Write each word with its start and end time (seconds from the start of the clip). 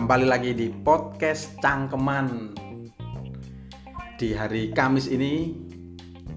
Kembali 0.00 0.24
lagi 0.24 0.56
di 0.56 0.72
podcast 0.72 1.60
Cangkeman 1.60 2.56
Di 4.16 4.32
hari 4.32 4.72
Kamis 4.72 5.12
ini 5.12 5.52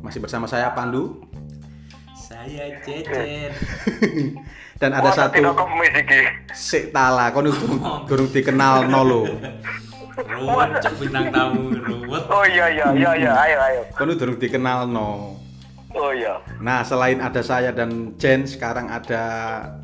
Masih 0.03 0.19
bersama 0.19 0.51
saya 0.51 0.75
Pandu 0.75 1.23
Saya 2.11 2.75
Cecen. 2.83 3.55
Dan 4.83 4.91
ada 4.91 5.07
Wah, 5.07 5.15
satu 5.15 5.39
tidak 5.39 5.55
kemis 5.55 5.95
iki. 5.95 6.21
Sik 6.51 6.83
tala, 6.91 7.31
kono 7.31 7.55
durung 7.55 7.79
durung 8.03 8.29
dikenal 8.35 8.91
nolo 8.91 9.31
Ruwet 10.11 10.83
cek 10.83 10.99
bintang 10.99 11.31
tamu 11.31 11.71
ruwet. 11.71 12.23
Oh 12.27 12.43
iya 12.43 12.67
iya 12.67 12.91
iya 12.91 13.11
iya, 13.15 13.31
ayo 13.47 13.57
ayo. 13.63 13.81
Kono 13.95 14.19
durung 14.19 14.43
dikenal 14.43 14.91
no 14.91 15.39
Oh 15.95 16.11
iya. 16.11 16.35
Nah 16.59 16.83
selain 16.83 17.23
ada 17.23 17.39
saya 17.39 17.71
dan 17.71 18.11
Jen 18.19 18.43
Sekarang 18.43 18.91
ada 18.91 19.23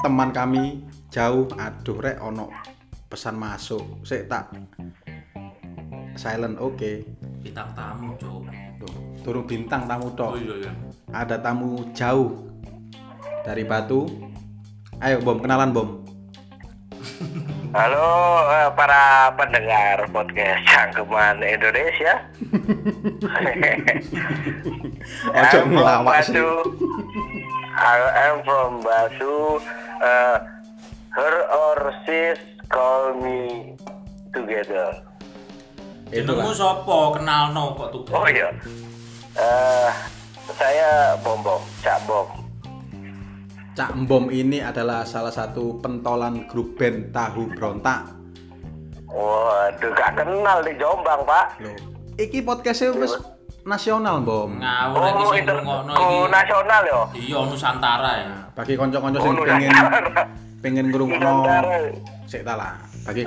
teman 0.03 0.35
kami 0.35 0.83
Jauh 1.16 1.47
Aduh 1.55 1.95
rek 2.03 2.19
ono 2.19 2.75
pesan 3.09 3.35
masuk 3.41 4.05
Sik 4.05 4.29
tak 4.29 4.53
Silent 6.13 6.61
oke 6.61 7.01
Bintang 7.41 7.73
tamu, 7.73 8.13
Cuk. 8.21 8.45
Tuh, 8.77 8.93
Durung 9.25 9.49
bintang 9.49 9.89
tamu 9.89 10.13
Oh 10.13 10.15
tok 10.15 10.37
iya 10.37 10.55
iya. 10.61 10.71
ada 11.09 11.41
tamu 11.41 11.89
jauh 11.97 12.45
dari 13.41 13.65
Batu. 13.65 14.05
Ayo 15.01 15.23
Bom, 15.25 15.41
kenalan 15.41 15.73
Bom. 15.73 15.89
Halo 17.75 18.09
eh, 18.49 18.69
para 18.77 19.31
pendengar 19.33 20.05
podcast 20.11 20.61
Cangkeman 20.67 21.41
Indonesia. 21.41 22.13
Ojo 25.39 25.39
I'm 25.39 25.49
from 25.49 25.67
ngelawak 25.73 26.19
sih. 26.21 26.33
Batu. 26.35 26.49
I 27.79 27.97
am 28.29 28.37
from 28.43 28.71
Batu. 28.85 29.61
Uh, 29.99 30.37
her 31.15 31.35
or 31.51 31.79
sis 32.05 32.58
call 32.70 33.17
me 33.17 33.73
together. 34.31 35.02
Jenengmu 36.09 36.53
sapa? 36.53 37.17
Kenalno 37.17 37.73
kok 37.75 37.88
tuh. 37.92 38.02
Oh 38.09 38.25
iya. 38.25 38.50
Eh, 39.36 39.89
saya 40.52 41.14
Bom 41.22 41.42
Bom, 41.42 41.62
Cak 41.81 42.02
Bom. 42.06 42.25
Cak 43.73 43.94
Bom 44.06 44.25
ini 44.30 44.59
adalah 44.59 45.06
salah 45.06 45.30
satu 45.30 45.78
pentolan 45.80 46.45
grup 46.45 46.78
band 46.78 47.14
Tahu 47.14 47.53
Brontak. 47.53 48.09
Waduh, 49.09 49.90
gak 49.92 50.22
kenal 50.22 50.62
di 50.62 50.73
Jombang, 50.78 51.25
Pak. 51.25 51.58
Loh, 51.62 51.73
iki 52.16 52.42
podcastnya 52.42 52.94
wis 52.94 53.14
nasional 53.64 54.22
Bom. 54.22 54.58
Ngawur 54.58 55.02
iki 55.03 55.14
Oh, 55.20 55.30
sing 55.30 55.42
itu 55.42 55.53
ngrungokno 55.56 55.92
ku 55.94 56.06
iki. 56.06 56.30
nasional 56.30 56.81
ya. 56.84 57.00
Iya 57.14 57.38
Nusantara 57.44 58.12
ya. 58.17 58.34
Bagi 58.53 58.73
konco-konco 58.73 59.17
sing 59.17 59.34
Oh, 59.34 59.45
pengen 59.45 59.72
pengen 60.59 60.86
ngrungokno 60.90 61.30
Nusantara. 61.38 61.78
Sik 62.30 62.45
ta 62.45 62.53
lah. 62.53 62.77
Bagi 63.03 63.25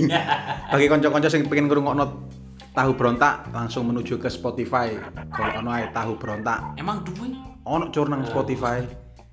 bagi 0.72 0.86
konco-konco 0.88 1.28
sing 1.28 1.44
pengen 1.44 1.68
ngrungokno 1.68 2.32
Tahu 2.74 2.90
Brontak 2.98 3.52
langsung 3.52 3.86
menuju 3.86 4.18
ke 4.18 4.26
Spotify. 4.26 4.96
Kalau 5.30 5.62
ono 5.62 5.70
ae 5.70 5.86
Tahu 5.92 6.16
Brontak. 6.18 6.74
Emang 6.74 7.04
duwe? 7.04 7.30
Ono 7.62 7.92
cur 7.92 8.08
nang 8.08 8.24
Spotify. 8.26 8.82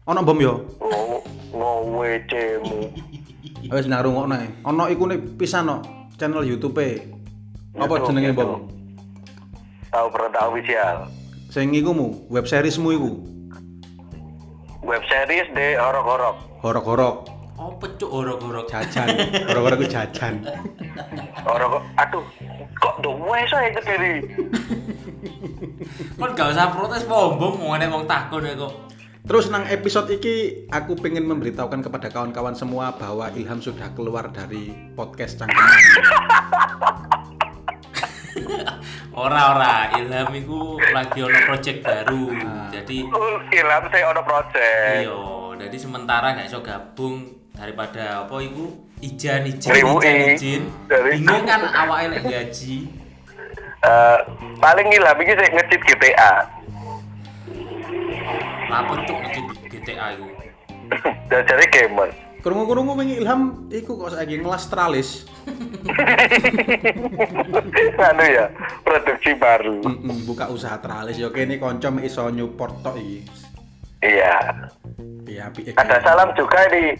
Ono 0.06 0.20
Bom 0.22 0.38
yo. 0.38 0.62
Ngo- 0.78 1.24
Ngowe 1.52 2.12
cemu. 2.30 2.92
Wis 3.74 3.88
nang 3.88 4.04
rungokno 4.04 4.36
ae. 4.36 4.46
Ono 4.62 4.86
iku 4.86 5.10
nih 5.10 5.18
pisan 5.40 5.66
no 5.66 5.82
channel 6.20 6.46
YouTube-e. 6.46 7.02
Apa 7.74 8.04
jenenge. 8.06 8.36
Bom? 8.36 8.68
Tahu 9.90 10.08
perintah 10.12 10.46
official. 10.46 11.10
Sing 11.50 11.74
iku 11.74 11.92
mu, 11.92 12.28
web 12.30 12.46
seriesmu 12.46 12.94
iku. 12.94 13.12
Web 14.82 15.04
series 15.06 15.50
de 15.52 15.76
horok-horok. 15.78 16.36
Horok-horok 16.62 17.16
Apa 17.62 17.86
cuk 17.94 18.10
horok-horok? 18.10 18.66
jajan. 18.66 19.06
Horok-horok 19.48 19.78
iku 19.78 19.88
jajan. 19.94 20.34
Horok. 21.46 21.86
Aduh, 21.94 22.26
kok 22.74 22.96
duwe 23.06 23.46
saya 23.46 23.70
kediri. 23.70 24.26
Kon 26.18 26.34
gak 26.34 26.58
usah 26.58 26.74
protes 26.74 27.06
bombong 27.06 27.62
mau 27.62 27.78
nek 27.78 27.94
wong 27.94 28.10
takon 28.10 28.50
ya 28.50 28.58
kok. 28.58 28.74
Terus 29.22 29.54
nang 29.54 29.70
episode 29.70 30.10
iki 30.10 30.66
aku 30.74 30.98
pengen 30.98 31.30
memberitahukan 31.30 31.86
kepada 31.86 32.10
kawan-kawan 32.10 32.58
semua 32.58 32.98
bahwa 32.98 33.30
Ilham 33.38 33.62
sudah 33.62 33.94
keluar 33.94 34.34
dari 34.34 34.74
podcast 34.98 35.38
Cangkeman. 35.38 35.78
Ora 39.12 39.54
ora, 39.54 39.76
Ilham 39.94 40.34
iku 40.34 40.80
lagi 40.90 41.20
ono 41.22 41.40
project 41.46 41.84
baru. 41.86 42.32
Jadi 42.74 43.06
Uh, 43.06 43.38
Ilham 43.54 43.84
saya 43.92 44.10
ono 44.10 44.22
project. 44.26 45.04
iya, 45.06 45.20
jadi 45.62 45.78
sementara 45.78 46.34
gak 46.34 46.48
iso 46.48 46.64
gabung 46.64 47.41
daripada 47.56 48.26
apa 48.26 48.36
iku 48.42 48.66
ijan 49.02 49.46
ijan 49.48 49.76
ijan 49.76 50.38
ijan. 50.38 50.62
Bingung 50.88 51.46
kan 51.46 51.62
awake 51.68 52.08
lek 52.12 52.24
gaji. 52.26 52.78
Eh, 53.82 54.18
paling 54.62 54.88
Ilham 54.94 55.18
iki 55.26 55.34
saya 55.34 55.50
ngecit 55.58 55.82
GTA. 55.90 56.34
Lapo 58.70 58.94
cuk 59.10 59.18
ngecit 59.26 59.46
GTA 59.74 60.06
iku. 60.14 60.28
Dan 61.30 61.42
jadi 61.50 61.66
gamer. 61.72 62.10
Krungu-krungu 62.42 62.98
wingi 62.98 63.22
Ilham 63.22 63.70
iku 63.70 64.02
kok 64.02 64.18
saiki 64.18 64.42
ngelas 64.42 64.66
tralis. 64.70 65.10
anu 68.10 68.26
ya, 68.26 68.50
produksi 68.82 69.38
baru. 69.38 69.78
Mm-mm, 69.82 70.26
buka 70.26 70.50
usaha 70.50 70.78
tralis 70.82 71.22
yo 71.22 71.30
kene 71.30 71.62
kanca 71.62 71.94
mek 71.94 72.10
iso 72.10 72.26
nyupport 72.34 72.82
tok 72.82 72.98
iki. 72.98 73.30
Iya. 74.02 74.66
Iya. 75.26 75.46
Ada 75.78 76.02
salam 76.02 76.34
juga 76.34 76.66
di 76.74 76.98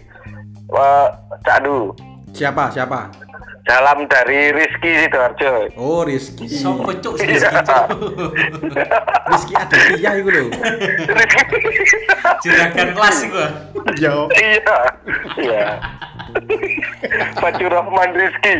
eh, 0.74 1.06
Cak 1.42 1.58
Du. 1.62 1.92
Siapa? 2.32 2.72
Siapa? 2.72 3.12
Salam 3.62 4.10
dari 4.10 4.50
Rizky 4.50 5.06
Sidoarjo. 5.06 5.70
Oh, 5.78 6.02
Rizky. 6.02 6.50
Sopo 6.50 6.90
cuk 6.90 7.14
Iya. 7.22 7.62
cuk. 7.62 7.84
Rizky 9.30 9.54
ada 9.54 9.76
Tia 9.86 10.10
iku 10.18 10.28
lho. 10.34 10.44
Juragan 12.42 12.88
kelas 12.90 13.18
iku. 13.22 13.38
ah. 13.38 13.50
Yo. 14.02 14.26
iya. 14.34 14.78
Iya. 15.38 15.66
Fatur 17.38 17.70
Rahman 17.70 18.10
Rizky. 18.18 18.54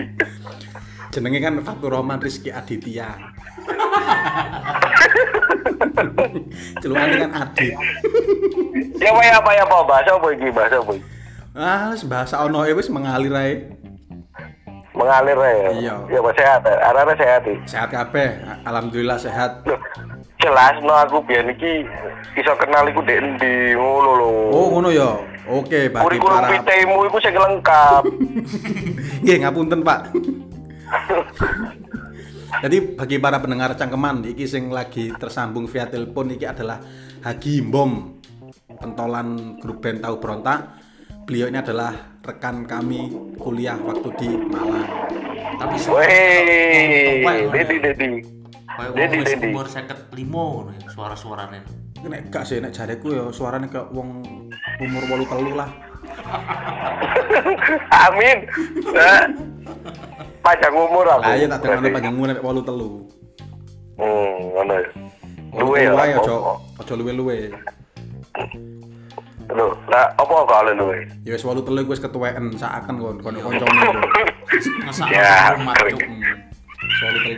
Jenenge 1.10 1.38
kan 1.42 1.54
Fatur 1.66 1.90
Rahman 1.98 2.22
Rizky 2.22 2.54
Aditya. 2.54 3.10
Celukane 6.78 7.14
kan 7.18 7.32
Adit. 7.42 7.74
Ya 8.98 9.10
apa 9.10 9.22
ya 9.22 9.34
apa 9.38 9.50
ya 9.50 9.62
apa 9.66 9.76
bahasa 9.82 10.10
apa 10.14 10.26
iki 10.30 10.48
bahasa 10.54 10.78
apa 10.78 10.92
iki? 10.94 11.02
Ah, 11.52 11.92
wis 11.92 12.00
bahasa 12.08 12.40
ono 12.40 12.64
e 12.64 12.72
wis 12.72 12.88
mengalir 12.88 13.32
ae. 13.36 13.52
Mengalir 14.96 15.36
ya. 15.36 15.70
Iya. 15.76 15.94
Ya 16.08 16.18
apa 16.24 16.30
sehat. 16.32 16.60
Arane 16.64 17.14
sehat 17.20 17.42
iki. 17.44 17.56
Sehat 17.68 17.88
kabeh. 17.92 18.40
Alhamdulillah 18.64 19.20
sehat. 19.20 19.60
Jelas 20.40 20.74
no 20.80 20.96
aku 20.96 21.20
biyen 21.28 21.52
iki 21.52 21.84
iso 22.40 22.52
kenal 22.56 22.88
iku 22.88 23.04
dek 23.04 23.20
endi 23.20 23.76
ngono 23.76 24.10
lho. 24.16 24.30
Oh, 24.48 24.66
ngono 24.72 24.88
ya. 24.88 25.12
Oke, 25.42 25.90
bagi 25.90 26.06
Kurikulum 26.06 26.38
para 26.38 26.48
vitae-mu 26.54 26.96
iku 27.10 27.18
sing 27.18 27.34
lengkap. 27.34 28.02
Nggih, 29.26 29.36
ngapunten, 29.42 29.82
Pak. 29.82 30.00
Jadi 32.62 32.76
bagi 32.94 33.16
para 33.18 33.42
pendengar 33.42 33.74
cangkeman 33.74 34.22
iki 34.22 34.46
sing 34.46 34.70
lagi 34.70 35.10
tersambung 35.18 35.66
via 35.66 35.90
telepon 35.90 36.30
iki 36.30 36.46
adalah 36.46 36.78
Hagi 37.26 37.58
Mbom 37.58 38.22
pentolan 38.78 39.58
grup 39.58 39.82
band 39.82 39.98
Tahu 39.98 40.16
Berontak. 40.22 40.81
Beliau 41.22 41.46
ini 41.46 41.58
adalah 41.62 42.18
rekan 42.26 42.66
kami 42.66 43.14
kuliah 43.38 43.78
waktu 43.78 44.08
di 44.18 44.28
Malang. 44.50 44.88
Tapi 45.58 45.76
Weh, 45.86 47.22
Dedi 47.54 47.76
Dedi. 47.78 48.08
Dedi, 48.96 49.18
Dedi. 49.22 49.46
umur 49.54 49.70
55 49.70 50.10
ngono 50.18 50.70
ya 50.74 50.88
suara-suarane. 50.90 51.60
Nek 52.02 52.34
gak 52.34 52.44
sih 52.50 52.58
nek 52.58 52.74
jareku 52.74 53.14
ya 53.14 53.30
suaranya 53.30 53.70
kayak 53.70 53.94
wong 53.94 54.26
umur 54.82 55.02
83 55.30 55.54
lah. 55.54 55.70
Amin. 58.10 58.38
Nah, 58.90 59.22
panjang 60.42 60.74
umur 60.74 61.06
aku. 61.06 61.22
Lah 61.22 61.34
iya 61.38 61.46
tak 61.46 61.62
dengar 61.62 62.02
panjang 62.02 62.14
umur 62.18 62.26
nek 62.34 62.42
83. 62.42 64.02
Hmm, 64.02 64.36
ngono 64.58 64.74
ya. 64.74 64.88
Luwe 65.52 65.80
ya. 65.86 65.92
Aja 65.94 66.34
aja 66.82 66.92
luwe-luwe. 66.98 67.54
Lho, 69.52 69.76
lah 69.86 70.08
apa 70.16 70.34
kalau 70.48 70.72
luwe? 70.72 71.04
Ya 71.22 71.36
wis 71.36 71.44
83 71.44 71.84
wis 71.84 72.00
ketuweken 72.00 72.56
saaken 72.56 72.96
kon 72.96 73.16
kon 73.20 73.36
Ya, 75.12 75.52
rumah 75.56 75.74
kering. 75.76 75.96
cuk. 75.96 76.08
Hmm. 76.08 76.50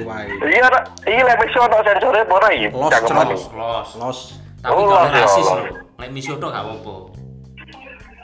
83 0.01 0.09
wae. 0.09 0.27
Iya, 0.47 0.67
iya 1.05 1.23
lek 1.23 1.37
mesti 1.37 1.59
ono 1.59 1.77
sensore 1.83 2.21
apa 2.23 2.33
ora 2.33 2.49
iki? 2.51 2.69
Los, 2.71 2.91
Cangkeman 2.91 3.27
los. 3.29 3.45
Los. 3.53 3.89
Los. 3.99 4.19
Tapi 4.63 4.73
Oh, 4.73 4.89
kalau 4.89 5.05
los, 5.05 5.13
ya, 5.13 5.21
rasis 5.21 5.47
lho. 5.47 5.65
Lek 5.95 6.11
misoto 6.11 6.47
gak 6.49 6.63
apa-apa. 6.65 6.95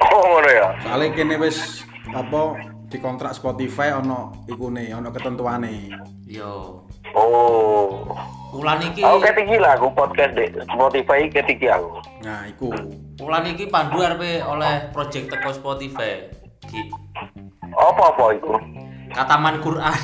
Oh, 0.00 0.22
ngono 0.26 0.48
ya. 0.48 0.68
Soalnya 0.80 1.06
kene 1.12 1.34
wis 1.36 1.84
apa 2.08 2.40
dikontrak 2.88 3.32
Spotify 3.32 3.92
ono 3.92 4.32
ikune, 4.46 4.88
ono 4.90 5.08
ketentuane. 5.10 5.92
Yo. 6.24 6.82
Oh. 7.14 8.10
Ulan 8.50 8.82
iki 8.82 9.00
Aku 9.06 9.22
ketinggi 9.22 9.56
lah 9.62 9.78
aku 9.78 9.94
podcast 9.94 10.34
di 10.34 10.50
Spotify 10.66 11.30
ketinggi 11.30 11.70
aku. 11.70 12.02
Nah, 12.26 12.50
iku. 12.50 12.68
Ulan 13.22 13.46
iki 13.46 13.70
Pandu 13.70 14.02
arepe 14.02 14.42
oleh 14.42 14.90
project 14.90 15.30
teko 15.30 15.54
Spotify. 15.54 16.26
Ki. 16.66 16.90
Apa-apa 17.70 18.34
itu? 18.34 18.52
Kataman 19.10 19.58
Quran. 19.62 19.90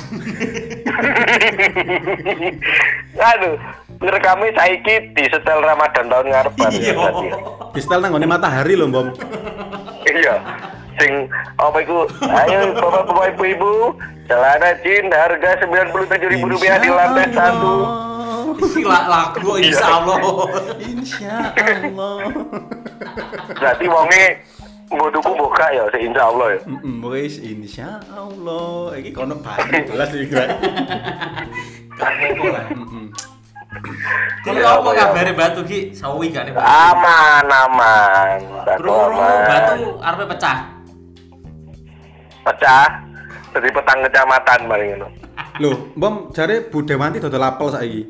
Aduh, 3.35 3.55
ngerekame 4.03 4.51
saiki 4.51 4.95
di 5.15 5.23
setel 5.31 5.59
Ramadan 5.63 6.11
tahun 6.11 6.27
ngarepan 6.31 6.71
ya. 6.75 6.95
Iya. 6.95 7.37
Di 7.71 7.79
setel 7.79 7.99
nang 8.03 8.15
matahari 8.27 8.75
lho, 8.75 8.87
Bom. 8.91 9.11
Iya. 10.07 10.35
Sing 10.97 11.29
apa 11.61 11.77
iku? 11.85 12.09
Ayo 12.25 12.73
Bapak-bapak 12.73 13.37
Ibu-ibu, 13.37 13.93
celana 14.25 14.73
jin 14.81 15.13
harga 15.13 15.61
Rp97.000 15.61 16.41
di 16.81 16.89
lantai 16.89 17.27
satu. 17.33 17.75
Sila 18.73 19.05
lagu 19.05 19.51
insya 19.61 19.87
Allah. 20.01 20.17
Insya 20.81 21.53
Allah. 21.53 22.17
Berarti 23.53 23.85
wonge 23.85 24.25
tuku 24.89 25.31
buka 25.37 25.67
ya, 25.69 25.83
se 25.93 25.97
insya 26.01 26.23
Allah 26.33 26.47
ya. 26.57 26.59
Mm 26.65 27.05
wis 27.05 27.37
insya 27.43 28.01
Allah. 28.09 28.97
Iki 28.97 29.11
kono 29.13 29.37
banget 29.37 29.85
jelas 29.85 30.09
iki. 30.17 30.33
Kamu 31.97 32.45
lah. 32.49 32.65
Iya, 34.47 34.79
apa 34.79 34.89
iya. 34.95 34.99
kabare 35.05 35.31
batu 35.35 35.61
ki? 35.61 35.91
Sawi 35.93 36.31
batu? 36.31 36.55
Aman, 36.57 37.45
aman. 37.45 38.39
Batu 38.63 38.89
aman. 38.89 39.43
batu 39.45 39.85
arepe 40.01 40.25
pecah. 40.33 40.76
Pecah. 42.47 42.87
Jadi 43.51 43.67
petang 43.71 43.99
kecamatan 44.05 44.59
paling 44.65 44.89
ngono. 44.95 45.07
Loh, 45.57 45.75
Bom 45.97 46.29
jare 46.31 46.69
Bu 46.69 46.85
Dewanti 46.85 47.17
dodol 47.17 47.41
apel 47.41 47.67
saiki. 47.73 48.01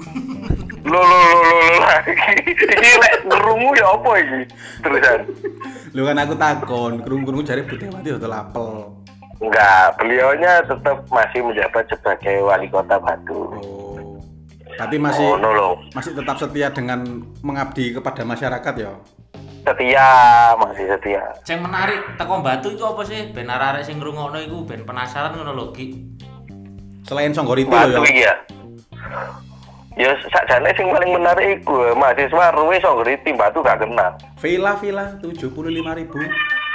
Lo 0.84 1.00
lo 1.00 1.20
lo 1.24 1.40
lo 1.42 1.52
lo 1.56 1.78
lagi. 1.80 2.12
Iki 2.44 2.66
lek 3.00 3.16
ngerungu 3.26 3.70
ya 3.76 3.88
apa 3.96 4.10
iki? 4.20 4.40
Terusan. 4.84 5.20
Lho 5.96 6.02
kan 6.04 6.20
aku 6.20 6.34
takon, 6.36 6.94
krungu-krungu 7.02 7.44
jare 7.44 7.64
Bu 7.64 7.76
Dewanti 7.76 8.12
dodol 8.12 8.36
apel. 8.36 8.68
Enggak, 9.38 10.02
beliaunya 10.02 10.66
tetap 10.66 10.98
masih 11.08 11.46
menjabat 11.46 11.86
sebagai 11.88 12.42
wali 12.42 12.68
kota 12.68 12.98
Batu. 12.98 13.40
Oh. 13.54 14.18
Tapi 14.78 14.98
masih 14.98 15.26
Oh, 15.26 15.38
no 15.38 15.50
lo. 15.54 15.70
masih 15.94 16.14
tetap 16.14 16.38
setia 16.38 16.70
dengan 16.74 17.02
mengabdi 17.42 17.94
kepada 17.94 18.22
masyarakat 18.22 18.74
ya. 18.78 18.94
Setia, 19.68 20.56
masih 20.56 20.88
setia. 20.96 21.24
Sing 21.44 21.60
menarik 21.60 22.00
teko 22.16 22.40
batu 22.40 22.72
iku 22.72 22.96
apa 22.96 23.04
sih? 23.04 23.36
Ben 23.36 23.52
arek 23.52 23.84
sing 23.84 24.00
ngrungokno 24.00 24.40
iku 24.40 24.64
ben 24.64 24.88
penasaran 24.88 25.36
ngono 25.36 25.52
lho 25.52 25.76
Ki. 25.76 25.92
Selain 27.04 27.36
Songgorito 27.36 27.76
Batu 27.76 28.00
ya. 28.00 28.08
iki 28.08 28.24
ya. 28.24 28.36
Ya 30.00 30.12
sakjane 30.32 30.72
sing 30.72 30.88
paling 30.88 31.12
menarik 31.12 31.60
iku 31.60 31.92
mahasiswa 32.00 32.56
ruwe 32.56 32.80
sok 32.80 33.04
ngerti 33.04 33.36
Batu 33.36 33.60
gak 33.60 33.84
kenal. 33.84 34.16
Villa 34.40 34.80
Villa 34.80 35.20
75.000. 35.20 35.52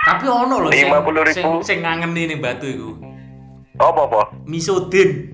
Tapi 0.05 0.27
ono 0.29 0.55
lho 0.61 0.69
sing 0.69 0.93
50.000. 0.93 1.33
sing, 1.33 1.49
sing 1.65 1.79
ngangeni 1.81 2.37
nih 2.37 2.39
batu 2.45 2.69
iku. 2.69 2.91
Apa 3.81 4.05
apa? 4.05 4.23
Misodin. 4.45 5.33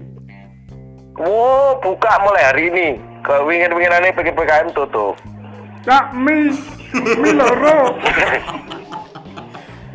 Wow, 1.18 1.82
buka 1.82 2.22
mulai 2.22 2.54
hari 2.54 2.70
ini. 2.70 2.88
Kewingin-winginane 3.26 4.14
PKM 4.14 4.70
tutup. 4.70 5.18
Cak 5.82 6.14
mi 6.14 6.54
mi 6.94 7.30
loro. 7.32 7.98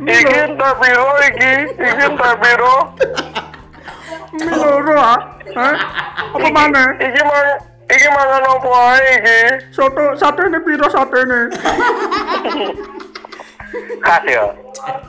Iki 0.04 0.34
entar 0.46 0.72
piro 0.78 1.06
iki? 1.26 1.52
Iki 1.74 2.02
entar 2.06 2.34
piro? 2.42 2.76
Mi 4.34 4.54
loro 4.54 4.98
ah. 4.98 5.20
Hah? 5.54 5.76
Apa 6.34 6.48
mana? 6.50 6.94
Iki 6.98 7.22
mang 7.22 7.48
iki 7.90 8.08
mangan 8.10 8.44
apa 8.46 8.70
ae 8.94 9.02
iki? 9.18 9.40
Soto 9.74 10.14
satene 10.18 10.58
piro 10.62 10.86
satene? 10.90 11.40
Khas 14.04 14.22
ya. 14.28 14.44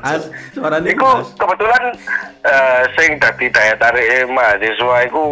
As 0.01 0.21
suarane 0.55 0.89
Iku 0.93 1.03
khas. 1.05 1.35
kebetulan 1.37 1.83
eh, 2.45 2.81
sing 2.97 3.19
dadi 3.19 3.47
daya 3.51 3.75
tarik 3.77 4.25
mahasiswa 4.31 4.97
iku 5.09 5.23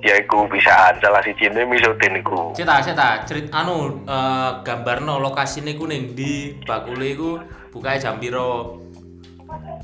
ya 0.00 0.16
iku 0.16 0.48
bisaan 0.48 0.96
salah 1.02 1.20
siji 1.20 1.50
ne 1.52 1.64
misudin 1.68 2.16
iku. 2.20 2.54
Cita, 2.56 2.80
cita, 2.80 3.24
cerit 3.28 3.50
anu 3.52 4.00
eh, 4.08 4.50
gambarno 4.64 5.20
lokasine 5.20 5.76
ku 5.76 5.84
ning 5.90 6.14
ndi, 6.14 6.60
bakule 6.64 7.06
iku 7.12 7.30
bukae 7.74 7.98
jam 8.00 8.16
piro? 8.20 8.78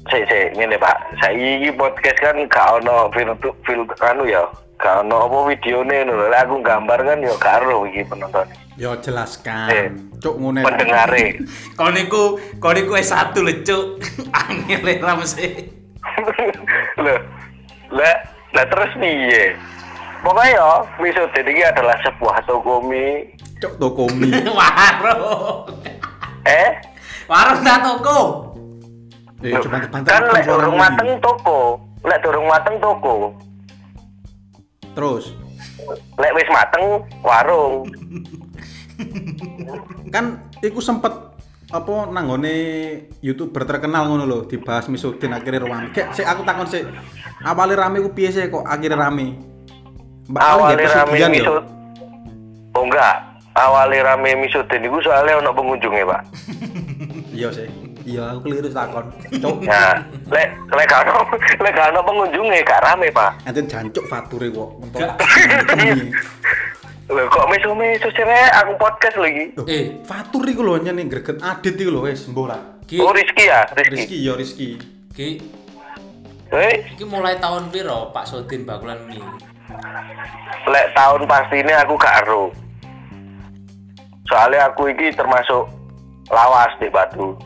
Sik 0.06 0.22
sik 0.30 0.54
ngene 0.54 0.78
Pak. 0.78 1.18
Saiki 1.18 1.66
iki 1.66 1.70
podcast 1.74 2.18
kan 2.22 2.38
gak 2.46 2.78
ono 2.78 3.10
filter 3.10 3.50
filter 3.66 3.98
anu 4.06 4.22
ya. 4.30 4.46
Gak 4.76 4.94
ono 5.02 5.16
apa 5.24 5.38
videone 5.48 6.04
ngono. 6.04 6.28
Lah 6.28 6.44
aku 6.44 6.60
gambar 6.60 6.98
kan 7.00 7.18
ya 7.24 7.34
karo 7.40 7.88
iki 7.88 8.04
penonton. 8.04 8.44
Yo 8.76 8.92
Eh, 8.92 9.00
jelaskan. 9.00 10.12
Cuk 10.20 10.36
ngene. 10.36 10.60
Pendengare. 10.62 11.40
Kau 11.80 11.88
niku, 11.88 12.36
kau 12.60 12.76
niku 12.76 12.92
S1 12.96 13.32
lho, 13.32 13.64
Cuk. 13.64 13.84
Angel 14.46 15.00
ra 15.00 15.16
mesti. 15.16 15.72
Loh. 17.00 17.20
Lah 17.92 18.14
lah 18.56 18.64
terus 18.68 18.92
piye? 18.96 19.56
Pokoknya 20.24 20.58
ya, 20.58 20.70
misudin 20.98 21.46
iki 21.46 21.62
adalah 21.62 21.96
sebuah 22.02 22.40
toko 22.48 22.80
mie 22.82 23.36
Cuk 23.60 23.76
toko 23.78 24.08
mie. 24.12 24.32
Warung. 24.48 25.70
eh 26.44 26.68
Warung 27.28 27.60
ta 27.62 27.80
toko. 27.80 28.18
Eh 29.44 29.52
Loh, 29.52 29.62
bantu 29.92 30.08
kan 30.08 30.24
lek 30.32 30.48
durung 30.48 30.76
mateng 30.80 31.08
toko, 31.20 31.76
lek 32.00 32.18
durung 32.24 32.48
mateng 32.48 32.80
toko, 32.80 33.36
Terus 34.96 35.36
lek 36.16 36.32
wis 36.32 36.48
mateng 36.48 37.04
warung. 37.20 37.84
kan 40.14 40.40
iku 40.64 40.80
sempet 40.80 41.12
apa 41.68 42.08
nanggone 42.08 42.54
youtuber 43.20 43.66
terkenal 43.68 44.08
ngono 44.08 44.24
lho 44.24 44.38
dibahas 44.48 44.88
Misudin 44.88 45.34
akhirnya 45.36 45.66
rame 45.66 45.90
kayak 45.90 46.14
sik 46.14 46.22
aku 46.24 46.46
takon 46.46 46.64
sik 46.70 46.86
awalnya 47.42 47.84
rame 47.84 48.00
ku 48.06 48.14
piye 48.14 48.30
sih 48.30 48.46
kok 48.46 48.62
akhirnya 48.62 49.10
rame 49.10 49.34
Mbak 50.30 50.42
Awalnya 50.42 50.86
nggak 50.86 50.94
rame 50.94 51.10
pesugihan 51.14 51.30
ya? 51.30 51.38
misud. 51.38 51.64
Oh 52.74 52.82
enggak, 52.82 53.16
awalnya 53.54 54.00
rame 54.10 54.30
misudin 54.42 54.82
iku 54.82 54.98
soalnya 54.98 55.38
ono 55.38 55.50
pengunjungnya, 55.54 56.02
Pak. 56.02 56.22
iya 57.30 57.48
sih 57.54 57.68
iya 58.06 58.30
aku 58.30 58.38
keliru 58.44 58.70
takon 58.70 59.06
cuk 59.34 59.56
Nah, 59.60 59.98
lek 60.26 60.48
lek 60.68 60.86
gak 60.86 61.02
ono 61.04 61.26
lek 61.34 61.72
gak 61.72 61.90
ono 61.90 62.00
pengunjungnya 62.02 62.62
gak 62.62 62.80
rame, 62.80 63.10
Pak. 63.10 63.30
ente 63.44 63.60
jancuk 63.62 64.06
fature 64.06 64.46
kok 64.48 64.70
untuk 64.78 65.00
Gak. 65.02 65.14
Lho 67.06 67.22
kok 67.24 67.46
mesu-mesu 67.46 68.08
sih 68.08 68.24
Rek? 68.24 68.50
aku 68.56 68.72
podcast 68.76 69.14
lagi. 69.16 69.54
Eh. 69.64 70.02
fatur 70.02 70.42
iku 70.42 70.62
lho 70.62 70.80
nyene 70.80 71.04
greget 71.04 71.38
adit 71.40 71.74
iku 71.74 71.90
lho 71.92 72.02
wis 72.02 72.26
mbora 72.26 72.58
Ki, 72.82 72.98
Oh 72.98 73.10
Rizky 73.10 73.44
ya, 73.44 73.66
Rizky. 73.68 73.90
Rizky 73.92 74.16
ya 74.20 74.32
Rizky 74.34 74.68
ki, 75.10 75.28
Eh, 76.48 76.86
iki 76.88 77.02
mulai 77.02 77.34
tahun 77.36 77.66
piro 77.68 78.10
Pak 78.10 78.22
Sodin 78.24 78.62
bakulan 78.62 79.02
mie? 79.04 79.18
lek 80.64 80.86
tahun 80.92 81.26
pasti 81.26 81.58
ini 81.58 81.74
aku 81.74 81.94
gak 81.94 82.22
ero. 82.22 82.54
Soalnya 84.24 84.66
aku 84.66 84.86
iki 84.88 85.10
termasuk 85.12 85.66
lawas 86.30 86.72
di 86.78 86.88
batu. 86.90 87.36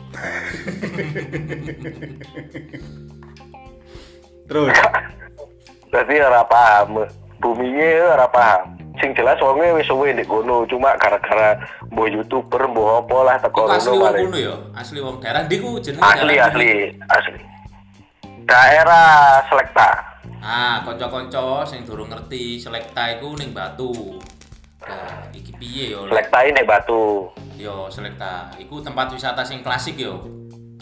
terus 4.51 4.75
Berarti 5.91 6.15
ora 6.23 6.41
paham. 6.47 7.03
Buminya 7.43 8.15
ora 8.15 8.27
paham. 8.31 8.79
Sing 8.99 9.11
jelas 9.15 9.39
wonge 9.43 9.71
wis 9.75 9.87
suwe 9.87 10.13
ndek 10.13 10.27
kono, 10.27 10.67
cuma 10.67 10.95
gara-gara 10.99 11.57
mbok 11.89 12.11
YouTuber 12.11 12.69
mbok 12.69 13.07
apa 13.07 13.17
lah 13.23 13.35
teko 13.39 13.61
Iku 13.65 13.71
asli 13.71 13.87
kono 13.87 14.03
wong 14.03 14.15
kuno 14.19 14.37
ya, 14.37 14.55
asli 14.77 14.99
wong 14.99 15.15
daerah 15.23 15.41
ndi 15.47 15.55
ku 15.63 15.69
jenenge 15.79 16.03
Asli 16.03 16.35
daerah 16.35 16.47
asli 16.51 16.69
asli. 17.07 17.39
Daerah 18.45 19.07
Selekta. 19.47 19.89
Ah, 20.43 20.83
kanca-kanca 20.83 21.63
sing 21.63 21.87
durung 21.87 22.11
ngerti 22.11 22.59
selekta 22.59 23.15
iku 23.15 23.33
ning 23.39 23.55
Batu. 23.55 24.19
Nah, 24.87 25.29
iki 25.33 25.51
piye 25.57 25.93
yo? 25.93 26.09
Selekta 26.09 26.41
ini 26.45 26.61
Batu. 26.65 27.29
Yo, 27.57 27.85
selekta. 27.93 28.49
Iku 28.57 28.81
tempat 28.81 29.13
wisata 29.13 29.45
sing 29.45 29.61
klasik 29.61 29.97
yo. 30.01 30.25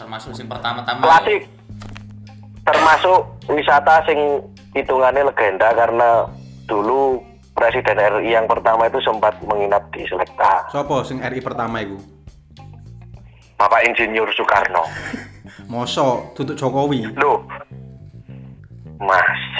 Termasuk 0.00 0.32
sing 0.32 0.48
pertama-tama. 0.48 1.04
yo. 1.04 1.08
Klasik. 1.08 1.42
Termasuk 2.64 3.20
wisata 3.52 4.04
sing 4.08 4.18
hitungannya 4.72 5.28
legenda 5.28 5.74
karena 5.74 6.28
dulu 6.64 7.20
Presiden 7.50 7.98
RI 8.00 8.32
yang 8.32 8.48
pertama 8.48 8.88
itu 8.88 9.02
sempat 9.04 9.36
menginap 9.44 9.84
di 9.92 10.06
Selekta. 10.08 10.70
Sopo 10.72 11.04
sing 11.04 11.20
RI 11.20 11.44
pertama 11.44 11.84
iku? 11.84 11.98
Bapak 13.60 13.84
Insinyur 13.84 14.32
Soekarno. 14.32 14.88
Mosok 15.72 16.32
tutuk 16.32 16.56
Jokowi. 16.56 17.04
Loh. 17.20 17.44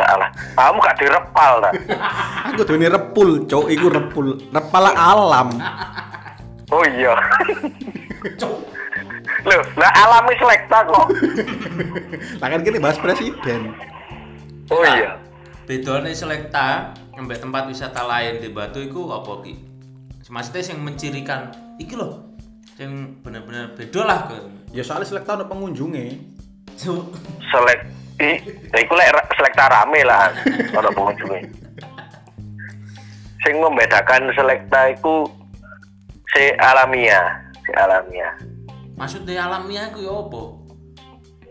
Masalah. 0.01 0.29
Kamu 0.57 0.79
gak 0.81 0.97
direpal 0.97 1.53
tak? 1.61 1.73
Aku 2.49 2.63
dene 2.65 2.89
repul, 2.89 3.45
cok 3.45 3.69
iku 3.69 3.87
repul. 3.93 4.27
Repal 4.49 4.85
alam. 4.89 5.49
Oh 6.71 6.87
iya. 6.87 7.19
Cuk. 8.39 8.63
Loh, 9.51 9.59
lah 9.75 9.91
alami 10.07 10.39
Selekta 10.39 10.87
kok. 10.87 11.11
Lah 12.39 12.47
kan 12.47 12.63
kini 12.63 12.79
bahas 12.79 12.95
presiden. 12.95 13.75
Oh 14.71 14.79
iya. 14.87 15.19
Bedone 15.67 16.15
selekta 16.15 16.95
ambek 17.19 17.43
tempat 17.43 17.67
wisata 17.67 18.07
lain 18.07 18.39
di 18.39 18.55
Batu 18.55 18.79
iku 18.87 19.11
apa 19.11 19.43
ki? 19.43 19.55
Maksudnya 20.31 20.63
sing 20.63 20.79
mencirikan 20.79 21.51
iki 21.83 21.99
loh. 21.99 22.39
Sing 22.79 23.19
bener-bener 23.19 23.75
beda 23.75 24.07
lah 24.07 24.31
ke. 24.31 24.39
Ya 24.71 24.87
soalnya 24.87 25.11
selekta 25.11 25.43
ono 25.43 25.51
pengunjunge. 25.51 26.23
Cuk. 26.79 27.19
Selek 27.51 28.00
Ih, 28.21 28.37
ya 28.69 28.79
iku 28.85 28.93
lek 29.01 29.17
selekta 29.33 29.65
rame 29.73 30.05
lah 30.05 30.29
ono 30.77 30.89
pengunjunge. 30.93 31.41
Sing 33.41 33.57
membedakan 33.57 34.29
selekta 34.37 34.93
iku 34.93 35.25
si 36.37 36.53
alamiah, 36.61 37.41
si 37.65 37.73
alamiah. 37.73 38.37
Maksudnya 39.01 39.49
alamiah 39.49 39.89
iku 39.89 39.99
ya 40.05 40.13
apa? 40.13 40.43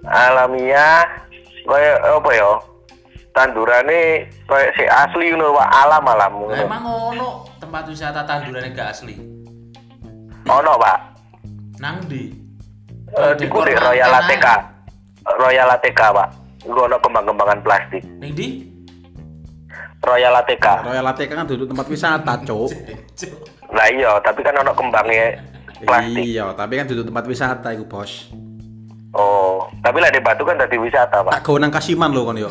Alamiah 0.05 1.01
kaya 1.65 1.93
apa 2.05 2.29
ya? 2.37 2.51
Tandurane 3.33 4.29
kaya 4.45 4.69
si 4.77 4.85
asli 4.85 5.33
ngono 5.33 5.57
Pak, 5.57 5.69
alam-alam 5.73 6.31
ngono. 6.37 6.53
emang 6.53 6.85
ono 6.85 7.29
tempat 7.57 7.85
wisata 7.89 8.21
tandurannya 8.25 8.73
gak 8.77 8.89
asli. 8.93 9.17
Ono, 10.49 10.73
Pak. 10.81 10.99
Nang 11.77 12.01
di. 12.09 12.33
Eh, 13.13 13.33
di 13.37 13.45
Royal. 13.49 14.09
ATK. 14.09 14.47
Royal 15.37 15.69
ATK, 15.77 16.01
Pak. 16.01 16.29
Iku 16.59 16.79
ono 16.79 16.97
kembang-kembangan 16.99 17.59
plastik. 17.63 18.03
Ning 18.19 18.33
di? 18.35 18.47
Royal 19.99 20.31
ATK. 20.43 20.65
Royal 20.87 21.07
ATK 21.11 21.31
kan 21.31 21.47
duduk 21.47 21.67
tempat 21.67 21.87
wisata, 21.87 22.33
Cuk. 22.43 22.71
Cuk. 23.15 23.31
Lah 23.75 23.85
iya, 23.91 24.17
tapi 24.23 24.41
kan 24.41 24.57
ono 24.57 24.73
kembangnya 24.73 25.37
plastik. 25.83 26.23
Iya, 26.25 26.51
tapi 26.57 26.73
kan 26.79 26.89
duduk 26.89 27.05
tempat 27.05 27.23
wisata 27.27 27.69
iku, 27.71 27.85
Bos. 27.85 28.33
Oh, 29.09 29.65
tapi 29.81 29.97
lah 29.97 30.13
di 30.13 30.21
Batu 30.21 30.45
kan 30.45 30.53
tadi 30.53 30.77
wisata, 30.77 31.25
Pak. 31.25 31.33
Tak 31.33 31.41
gawe 31.41 31.57
nang 31.57 31.73
Kasiman 31.73 32.13
lho 32.13 32.21
kon 32.25 32.37
yo. 32.37 32.49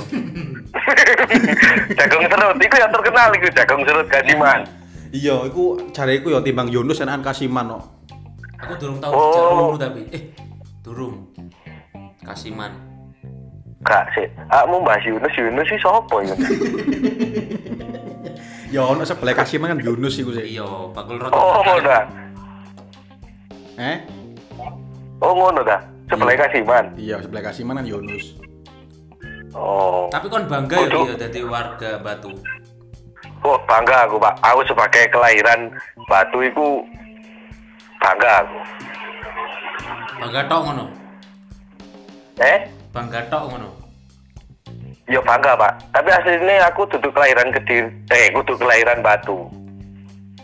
jagung 1.99 2.25
serut, 2.27 2.59
itu 2.59 2.77
yang 2.79 2.91
terkenal 2.91 3.29
itu 3.31 3.47
jagung 3.55 3.83
serut 3.87 4.07
Kasiman. 4.11 4.67
Iya, 5.11 5.47
iku 5.47 5.79
jareku 5.95 6.35
yo 6.35 6.43
timbang 6.43 6.67
Yunus 6.67 6.99
enakan 6.99 7.23
Kasiman 7.23 7.79
kok. 7.79 7.83
Aku 8.59 8.75
durung 8.75 8.99
tahu 8.99 9.13
Oh. 9.15 9.71
dulu 9.71 9.79
tapi 9.79 10.03
eh 10.11 10.23
durung. 10.83 11.31
Kasiman. 12.27 12.75
Gak 13.89 14.05
sih, 14.13 14.29
kamu 14.53 14.85
bahas 14.85 15.01
Yunus, 15.09 15.33
Yunus 15.33 15.65
sih 15.73 15.81
sopo 15.81 16.21
ya? 16.21 16.37
Ya 18.69 18.85
ono 18.85 19.01
sebelah 19.01 19.33
Kasiman 19.33 19.73
kan 19.73 19.81
Yunus 19.81 20.21
iku 20.21 20.29
sih. 20.37 20.45
Iya, 20.45 20.93
bakul 20.93 21.17
roti. 21.17 21.33
Oh, 21.33 21.65
ngono 21.65 21.81
dah. 21.81 22.05
Eh? 23.81 23.97
Oh, 25.25 25.33
ngono 25.33 25.65
dah. 25.65 25.81
Sebelah 26.13 26.37
Kasiman. 26.37 26.93
Iya, 27.01 27.25
sebelah 27.25 27.49
Kasiman 27.49 27.81
kan 27.81 27.89
Yunus. 27.89 28.37
Oh. 29.57 30.13
Tapi 30.13 30.29
kon 30.29 30.45
bangga 30.45 30.85
ya 30.85 30.89
dia 30.93 31.17
jadi 31.17 31.49
warga 31.49 31.97
Batu. 32.05 32.29
Oh, 33.41 33.57
bangga 33.65 34.05
aku, 34.05 34.21
Pak. 34.21 34.37
Aku 34.45 34.61
sebagai 34.69 35.09
kelahiran 35.09 35.73
Batu 36.05 36.45
itu 36.45 36.85
bangga 38.05 38.45
aku. 38.45 38.59
Bangga 40.21 40.41
tok 40.45 40.61
ngono. 40.69 40.85
Eh? 42.37 42.69
Bangga 42.93 43.25
tok 43.33 43.49
ngono. 43.49 43.78
Ya 45.09 45.25
bangga, 45.25 45.57
Pak. 45.57 45.73
Tapi 45.97 46.09
aslinya 46.13 46.69
aku 46.69 46.85
duduk 46.93 47.17
kelahiran 47.17 47.49
Kediri. 47.49 47.89
Eh, 48.13 48.29
aku 48.29 48.45
duduk 48.45 48.69
kelahiran 48.69 49.01
Batu. 49.01 49.49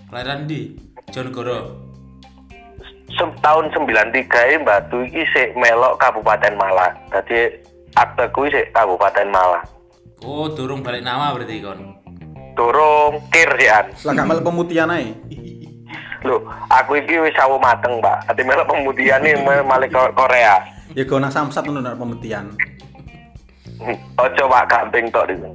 Kelahiran 0.09 0.49
di 0.49 0.73
Jonegoro. 1.13 1.85
Sem- 3.13 3.37
tahun 3.45 3.69
93 3.77 4.57
ini 4.57 4.65
Batu 4.65 5.05
iki 5.05 5.21
sik 5.37 5.53
melok 5.53 6.01
Kabupaten 6.01 6.57
Malang. 6.57 6.97
Jadi 7.13 7.61
akteku 7.93 8.49
sik 8.49 8.73
Kabupaten 8.73 9.29
Malang. 9.29 9.65
Oh, 10.25 10.49
durung 10.49 10.81
balik 10.81 11.05
nama 11.05 11.37
berarti 11.37 11.61
kon. 11.61 12.01
Durung 12.57 13.21
kir 13.29 13.53
sih 13.61 13.69
an. 13.69 13.93
Lah 14.09 14.13
gak 14.17 14.29
melok 14.33 14.49
pemutihan 14.49 14.89
ae. 14.89 15.13
Loh, 16.25 16.41
aku 16.73 16.97
iki 16.97 17.21
wis 17.21 17.37
sawo 17.37 17.61
mateng, 17.61 18.01
Pak. 18.01 18.33
Ati 18.33 18.41
melok 18.41 18.73
pemutihan 18.73 19.21
Ko- 19.93 20.15
Korea. 20.17 20.57
Ya 20.97 21.05
nang 21.05 21.29
Samsat 21.29 21.69
ngono 21.69 21.85
nang 21.85 22.01
pemutihan. 22.01 22.49
Ojo 24.21 24.45
Pak 24.47 24.65
gamping 24.71 25.11
tok 25.11 25.27
itu. 25.31 25.51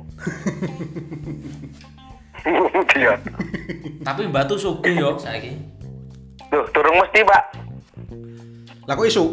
Iya. 3.00 3.14
Tapi 4.04 4.28
Batu 4.28 4.56
sugih 4.60 4.96
yo 4.96 5.16
saiki. 5.20 5.56
Loh, 6.50 6.66
durung 6.74 6.98
mesti, 6.98 7.22
Pak. 7.22 7.44
Lah 8.90 8.94
kok 8.98 9.06
isu? 9.06 9.26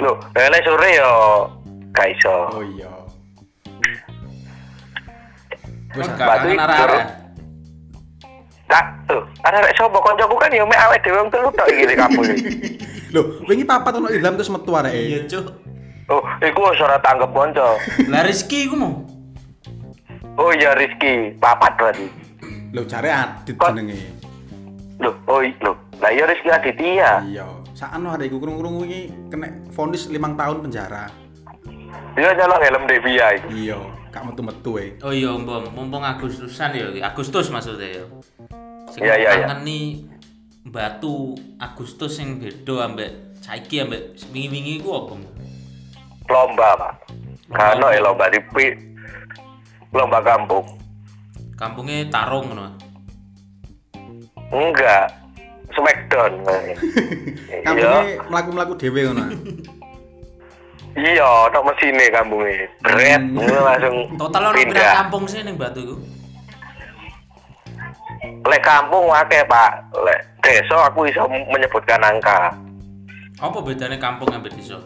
Loh, 0.00 0.16
lele 0.32 0.58
sore 0.64 0.90
yo 0.96 1.12
gak 1.92 2.08
iso. 2.16 2.36
Oh 2.54 2.64
iya. 2.64 2.92
Wis 5.94 6.08
gak 6.16 6.26
arah-arah. 6.26 6.80
durung. 6.80 7.06
Tak, 8.66 8.84
tuh, 9.06 9.22
ada 9.46 9.62
rek 9.62 9.78
sapa 9.78 9.94
kancaku 9.94 10.34
kan 10.42 10.50
yo 10.50 10.66
mek 10.66 10.82
awake 10.82 11.06
dhewe 11.06 11.22
wong 11.22 11.30
telu 11.30 11.50
tok 11.54 11.70
iki 11.70 11.86
di 11.86 11.94
iki. 11.94 12.26
Lho, 13.14 13.38
wingi 13.46 13.62
papat 13.62 13.94
ono 13.94 14.10
Ilham 14.10 14.34
terus 14.34 14.50
metu 14.50 14.74
areke. 14.74 14.98
Iya, 14.98 15.18
Cuk. 15.30 15.65
Oh, 16.06 16.22
iku 16.38 16.70
wis 16.70 16.78
ora 16.78 17.02
tanggep 17.02 17.34
kanca. 17.34 17.74
Lah 18.06 18.22
Rizky 18.22 18.70
iku 18.70 18.78
mau. 18.78 19.02
Oh 20.38 20.54
iya 20.54 20.76
Rizky, 20.78 21.34
papat 21.42 21.74
berarti. 21.74 22.06
Lho, 22.70 22.86
jare 22.86 23.10
Adit 23.10 23.56
jenenge. 23.58 23.98
Loh, 25.02 25.14
oh 25.26 25.42
iya, 25.42 25.56
loh. 25.66 25.74
Lah 25.98 26.10
iya 26.14 26.30
Rizky 26.30 26.46
Aditya. 26.46 27.26
Iya. 27.26 27.46
Sakno 27.76 28.14
arek 28.14 28.30
iku 28.30 28.38
krungu-krungu 28.38 28.86
iki 28.88 29.00
kena 29.28 29.50
vonis 29.74 30.08
5 30.08 30.16
tahun 30.16 30.56
penjara. 30.64 31.10
Dia 32.16 32.32
nyolong 32.32 32.62
helm 32.62 32.84
Devia 32.88 33.26
iki. 33.36 33.68
Iya, 33.68 33.80
gak 34.08 34.24
metu-metu 34.24 34.80
e. 34.80 34.96
Oh 35.04 35.12
iya, 35.12 35.34
Mbom. 35.36 35.74
Mumpung 35.76 36.00
Agustusan 36.00 36.72
ya, 36.72 36.88
Agustus 37.04 37.52
maksudnya 37.52 38.00
ya. 38.00 38.04
Sing 38.88 39.04
Iya, 39.04 39.14
iya, 39.20 39.30
iya. 39.42 39.46
ngangeni 39.50 40.08
Batu 40.66 41.36
Agustus 41.60 42.16
sing 42.16 42.40
beda 42.40 42.88
ambek 42.88 43.38
saiki 43.44 43.84
ambek 43.84 44.16
wingi-wingi 44.32 44.80
iku 44.80 45.04
apa? 45.04 45.14
Lomba, 46.26 46.68
Pak. 46.74 46.92
Kano 47.48 47.86
ya 47.88 48.00
lomba 48.00 48.26
di 48.26 48.40
pi- 48.50 48.78
lomba 49.90 50.18
kampung. 50.20 50.66
Kampungnya 51.54 52.04
Tarung 52.08 52.50
ngono. 52.50 52.66
Enggak. 54.50 55.06
Smackdown. 55.72 56.32
Iya. 57.56 57.62
Kampungnya 57.64 58.00
mlaku-mlaku 58.26 58.72
dhewe 58.76 59.00
ngono. 59.04 59.22
ah. 59.22 59.30
Iya, 60.94 61.28
tok 61.50 61.64
mesine 61.66 62.06
kampungnya. 62.08 62.66
Bret, 62.80 63.22
Hmm. 63.26 63.42
langsung 63.42 63.96
Total 64.16 64.42
ono 64.44 64.54
pindah. 64.54 64.92
kampung 64.96 65.24
sih 65.26 65.42
ning 65.42 65.54
Batu? 65.54 65.98
Lek 68.42 68.62
kampung 68.62 69.10
akeh, 69.10 69.42
Pak. 69.44 69.70
Lek 69.98 70.20
desa 70.40 70.86
aku 70.86 71.04
bisa 71.04 71.26
menyebutkan 71.26 72.00
angka. 72.00 72.54
Apa 73.36 73.58
bedanya 73.60 73.98
kampung 73.98 74.30
ambek 74.30 74.54
desa? 74.54 74.78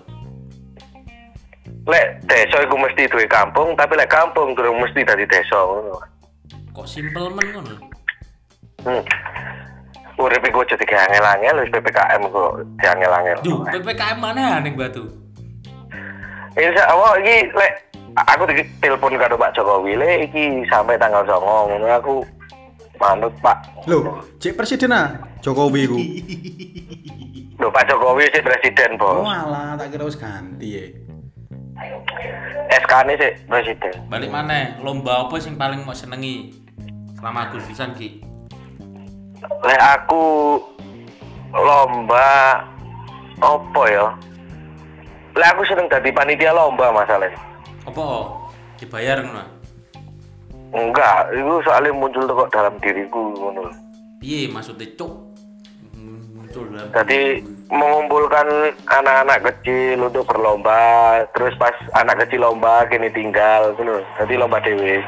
Lek 1.91 2.23
desa 2.31 2.63
iku 2.63 2.79
mesti 2.79 3.11
duwe 3.11 3.27
kampung, 3.27 3.75
tapi 3.75 3.99
lek 3.99 4.07
kampung 4.07 4.55
durung 4.55 4.79
mesti 4.79 5.03
dadi 5.03 5.27
desa 5.27 5.59
ngono. 5.59 5.99
Kok 6.71 6.87
simpel 6.87 7.27
men 7.35 7.47
ngono? 7.51 7.75
Hmm. 8.87 9.03
Urip 10.21 10.45
iku 10.47 10.63
aja 10.63 10.77
diangel-angel 10.77 11.65
wis 11.65 11.73
PPKM 11.75 12.23
kok 12.31 12.53
diangel-angel. 12.79 13.39
Duh, 13.43 13.61
PPKM 13.67 14.19
mana 14.21 14.63
ning 14.63 14.79
Batu? 14.79 15.09
Insya 16.55 16.85
Allah 16.87 17.19
iki 17.19 17.51
lek 17.57 17.73
aku 18.15 18.43
di 18.53 18.63
telepon 18.79 19.17
karo 19.17 19.35
Pak 19.35 19.57
Jokowi 19.57 19.97
le 19.97 20.29
iki 20.29 20.63
sampai 20.69 21.01
tanggal 21.01 21.25
9 21.27 21.41
ngono 21.75 21.87
aku 21.91 22.15
manut 23.01 23.33
Pak. 23.41 23.89
Lho, 23.89 24.21
cek 24.39 24.55
presiden 24.55 24.93
ah 24.93 25.17
Jokowi 25.41 25.89
iku. 25.89 25.99
Lho 27.57 27.69
Pak 27.73 27.89
Jokowi 27.89 28.29
sih 28.31 28.45
presiden, 28.45 29.01
Oh 29.01 29.25
Bos. 29.25 29.29
alah, 29.29 29.75
tak 29.81 29.89
kira 29.91 30.05
wis 30.05 30.21
ganti 30.21 30.69
ya. 30.69 30.85
SK-ne 32.71 33.15
sih 33.17 33.33
presiden. 33.49 33.95
Balik 34.07 34.31
mana? 34.31 34.77
Lomba 34.85 35.27
apa 35.27 35.41
sing 35.41 35.57
paling 35.57 35.83
mau 35.83 35.97
senengi 35.97 36.55
selama 37.17 37.49
Agustusan 37.51 37.97
ki? 37.97 38.21
Lek 39.65 39.81
aku 39.81 40.25
lomba 41.53 42.61
apa 43.41 43.83
ya? 43.89 44.07
Lek 45.35 45.49
aku 45.57 45.63
seneng 45.67 45.89
dadi 45.89 46.13
panitia 46.13 46.53
lomba 46.53 46.93
masalahnya. 46.93 47.37
Apa? 47.89 48.37
Dibayar 48.77 49.21
ngono? 49.25 49.45
Enggak, 50.71 51.35
itu 51.35 51.55
soalnya 51.67 51.91
muncul 51.91 52.25
kok 52.31 52.53
dalam 52.55 52.79
diriku 52.79 53.35
ngono. 53.35 53.67
Piye 54.23 54.47
maksudnya 54.47 54.87
cuk? 54.95 55.13
Muncul 56.37 56.71
dalam. 56.71 56.93
Jadi 56.95 57.43
mengumpulkan 57.71 58.47
anak-anak 58.85 59.47
kecil 59.47 60.11
untuk 60.11 60.27
berlomba, 60.27 61.23
terus 61.33 61.55
pas 61.55 61.73
anak 61.95 62.27
kecil 62.27 62.43
lomba 62.43 62.83
kini 62.91 63.09
tinggal, 63.09 63.73
gitu. 63.79 64.03
Jadi 64.19 64.35
lomba 64.35 64.59
dewe. 64.61 65.01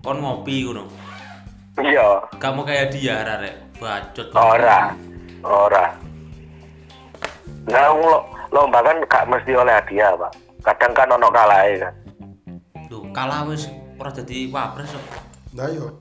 kon 0.00 0.16
ngopi 0.16 0.64
ngono. 0.64 0.88
Iya, 1.80 2.24
Kamu 2.36 2.64
kayak 2.64 2.92
dia 2.92 3.20
rek, 3.20 3.76
bacot. 3.76 4.32
ora, 4.32 4.92
ora. 5.40 5.92
Nah, 7.68 7.92
lo- 7.92 8.24
lomba 8.48 8.80
kan 8.80 8.96
gak 9.04 9.28
mesti 9.28 9.52
oleh 9.52 9.72
hadiah, 9.72 10.16
Pak. 10.16 10.32
Kadang 10.64 10.92
kan 10.96 11.12
ono 11.12 11.28
kalahe 11.28 11.80
kan. 11.80 11.94
Duh, 12.88 13.04
kalah 13.12 13.44
wis 13.44 13.68
ora 13.96 14.08
dadi 14.08 14.48
wapres 14.48 14.92
kok. 14.92 15.04
Lah 15.56 15.68
yo. 15.68 15.92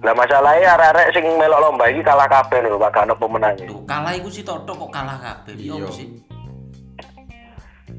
Lah 0.00 0.12
masalahnya 0.12 0.72
arek-arek 0.72 1.06
sing 1.12 1.24
melok 1.36 1.60
lomba 1.60 1.84
iki 1.86 2.00
kalah 2.00 2.24
kabeh 2.24 2.58
lho, 2.60 2.76
Pak. 2.76 2.88
Gak 2.90 3.02
ono 3.04 3.12
pemenangnya. 3.14 3.64
Duh, 3.66 3.80
kalah 3.84 4.12
iku 4.12 4.28
sih 4.28 4.40
toto 4.40 4.72
kok 4.72 4.88
kalah 4.88 5.16
kabeh. 5.16 5.52
Piye 5.54 5.70
Iya. 5.70 5.80
apa 5.80 5.88
sih? 5.92 6.06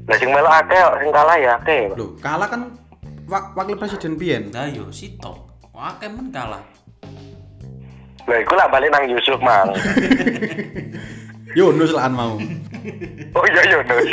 Lah 0.04 0.16
sing 0.16 0.28
melok 0.28 0.52
akeh 0.56 0.76
kok, 0.76 0.94
sing 0.98 1.08
kalah 1.10 1.36
ya 1.36 1.50
akeh. 1.56 1.80
Loh, 1.94 2.08
kalah 2.18 2.46
kan 2.46 2.60
wak- 3.26 3.50
wakil 3.54 3.76
presiden 3.76 4.14
biyen. 4.14 4.50
Lah 4.50 4.66
yo 4.66 4.90
sitok. 4.90 5.36
Wah, 5.70 5.94
men 6.00 6.28
kalah. 6.28 6.60
Lah 8.26 8.36
iku 8.38 8.52
lah 8.52 8.66
balik 8.68 8.90
nang 8.90 9.06
Yusuf 9.06 9.38
mang. 9.40 9.70
Yunus 11.58 11.90
lah 11.90 12.06
mau. 12.06 12.38
Oh 13.34 13.44
iya 13.44 13.62
Yunus. 13.66 14.06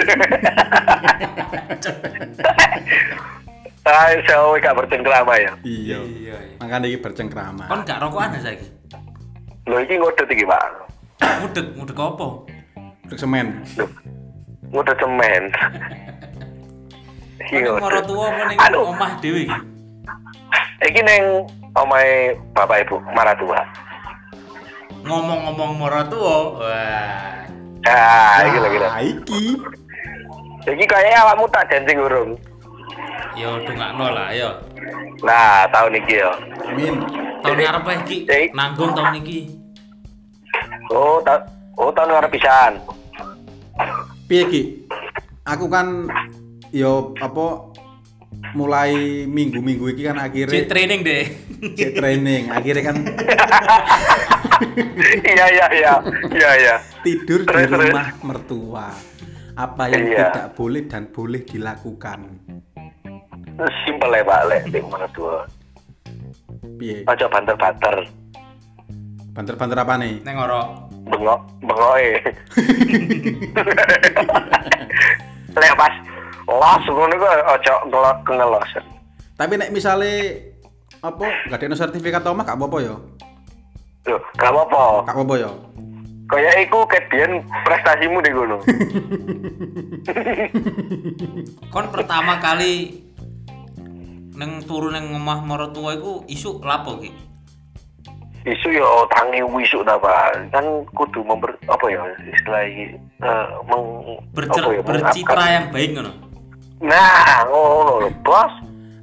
Ah, 3.87 4.11
saya 4.27 4.51
gak 4.59 4.75
bercengkrama 4.83 5.33
ya. 5.39 5.51
Iya. 5.63 5.97
Iya. 6.03 6.35
Makanya 6.59 6.91
iki 6.91 6.99
bercengkrama. 6.99 7.71
Kon 7.71 7.87
gak 7.87 8.03
rokokan 8.03 8.35
ya 8.35 8.51
saiki? 8.51 8.67
Lho 9.63 9.79
iki 9.79 9.95
ngodot 9.95 10.27
iki, 10.27 10.43
Pak. 10.43 10.63
Mudek, 11.39 11.65
mudek 11.79 11.95
apa? 11.95 12.27
Untuk 13.07 13.15
semen. 13.15 13.63
Ngodot 14.75 14.97
semen. 14.99 15.43
Iki 17.47 17.63
moro 17.63 17.99
tuwa 18.03 18.27
apa 18.27 18.43
ning 18.51 18.59
omah 18.75 19.11
dhewe 19.23 19.47
iki? 19.47 19.59
Iki 20.83 20.99
neng 21.07 21.47
omahe 21.79 22.35
Bapak 22.51 22.83
Ibu 22.83 22.99
Maratua. 23.15 23.63
Ngomong-ngomong 25.07 25.71
moro 25.79 26.01
tuwa. 26.11 26.37
Wah. 26.59 27.47
Ah, 27.87 28.43
iki 28.43 28.57
lho 28.59 28.67
iki. 28.99 29.41
Iki 30.75 30.83
kayaknya 30.83 31.23
awakmu 31.23 31.47
tak 31.47 31.71
janji 31.71 31.95
urung. 31.95 32.35
Yo 33.37 33.61
dongakno 33.61 34.05
lah, 34.09 34.33
yo. 34.33 34.49
Nah, 35.21 35.69
tahun 35.69 36.01
iki 36.01 36.13
ya. 36.17 36.31
Amin. 36.65 36.95
Tahun 37.45 37.53
ngarep 37.55 37.85
ae 37.85 37.97
iki 38.01 38.17
nanggung 38.51 38.91
tahun 38.97 39.21
iki. 39.21 39.39
Oh, 40.89 41.21
ta 41.21 41.45
oh 41.77 41.93
tahun 41.93 42.17
ngarep 42.17 42.31
pisan. 42.33 42.73
Piye 44.25 44.43
Ki? 44.49 44.61
Aku 45.45 45.69
kan 45.69 46.09
yo 46.73 47.13
apa 47.21 47.71
mulai 48.57 49.23
minggu-minggu 49.23 49.93
iki 49.93 50.03
kan 50.03 50.17
Cek 50.17 50.25
akhirnya 50.27 50.61
training 50.67 50.99
deh. 51.01 51.23
cek 51.73 51.91
training 51.95 52.43
akhirnya 52.53 52.83
kan 52.85 52.97
Iya, 55.25 55.45
iya, 55.53 55.65
iya. 55.73 55.93
Iya, 56.29 56.51
iya. 56.57 56.75
tidur 57.01 57.41
di 57.41 57.49
Terus, 57.49 57.65
terus. 57.69 57.89
rumah 57.89 58.07
mertua 58.21 58.87
apa 59.53 59.83
yang 59.89 60.05
Iya. 60.05 60.25
tidak 60.29 60.47
boleh 60.53 60.83
dan 60.85 61.03
boleh 61.09 61.41
dilakukan 61.41 62.19
Simpel 63.83 64.13
ya, 64.13 64.21
Pak, 64.21 64.41
lek 64.47 64.63
di 64.69 64.79
Maratua. 64.81 65.41
piye 66.77 67.01
Aja 67.05 67.25
banter-banter. 67.25 68.05
banter-banter 69.33 69.77
apa 69.77 69.93
nih 69.97 70.21
Neng 70.21 70.37
ora. 70.37 70.61
Bengok, 71.07 71.41
bengoke. 71.61 72.09
lek 75.53 75.73
pas 75.73 75.93
los 76.47 76.83
ngono 76.85 77.13
kok 77.13 77.33
aja 77.49 77.73
ngelok 77.85 78.17
ngelos. 78.29 78.71
tapi 79.33 79.53
nek 79.53 79.69
misale 79.69 80.37
apa 80.99 81.27
gak 81.47 81.61
ada 81.61 81.75
sertifikat 81.75 82.23
omah 82.23 82.41
gak 82.41 82.57
apa-apa 82.57 82.77
ya 82.81 82.95
Loh, 84.07 84.21
gak 84.35 84.49
apa-apa. 84.49 84.83
gak 85.05 85.15
apa-apa 85.15 85.35
ya 85.37 85.51
Kayak 86.27 86.55
iku 86.67 86.83
kedian 86.83 87.39
prestasimu 87.63 88.19
di 88.19 88.31
gunung. 88.35 88.59
Kon 91.71 91.87
pertama 91.87 92.35
kali 92.35 92.99
neng 94.37 94.61
turu 94.69 94.93
neng 94.93 95.09
omah 95.17 95.41
maratuwa 95.41 95.97
iku 95.97 96.21
isu 96.29 96.61
lapo 96.61 97.01
ki? 97.01 97.09
isu 98.47 98.79
yo 98.79 99.03
tangi 99.11 99.43
wisu 99.43 99.83
apa 99.83 100.31
kan 100.55 100.63
kudu 100.95 101.19
member 101.25 101.51
apa 101.67 101.85
ya 101.91 101.99
istilah 102.31 102.63
eh, 102.63 103.47
meng 103.67 103.83
Bercer, 104.31 104.63
apa 104.63 104.71
ya, 104.71 104.81
bercitra 104.85 105.43
yang 105.51 105.65
baik 105.73 105.89
ngono. 105.97 106.13
nah 106.79 107.43
ngono 107.49 108.07
lho 108.07 108.09
bos. 108.23 108.53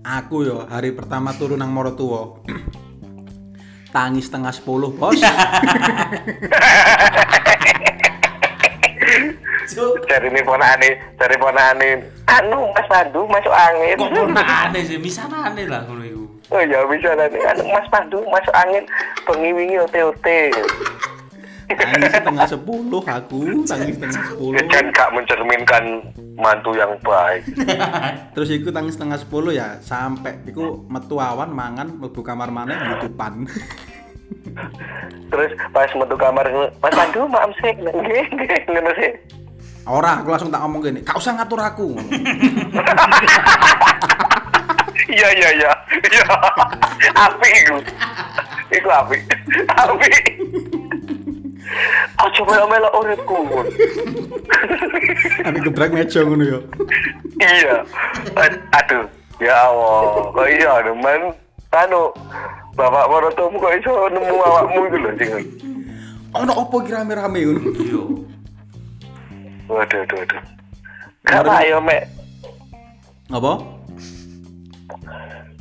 Aku 0.05 0.45
yo 0.49 0.65
hari 0.69 0.93
pertama 0.97 1.33
turun 1.37 1.61
nang 1.61 1.75
Morotuwo 1.75 2.41
tangis 3.97 4.31
setengah 4.31 4.53
sepuluh 4.55 4.95
bos 4.95 5.19
cari 10.09 10.29
ini 10.29 10.41
ponane 10.45 10.89
cari 11.17 11.37
ponane 11.41 11.91
anu 12.29 12.71
mas 12.73 12.87
Pandu 12.89 13.27
masuk 13.27 13.53
angin. 13.53 13.97
Kok 13.99 14.13
ponakane 14.13 14.81
sih, 14.85 14.99
misanane 15.01 15.65
lah 15.67 15.83
ngono 15.89 16.05
iku. 16.05 16.25
oh 16.53 16.61
ya 16.61 16.85
bisa 16.87 17.17
nanti 17.17 17.41
anu 17.41 17.63
mas 17.69 17.87
Pandu 17.89 18.19
masuk 18.29 18.55
angin. 18.55 18.85
Bengi 19.25 19.51
wingi 19.53 19.77
ote 19.81 20.01
ote 20.05 20.41
tangis 21.65 22.13
setengah 22.13 22.45
sepuluh 22.45 23.01
aku 23.01 23.65
tangis 23.65 23.97
setengah 23.97 24.23
sepuluh. 24.31 24.61
Kan 24.69 24.85
gak 24.93 25.11
mencerminkan 25.17 25.85
mantu 26.37 26.77
yang 26.77 26.93
baik. 27.01 27.43
Terus 28.37 28.49
iku 28.53 28.69
tangis 28.69 29.01
setengah 29.01 29.17
sepuluh 29.17 29.57
ya 29.57 29.81
sampai 29.81 30.45
iku 30.45 30.85
metu 30.93 31.17
awan 31.17 31.51
mangan 31.51 31.89
mlebu 31.99 32.21
kamar 32.21 32.53
mana 32.53 32.95
youtubean 32.95 33.49
terus 35.31 35.51
pas 35.75 35.91
metu 35.99 36.15
kamar 36.15 36.47
mas 36.79 36.95
Pandu 36.95 37.27
maaf 37.27 37.51
sih 37.59 37.75
ngono 37.75 38.91
sih 38.99 39.11
ora 39.85 40.21
aku 40.21 40.29
langsung 40.33 40.51
tak 40.53 40.61
ngomong 40.65 40.81
gini 40.81 41.01
gak 41.05 41.19
usah 41.19 41.37
ngatur 41.37 41.61
aku. 41.61 41.89
Iya 45.15 45.29
iya 45.31 45.49
iya. 45.63 45.73
Iya. 46.11 46.27
Api 47.15 47.49
iku. 47.63 47.77
Iku 48.75 48.89
api 48.91 49.19
api 49.71 50.11
aja 52.15 52.43
melo 52.47 52.67
melo 52.71 52.89
uripku 53.03 53.39
tapi 55.43 55.59
gebrak 55.65 55.91
meja 55.91 56.23
ngono 56.23 56.45
yo 56.47 56.59
iya. 57.39 57.83
Aduh 58.79 59.05
ya 59.43 59.55
Allah. 59.71 60.31
Kok 60.31 60.49
iya 60.51 60.73
teman 60.87 61.21
anu 61.75 62.15
bapak 62.79 63.11
morotomu 63.11 63.59
kok 63.59 63.75
iso 63.79 63.93
nemu 64.11 64.35
awakmu 64.39 64.81
itu 64.87 64.97
lho 64.99 65.11
sing 65.19 65.31
ono 66.35 66.53
opo 66.55 66.83
ki 66.83 66.91
rame-rame 66.91 67.39
ngono? 67.47 67.61
Yo. 67.87 68.03
Waduh 69.69 69.99
waduh 70.05 70.19
waduh. 70.21 70.43
Gak 71.25 71.49
ayo 71.65 71.81
mek. 71.81 72.05
Apa? 73.33 73.53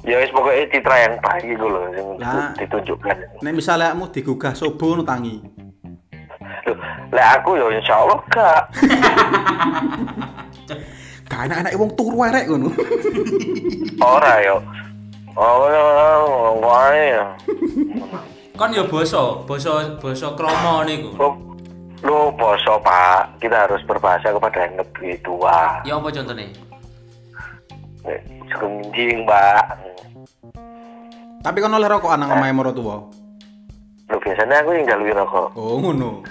Ya 0.03 0.19
wis 0.19 0.27
pokoknya 0.35 0.67
citra 0.67 0.95
yang 0.99 1.15
baik 1.23 1.47
iku 1.47 1.65
lho 1.71 1.81
sing 1.95 2.07
Lah. 2.19 2.51
ditunjukkan. 2.59 3.15
nek 3.39 3.53
misalnya 3.55 3.95
kamu 3.95 4.11
digugah 4.11 4.51
sobo 4.51 4.91
ngono 4.91 5.07
tangi. 5.07 5.39
Loh, 6.67 6.75
lah 7.15 7.39
aku 7.39 7.55
ya 7.55 7.71
insya 7.71 8.03
Allah 8.03 8.19
gak. 8.27 8.61
Gak 11.31 11.41
enak-enak 11.47 11.79
wong 11.79 11.95
turu 11.95 12.19
arek 12.19 12.51
ngono. 12.51 12.67
Ora 14.03 14.43
yo. 14.43 14.59
Oh 15.33 16.61
wae 16.61 17.09
ya 17.09 17.25
Kon 18.53 18.69
yo 18.69 18.85
basa, 18.85 19.41
basa 19.49 19.97
basa 19.97 20.29
krama 20.37 20.85
niku. 20.85 21.09
Lu 22.03 22.29
poso 22.35 22.77
pak. 22.83 23.39
Kita 23.39 23.65
harus 23.67 23.81
berbahasa 23.87 24.35
kepada 24.35 24.67
yang 24.67 24.75
lebih 24.83 25.15
tua. 25.23 25.79
Ya 25.87 25.95
apa 25.95 26.07
contohnya? 26.11 26.47
Eh, 28.03 28.19
Segenjing 28.51 29.23
mbak 29.23 29.93
tapi 31.43 31.59
kan 31.59 31.75
oleh 31.75 31.91
rokok 31.91 32.15
nang 32.15 32.31
omahe 32.31 32.55
Morotuwo 32.55 33.11
lu 34.07 34.17
biasanya 34.21 34.61
aku 34.61 34.77
yang 34.77 34.85
jalui 34.85 35.09
rokok. 35.09 35.47
Oh 35.57 35.81
ngono. 35.81 36.21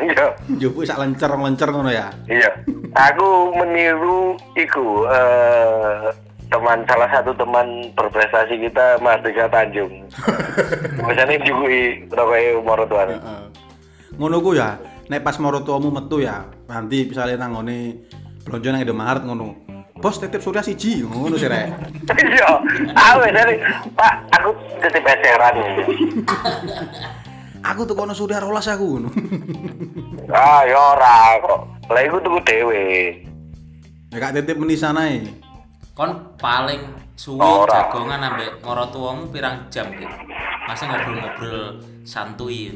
Iya. 0.00 0.32
Jopo 0.56 0.80
sak 0.80 0.96
lencer-lencer 0.96 1.68
ngono 1.68 1.92
ya. 1.92 2.08
iya. 2.24 2.48
Aku 2.96 3.52
meniru 3.52 4.32
iku 4.56 5.04
eh, 5.12 6.08
teman 6.48 6.80
salah 6.88 7.12
satu 7.12 7.36
teman 7.36 7.92
berprestasi 7.92 8.56
kita 8.64 8.96
Mardika 9.04 9.44
Tanjung. 9.52 9.92
Biasanya 11.04 11.36
juga 11.44 11.68
rokoknya 12.16 12.50
umur 12.64 12.80
tuan. 12.88 13.08
Heeh. 13.12 13.42
Ngono 14.16 14.36
ku 14.40 14.56
ya, 14.56 14.80
nek 15.12 15.20
pas 15.20 15.36
marotuamu 15.36 15.92
metu 15.92 16.24
ya, 16.24 16.48
nanti 16.64 17.04
misalnya 17.04 17.44
nang 17.44 17.60
ngene 17.60 18.08
blonjo 18.48 18.72
nang 18.72 18.80
Indomaret 18.80 19.22
ngono. 19.28 19.48
Bos 20.00 20.16
titip 20.18 20.40
surya 20.40 20.64
siji 20.64 21.04
ngono 21.04 21.36
sih 21.36 21.46
rek. 21.46 21.68
iya 22.26 22.58
aku 22.90 23.22
dari 23.30 23.54
pak 23.94 24.14
aku 24.34 24.50
titip 24.82 25.04
eceran 25.06 25.54
Aku 27.62 27.86
tuh 27.86 27.94
kono 27.94 28.10
surya 28.10 28.42
rolas 28.42 28.66
aku 28.66 28.98
ngono. 28.98 29.10
ah 30.34 30.66
ya 30.66 30.74
ora 30.74 31.38
kok 31.38 31.60
lah 31.92 32.02
iku 32.02 32.18
tuku 32.18 32.38
dhewe 32.42 32.82
Ya 34.10 34.16
gak 34.18 34.34
titip 34.42 34.58
meni 34.58 34.74
sanae. 34.74 35.22
Kon 35.94 36.34
paling 36.36 36.82
suwi 37.14 37.40
jagongan 37.70 38.26
ambek 38.26 38.58
maratuwamu 38.60 39.30
pirang 39.30 39.70
jam 39.70 39.86
ki? 39.92 40.04
Masa 40.66 40.88
ngobrol-ngobrol 40.88 41.78
santuy. 42.02 42.74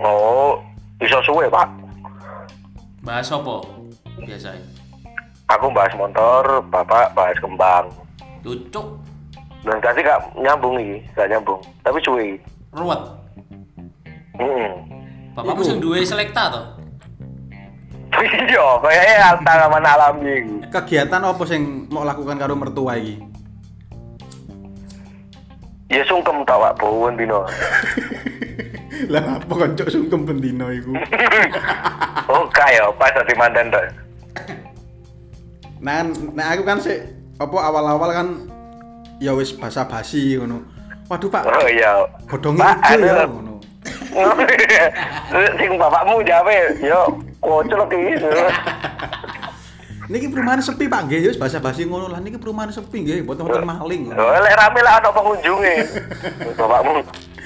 oh 0.00 0.62
bisa 1.02 1.18
suwe 1.26 1.50
pak 1.50 1.66
Bahas 3.02 3.26
apa 3.34 3.58
biasanya? 4.22 4.62
aku 5.50 5.66
bahas 5.74 5.90
motor 5.98 6.62
bapak 6.70 7.10
bahas 7.18 7.34
kembang 7.42 7.90
Cucuk, 8.42 8.98
dan 9.66 9.78
tadi 9.82 10.02
gak 10.02 10.22
nyambung 10.38 10.78
iki 10.78 11.02
gak 11.14 11.30
nyambung 11.30 11.62
tapi 11.86 11.98
suwe 12.02 12.34
ruwet. 12.74 12.98
Bapakmu 15.32 15.62
Iku. 15.62 15.68
sing 15.70 15.78
duwe 15.78 16.02
selekta 16.02 16.50
to? 16.50 16.62
iya 18.50 18.66
kayaknya 18.82 19.38
tanaman 19.46 19.86
alami. 19.86 20.34
Kegiatan 20.68 21.22
apa 21.22 21.42
sing 21.46 21.86
mau 21.88 22.02
lakukan 22.02 22.34
karo 22.36 22.58
mertua 22.58 22.98
iki? 22.98 23.22
ya 25.92 26.00
sungkem 26.08 26.40
tau 26.48 26.56
Pak 26.56 26.80
Bowen 26.80 27.20
dino 27.20 27.44
Lah 29.12 29.38
apa 29.40 29.52
koncok 29.52 29.88
sungkem 29.90 30.22
bendino 30.22 30.70
iku? 30.70 30.94
oh 32.32 32.44
kaya 32.54 32.86
pas 32.94 33.10
dadi 33.10 33.34
mantan 33.34 33.72
tok 33.72 33.84
Nah, 35.82 36.06
nah 36.30 36.54
aku 36.54 36.62
kan 36.62 36.78
sih 36.78 36.94
apa 37.42 37.56
awal-awal 37.58 38.10
kan 38.14 38.28
ya 39.18 39.34
wis 39.34 39.50
basa-basi 39.50 40.38
ngono. 40.38 40.62
Waduh 41.10 41.26
Pak, 41.26 41.42
oh 41.42 41.66
iya 41.66 42.06
godhong 42.30 42.54
Pak, 42.54 42.78
ijo 42.94 43.02
ya 43.02 43.26
ngono. 43.26 43.58
sing 45.58 45.70
bapakmu 45.74 46.22
jawe 46.22 46.58
yo 46.78 47.18
kocok 47.42 47.90
iki 47.90 48.14
Niki 50.06 50.30
perumahan 50.30 50.62
sepi 50.62 50.86
Pak 50.86 51.10
nggih, 51.10 51.18
ya 51.18 51.28
wis 51.34 51.40
basa-basi 51.42 51.82
ngono 51.82 52.06
lah 52.06 52.22
niki 52.22 52.38
perumahan 52.38 52.70
sepi 52.70 53.02
nggih, 53.02 53.26
mboten 53.26 53.42
wonten 53.42 53.66
maling. 53.66 54.14
Oh, 54.14 54.38
lek 54.38 54.54
rame 54.54 54.80
lah 54.86 55.02
ana 55.02 55.10
pengunjunge 55.10 55.74
bapakmu 56.54 57.02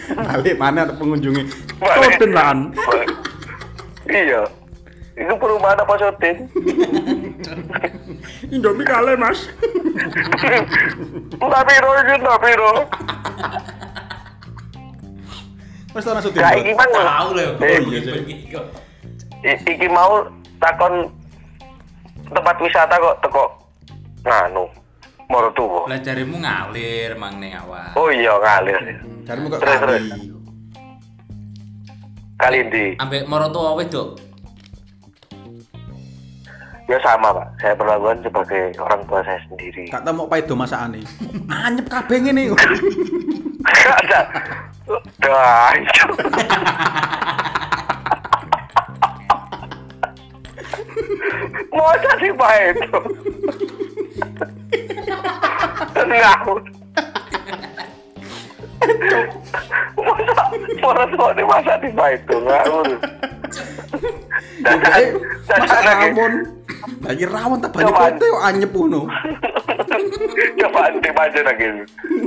Balik 0.30 0.54
mana 0.58 0.86
ada 0.86 0.94
pengunjungnya? 0.94 1.44
Balik. 1.82 2.18
Soden 2.18 2.30
lan. 2.32 2.58
iya 4.10 4.46
itu 5.16 5.32
perumahan 5.40 5.80
apa 5.80 5.96
sotin 5.96 6.44
Indomie 8.52 8.84
kale 8.84 9.16
Mas. 9.16 9.48
Enggak 11.42 11.62
piro 11.66 11.90
iki 11.96 12.14
enggak 12.20 12.40
piro 12.44 12.72
Mas 15.96 16.06
ora 16.06 16.20
soden. 16.20 16.40
Gak 16.44 16.54
iki 16.60 16.72
mang 16.76 16.90
Tahu 16.92 17.28
lah 17.32 17.48
Eh, 19.46 19.56
iki 19.62 19.86
mau 19.88 20.26
takon 20.58 21.08
tempat 22.30 22.56
wisata 22.58 22.94
kok 22.98 23.16
teko 23.22 23.44
nganu 24.26 24.66
Morotuwo. 25.26 25.90
Lah 25.90 25.98
jarimu 25.98 26.38
ngalir 26.38 27.18
mang 27.18 27.42
ning 27.42 27.54
awal. 27.58 27.90
Oh 27.98 28.08
iya 28.10 28.34
ngalir. 28.38 28.78
Carimu 29.26 29.50
kok 29.50 29.58
Terus, 29.62 29.78
kali. 29.78 29.82
terus. 29.82 30.04
Kali 32.36 32.58
ndi? 32.70 32.84
Ambek 33.02 33.26
Morotua 33.26 33.74
wedok. 33.74 34.22
Ya 36.86 37.02
sama 37.02 37.34
pak. 37.34 37.46
Saya 37.58 37.74
perlakuan 37.74 38.22
sebagai 38.22 38.70
orang 38.78 39.02
tua 39.10 39.20
saya 39.26 39.42
sendiri. 39.50 39.90
Gak 39.90 40.06
tau 40.06 40.14
mau 40.14 40.30
paido 40.30 40.54
masakane. 40.54 41.02
Anyep 41.50 41.90
kabeh 41.90 42.18
ngene. 42.22 42.54
Gak 43.66 43.98
ada. 44.06 44.20
Dah. 45.18 45.74
Sih 52.16 52.32
pak 52.32 52.52
itu? 52.72 52.98
Ngawur. 55.96 56.60
Masa 59.96 61.24
ini 61.32 61.42
masa 61.42 61.72
di 61.80 61.88
itu 61.88 62.36
ngawur. 62.36 62.86
Dan 64.60 64.78
Eh, 64.96 65.08
dan 65.48 65.60
masak 65.64 65.96
lagi 67.02 67.24
rawon 67.26 67.58
tak 67.62 67.70
banyak 67.74 67.94
kote 67.94 68.24
kok 68.24 68.44
anyep 68.46 68.70
ngono. 68.74 69.00
coba 70.58 70.80
nanti 70.90 71.10
aja 71.10 71.40
lagi. 71.42 71.66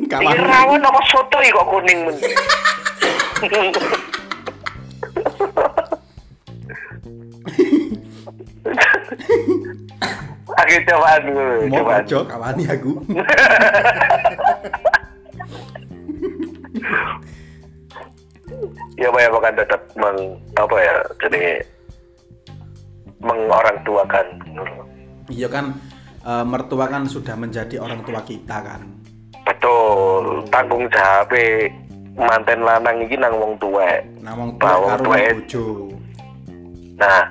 Ini 0.10 0.36
rawon 0.40 0.84
apa 0.84 1.02
soto 1.08 1.38
kok 1.40 1.68
kuning 1.70 2.00
men. 2.08 2.16
Oke 10.70 10.86
cobaan 10.86 11.22
dulu, 11.26 11.66
Mau 11.66 11.78
cobaan. 11.82 12.06
aja 12.06 12.18
kawani 12.30 12.64
aku. 12.70 12.92
Ya 19.02 19.10
Pak 19.10 19.18
ya 19.18 19.30
bahkan 19.34 19.54
tetap 19.58 19.82
meng 19.98 20.38
apa 20.54 20.76
ya 20.78 20.96
jadi 21.26 21.66
mengorang 23.18 23.82
tuakan 23.82 24.28
dulu. 24.46 24.86
Iya 25.34 25.50
kan 25.50 25.74
eh, 26.22 26.46
mertua 26.46 26.86
kan 26.86 27.10
sudah 27.10 27.34
menjadi 27.34 27.82
orang 27.82 28.06
tua 28.06 28.22
kita 28.22 28.62
kan. 28.62 28.86
Betul, 29.50 30.46
tanggung 30.54 30.86
jawab 30.94 31.34
manten 32.14 32.62
lanang 32.62 33.02
iki 33.10 33.18
nang 33.18 33.34
wong 33.42 33.58
tuwek. 33.58 34.06
Nah 34.22 34.38
wong 34.38 34.54
tua 34.62 34.78
wong 34.78 35.02
karo 35.02 35.18
bojo. 35.18 35.66
Nah, 37.02 37.26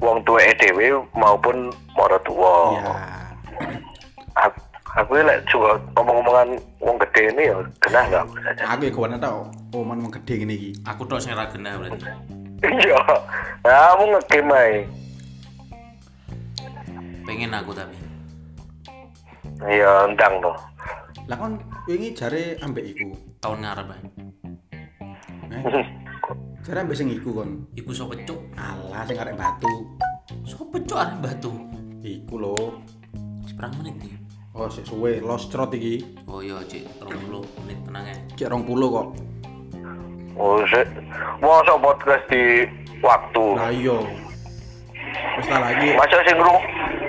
wong 0.00 0.24
tuwek 0.24 0.56
dhewe 0.56 0.96
maupun 1.12 1.68
maratuwa. 1.92 2.74
Iya. 2.80 2.92
Aku, 4.40 4.58
aku 4.96 5.10
lek 5.20 5.44
juga 5.52 5.76
ngomong-ngomongan 5.94 6.48
wong 6.80 6.96
gede 7.06 7.22
ini 7.36 7.52
ya 7.52 7.56
genah 7.84 8.02
nggak 8.08 8.22
aku 8.24 8.34
saja. 8.40 8.62
Aku 8.72 8.80
ya 8.88 8.92
kawan 8.96 9.20
tau 9.20 9.40
oman 9.76 10.00
wong 10.00 10.12
gede 10.16 10.34
ngene 10.40 10.54
iki. 10.56 10.70
Aku 10.88 11.04
tok 11.04 11.20
sing 11.20 11.36
ra 11.36 11.46
genah 11.52 11.76
berarti. 11.76 12.08
Iya, 12.60 13.00
kamu 13.64 14.04
ngegame 14.16 14.56
ae. 14.56 14.76
Pengen 17.24 17.56
aku 17.56 17.72
tapi. 17.72 17.96
Iya, 19.64 20.08
endang 20.08 20.44
tuh. 20.44 20.56
Lah 21.28 21.36
kan 21.36 21.52
wingi 21.88 22.12
jare 22.16 22.56
ambek 22.64 22.84
iku. 22.96 23.16
Tahun 23.40 23.64
ngarep 23.64 23.86
ae. 23.92 24.02
Eh, 25.50 25.62
jare 26.60 26.84
ambek 26.84 26.96
sing 26.96 27.08
iku 27.08 27.40
kon. 27.40 27.64
Iku 27.72 27.90
sapa 27.96 28.14
cuk? 28.28 28.40
Alah 28.56 29.02
sing 29.08 29.16
arek 29.16 29.36
batu. 29.36 29.72
Sopo 30.44 30.76
cuk 30.76 30.98
arek 31.00 31.16
batu? 31.24 31.52
Iku 32.04 32.34
lho. 32.36 32.56
Seberang 33.48 33.72
menit 33.80 33.96
nih. 34.00 34.12
Oh, 34.52 34.68
sik 34.68 34.84
suwe 34.84 35.22
lost 35.24 35.48
trot 35.48 35.72
iki. 35.72 36.04
Oh 36.28 36.42
iya, 36.42 36.58
Cik, 36.66 36.82
30 37.06 37.64
menit 37.64 37.78
tenang 37.86 38.04
ya. 38.04 38.16
Cek 38.36 38.48
20 38.50 38.66
kok. 38.66 39.06
Oh, 40.36 40.60
sih. 40.66 40.86
Masa 41.40 41.74
podcast 41.78 42.24
di 42.28 42.66
waktu. 43.00 43.44
Lah 43.56 43.70
iya. 43.72 43.98
Wis 45.38 45.48
lagi. 45.48 45.88
Masa 45.96 46.18
sing 46.26 46.36
ngru 46.36 46.54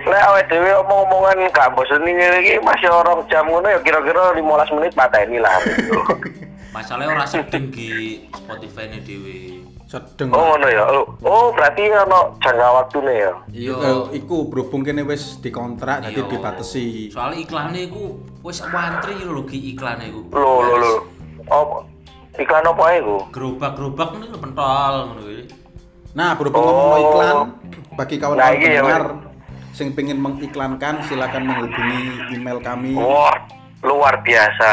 lek 0.01 0.21
awake 0.31 0.49
dhewe 0.49 0.71
omong-omongan 0.81 1.49
gak 1.53 1.69
bosen 1.77 2.01
ngene 2.01 2.41
iki 2.41 2.57
masih 2.65 2.89
orang 2.89 3.21
jam 3.29 3.45
ngono 3.45 3.69
ya 3.69 3.77
kira-kira 3.85 4.33
15 4.33 4.75
menit 4.79 4.91
pateni 4.97 5.37
lah. 5.37 5.53
Masalahnya 6.71 7.11
ora 7.11 7.27
sedeng 7.27 7.67
di 7.67 8.23
Spotify 8.31 8.87
nya 8.87 9.03
dewe. 9.03 9.59
Sedeng. 9.85 10.31
Oh 10.31 10.55
ngono 10.55 10.67
ya. 10.67 10.83
Oh, 10.87 11.03
Oh, 11.19 11.45
berarti 11.51 11.83
ono 11.91 12.39
jangka 12.39 12.67
waktune 12.73 13.11
ya. 13.13 13.33
Iya. 13.51 13.75
Iku 14.09 14.47
berhubung 14.47 14.87
kene 14.87 15.03
wis 15.03 15.35
dikontrak 15.37 15.99
dadi 15.99 16.15
Iya. 16.17 16.31
dibatasi. 16.31 17.11
Soalnya 17.11 17.43
iklannya 17.43 17.91
iku 17.91 18.15
wis 18.39 18.63
wantri 18.63 19.19
lho 19.19 19.43
ki 19.43 19.75
iklannya 19.75 20.07
iku. 20.07 20.21
Lho 20.31 20.53
lho 20.63 20.75
lho. 20.79 20.93
Oh, 21.51 21.83
iklan 22.33 22.63
apa 22.63 22.83
ae 22.87 22.97
ku? 23.03 23.17
Gerobak-gerobak 23.29 24.09
ini 24.15 24.25
lho 24.25 24.39
pentol 24.39 24.93
ngono 25.05 25.21
kuwi. 25.21 25.43
Nah, 26.15 26.29
berhubung 26.39 26.63
Oh. 26.63 26.71
ngomong 26.71 26.99
iklan 27.03 27.35
bagi 27.93 28.15
Nah, 28.15 28.21
kawan-kawan 28.23 28.55
iki 28.55 28.63
ya, 28.65 28.79
pendengar 28.79 29.03
sing 29.71 29.87
pengen 29.91 30.19
mengiklankan 30.19 31.03
silakan 31.03 31.43
menghubungi 31.47 32.03
email 32.31 32.59
kami 32.59 32.95
Wah, 32.95 33.35
luar 33.83 34.19
biasa. 34.19 34.71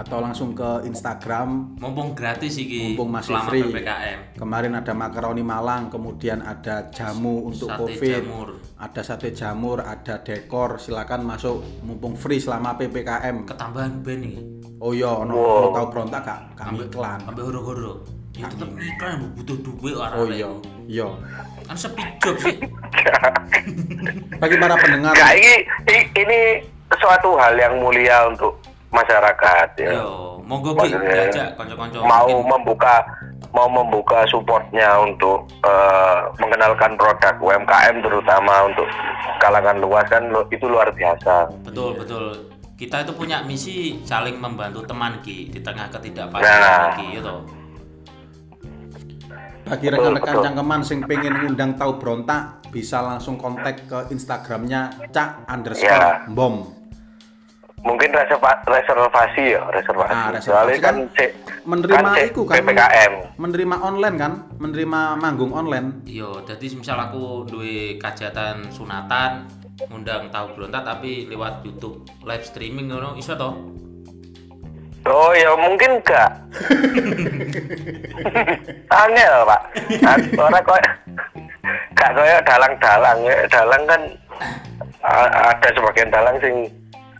Atau 0.00 0.18
langsung 0.18 0.50
ke 0.50 0.80
Instagram. 0.82 1.76
Mumpung 1.76 2.16
gratis 2.16 2.56
iki. 2.56 2.96
Mumpung 2.96 3.12
masih 3.12 3.36
selama 3.36 3.46
free. 3.46 3.62
PPKM. 3.62 4.18
Kemarin 4.34 4.72
ada 4.74 4.92
makaroni 4.92 5.44
Malang, 5.44 5.88
kemudian 5.88 6.40
ada 6.40 6.88
jamu 6.88 7.44
untuk 7.44 7.68
Sate 7.68 7.78
COVID, 7.78 8.22
jamur. 8.24 8.48
ada 8.76 9.00
sate 9.00 9.28
jamur, 9.30 9.78
ada 9.78 10.14
dekor. 10.18 10.80
Silakan 10.80 11.20
masuk 11.22 11.60
mumpung 11.82 12.16
free 12.16 12.40
selama 12.40 12.74
PPKM. 12.74 13.44
Ketambahan 13.44 14.00
band 14.00 14.22
iki. 14.24 14.40
Oh 14.80 14.90
iya, 14.90 15.12
ono 15.12 15.36
Wow. 15.36 15.76
tahu 15.76 15.86
berontak 15.90 16.24
gak? 16.24 16.40
Kami 16.56 16.80
iklan. 16.82 17.20
Ambek 17.22 17.44
horo-horo. 17.44 18.00
Ya 18.32 18.48
tetep 18.48 18.72
iklan 18.72 19.36
butuh 19.36 19.58
duit 19.60 19.92
orang 19.92 20.16
Oh 20.16 20.26
iya, 20.26 20.48
iya. 20.86 21.08
Kan 21.62 21.76
sepi 21.76 22.00
job 22.18 22.40
sih. 22.40 22.56
Bagi 24.40 24.56
para 24.56 24.74
pendengar, 24.74 25.12
ini 25.36 25.54
i- 25.86 26.08
ini 26.14 26.40
suatu 26.90 27.36
hal 27.36 27.52
yang 27.54 27.76
mulia 27.76 28.24
untuk 28.26 28.56
masyarakat 28.90 29.68
ya. 29.78 29.90
Yo, 29.96 30.42
monggo 30.42 30.74
ki 30.76 30.90
diajak 30.90 31.54
kanca-kanca 31.54 32.02
mau 32.02 32.26
mungkin 32.26 32.50
membuka 32.50 32.94
mau 33.50 33.66
membuka 33.66 34.22
supportnya 34.26 34.98
untuk 34.98 35.46
eh, 35.62 36.18
mengenalkan 36.38 36.94
produk 36.94 37.34
UMKM 37.38 37.98
terutama 37.98 38.66
untuk 38.66 38.86
kalangan 39.38 39.78
luas 39.78 40.06
kan 40.06 40.22
itu 40.48 40.66
luar 40.66 40.90
biasa. 40.90 41.50
betul 41.62 41.94
betul 41.94 42.24
kita 42.74 43.04
itu 43.04 43.12
punya 43.12 43.42
misi 43.42 44.00
saling 44.02 44.38
membantu 44.38 44.82
teman 44.84 45.20
ki 45.20 45.50
di 45.50 45.60
tengah 45.60 45.86
ketidakpastian 45.88 46.58
Nah. 46.60 46.94
ki 46.94 47.06
gitu 47.14 47.34
bagi 49.62 49.86
rekan-rekan 49.86 50.36
cangkeman 50.42 50.80
sing 50.82 50.98
pengen 51.06 51.34
ngundang 51.36 51.78
tahu 51.78 51.94
berontak 51.94 52.58
bisa 52.74 52.98
langsung 52.98 53.38
kontak 53.38 53.86
ke 53.86 54.10
Instagramnya 54.10 54.90
cak 55.10 55.46
underscore 55.46 55.86
Ya. 55.86 56.26
bom 56.26 56.79
mungkin 57.80 58.12
reserva- 58.12 58.60
reservasi 58.68 59.56
ya 59.56 59.64
reservasi, 59.72 60.12
Ah, 60.12 60.28
reservasi 60.28 60.44
soalnya 60.44 60.78
kan, 60.78 60.96
kan 61.00 61.16
cek 61.16 61.30
menerima 61.64 62.08
kan 62.12 62.28
iku 62.28 62.42
kan 62.44 62.56
ppkm 62.60 63.12
menerima 63.40 63.76
online 63.80 64.16
kan? 64.20 64.32
Menerima 64.60 65.00
manggung 65.16 65.52
online. 65.56 66.04
Iya, 66.04 66.44
jadi 66.44 66.76
misal 66.76 67.00
aku 67.00 67.48
duwe 67.48 67.96
kajatan 67.96 68.68
sunatan 68.68 69.48
ngundang 69.88 70.28
tahu 70.28 70.52
berontak 70.56 70.84
tapi 70.84 71.24
lewat 71.24 71.64
YouTube 71.64 72.04
live 72.20 72.44
streaming 72.44 72.92
ngono 72.92 73.16
iso 73.16 73.32
to? 73.32 73.50
oh 75.08 75.32
ya 75.32 75.56
mungkin 75.56 75.96
enggak. 75.96 76.28
Angel 79.00 79.34
pak. 79.48 79.60
Orang 80.36 80.60
kok 80.60 80.80
gak 81.96 82.10
kayak 82.12 82.44
dalang-dalang. 82.44 83.18
Ya 83.24 83.48
dalang 83.48 83.82
kan 83.88 84.02
ada 85.00 85.68
sebagian 85.72 86.12
dalang 86.12 86.36
sing 86.44 86.68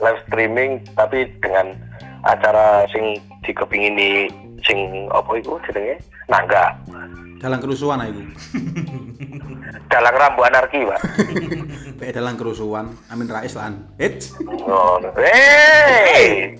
live 0.00 0.20
streaming 0.28 0.80
tapi 0.96 1.28
dengan 1.44 1.76
acara 2.24 2.84
sing 2.92 3.20
dikepingini 3.44 4.28
sing 4.64 5.08
apa 5.12 5.40
itu 5.40 5.56
jenenge? 5.68 6.00
Nangga. 6.28 6.76
Dalam 7.40 7.56
kerusuhan 7.56 8.04
itu 8.04 8.20
dalang 9.90 10.16
rambu 10.16 10.44
anarki 10.44 10.84
pak. 10.84 11.00
Kayak 12.00 12.14
dalam 12.16 12.34
kerusuhan 12.40 12.96
Amin 13.12 13.28
Rais 13.28 13.52
lan 13.52 13.84
Eits 14.00 14.32
oh 14.68 15.00
hey! 15.16 16.56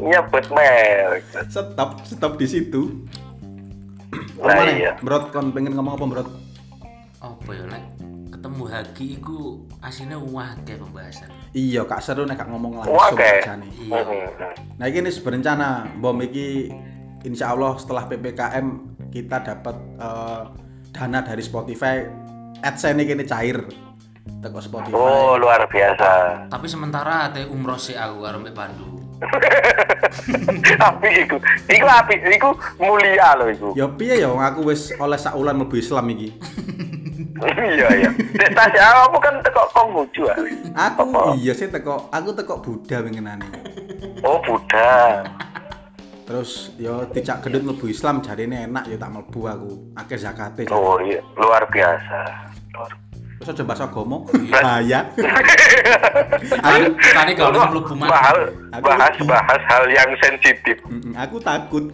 Nyebut 0.00 0.44
merek. 0.52 1.24
Stop 1.48 2.04
stop 2.04 2.32
di 2.36 2.46
situ. 2.48 3.04
Nah, 4.38 4.68
iya. 4.68 4.94
Brot 5.00 5.32
kon 5.34 5.50
pengen 5.50 5.74
ngomong 5.74 5.98
apa 5.98 6.04
Brot 6.06 6.28
Apa 7.18 7.50
ya 7.50 7.64
nek 7.66 8.13
ketemu 8.44 8.64
Hagi 8.68 9.06
iku 9.16 9.38
asine 9.80 10.20
wake 10.20 10.76
pembahasan. 10.76 11.32
iya 11.56 11.80
kak 11.80 12.04
seru 12.04 12.28
nek 12.28 12.36
kak 12.36 12.52
ngomong 12.52 12.76
langsung 12.76 12.92
Wah, 12.92 13.08
kayak. 13.08 13.40
aja 13.40 13.56
nih 13.56 13.72
Iya. 13.88 14.04
Nah 14.76 14.84
ini 14.84 15.08
berencana 15.08 15.88
bom 15.96 16.20
iki 16.20 16.68
insya 17.24 17.56
Allah 17.56 17.72
setelah 17.74 18.04
ppkm 18.04 18.66
kita 19.08 19.40
dapat 19.40 19.80
eh, 19.96 20.42
dana 20.92 21.24
dari 21.24 21.40
Spotify 21.40 22.04
AdSense 22.60 22.92
ini 22.92 23.08
kini 23.08 23.24
cair 23.24 23.64
teko 24.44 24.60
Spotify. 24.60 24.92
oh 24.92 25.40
luar 25.40 25.64
biasa 25.64 26.44
Tapi 26.52 26.66
sementara 26.68 27.24
ate 27.24 27.48
umroh 27.48 27.80
sih 27.80 27.96
aku 27.96 28.28
karo 28.28 28.44
mbek 28.44 28.52
Pandu. 28.52 28.92
api 30.84 31.08
iku 31.24 31.40
iku 31.64 31.86
api 31.88 32.14
iku 32.28 32.52
mulia 32.76 33.40
loh 33.40 33.48
iku 33.48 33.68
Ya 33.72 33.88
piye 33.88 34.20
ya 34.20 34.28
aku 34.28 34.68
wis 34.68 34.92
oleh 34.94 35.16
saulan 35.16 35.56
mlebu 35.56 35.80
Islam 35.80 36.12
iki. 36.12 36.28
iya 37.42 37.88
iya 37.92 38.10
Dek, 38.14 38.50
tas 38.52 38.70
aku 39.02 39.18
kan 39.18 39.34
teko 39.42 39.62
Konghucu 39.70 40.22
ah. 40.24 40.36
Aku 40.88 41.34
iya 41.34 41.50
sih 41.50 41.66
teko 41.66 42.06
aku 42.08 42.30
teko 42.32 42.58
Buddha 42.58 43.00
winginane. 43.00 43.46
oh 44.22 44.38
Buddha 44.38 45.22
Terus 46.24 46.72
yo 46.74 47.04
dijak 47.06 47.42
gendut 47.42 47.62
mlebu 47.62 47.84
Islam 47.86 48.18
jarine 48.18 48.64
enak 48.64 48.86
ya 48.86 48.96
tak 48.96 49.12
mlebu 49.12 49.40
aku. 49.44 49.70
Akeh 49.92 50.16
zakate. 50.16 50.64
oh 50.68 50.96
iya 50.98 51.20
luar 51.34 51.66
biasa 51.66 52.18
Luar- 52.72 52.96
Terus 53.34 53.50
aja 53.50 53.62
bahas 53.62 53.82
agama. 53.82 54.16
Bahaya. 54.48 55.00
Ayo, 56.64 56.86
tadi 56.96 57.32
kalau 57.34 57.58
Wah, 57.58 57.68
mlebu 57.68 57.92
mana? 57.92 58.08
bahas 58.08 58.36
Aku 58.72 58.84
bahas 58.86 59.12
lebih. 59.12 59.26
bahas 59.28 59.60
hal 59.68 59.84
yang 59.90 60.10
sensitif 60.16 60.76
aku 61.12 61.36
takut. 61.38 61.84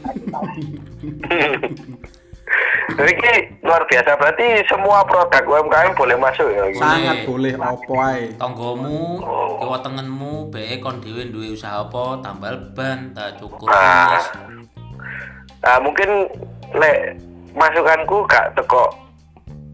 Jadi 2.90 3.12
ini 3.12 3.34
luar 3.60 3.82
biasa 3.84 4.10
berarti 4.14 4.46
semua 4.66 5.04
produk 5.04 5.42
UMKM 5.42 5.94
boleh 5.94 6.16
masuk 6.16 6.48
ya 6.48 6.64
Sangat 6.74 7.22
boleh 7.22 7.52
opo 7.54 7.92
ae. 7.96 8.32
Tonggomu, 8.34 9.22
kiwa 9.56 9.78
tengenmu, 9.78 10.48
be 10.48 10.78
kon 10.78 10.98
dhewe 10.98 11.26
duwe 11.26 11.52
usaha 11.52 11.82
apa, 11.82 12.18
tambal 12.20 12.56
ban, 12.72 13.12
tak 13.12 13.38
cukur 13.38 13.66
Ah. 13.66 14.14
wis. 14.14 14.26
Nah, 15.60 15.76
mungkin 15.78 16.08
lek 16.72 17.20
masukanku 17.52 18.24
gak 18.24 18.54
teko 18.54 18.88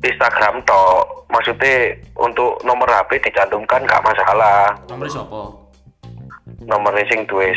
Instagram 0.00 0.58
toh 0.62 1.02
maksudnya 1.26 1.92
untuk 2.16 2.56
nomor 2.62 2.86
HP 2.86 3.18
dicantumkan 3.20 3.82
gak 3.84 4.00
masalah 4.00 4.72
Nomor 4.86 5.06
sapa? 5.06 5.42
nomor 6.62 6.90
racing 6.90 7.22
duwe 7.26 7.52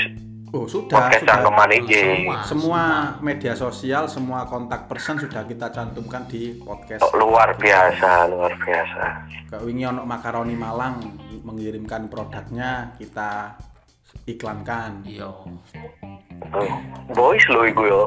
Oh, 0.49 0.65
sudah, 0.65 1.13
podcast 1.13 1.29
sudah. 1.29 1.69
iki 1.69 1.93
Semua. 2.01 2.37
Semua 2.41 2.83
media 3.21 3.53
sosial, 3.53 4.09
semua 4.09 4.49
kontak 4.49 4.89
person 4.89 5.21
sudah 5.21 5.45
kita 5.45 5.69
cantumkan 5.69 6.25
di 6.25 6.57
podcast. 6.57 7.05
Oh, 7.05 7.13
luar 7.21 7.53
biasa 7.53 8.25
luar 8.33 8.57
biasa 8.57 9.29
Kayak 9.45 9.61
wingi 9.61 9.85
ono 9.85 10.09
makaroni 10.09 10.57
Malang 10.57 11.05
mengirimkan 11.45 12.09
produknya 12.09 12.97
kita 12.97 13.61
iklankan. 14.25 15.05
Iya. 15.05 15.29
Oh, 15.29 16.73
boys 17.13 17.45
lo 17.53 17.69
iku 17.69 17.83
yo 17.85 18.01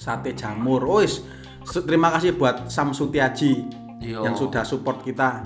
Sate 0.00 0.32
jamur. 0.32 0.80
Oh, 0.80 1.04
is, 1.04 1.20
su- 1.60 1.84
terima 1.84 2.08
kasih 2.08 2.36
buat 2.36 2.72
Sam 2.72 2.96
Sutiaji 2.96 3.52
Iya. 4.00 4.24
yang 4.24 4.32
sudah 4.32 4.64
support 4.64 5.04
kita. 5.04 5.44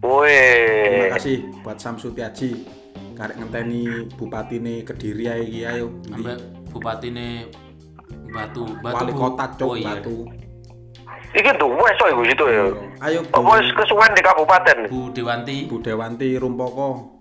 Woi 0.00 0.40
Terima 0.84 1.08
kasih 1.20 1.36
buat 1.60 1.76
Sam 1.76 2.00
Sutiaji. 2.00 2.77
Karek 3.18 3.34
ngenteni 3.36 3.82
bupati 4.14 4.56
nih 4.56 4.86
Kediri 4.86 5.26
ae 5.26 5.42
iki 5.42 5.60
ayo. 5.66 5.90
Ambek 6.08 6.38
bupatine 6.70 7.50
Batu, 8.30 8.62
Batu. 8.78 8.94
Wali 8.96 9.12
kota 9.12 9.44
Cok 9.52 9.66
Oh, 9.66 9.74
iya. 9.74 9.98
Batu. 9.98 10.16
iki 11.28 11.50
tuh 11.54 11.68
wes 11.68 11.92
iku 12.00 12.22
situ 12.24 12.44
ya 12.46 12.64
Ayo 13.04 13.20
apa 13.20 13.36
Bu, 13.36 13.52
wis 13.52 13.68
kesuwen 13.76 14.16
di 14.16 14.22
kabupaten 14.22 14.88
Bu 14.88 15.12
Dewanti. 15.12 15.68
Bu 15.68 15.76
Dewanti 15.78 16.34
Rumpoko 16.34 17.20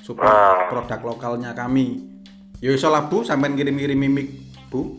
support 0.00 0.24
Ah. 0.24 0.64
produk 0.70 1.00
lokalnya 1.04 1.52
kami. 1.52 2.00
Yo 2.58 2.72
iso 2.72 2.88
lah 2.88 3.04
Bu 3.04 3.20
sampean 3.20 3.52
kirim-kirim 3.52 3.98
mimik 3.98 4.32
Bu. 4.70 4.96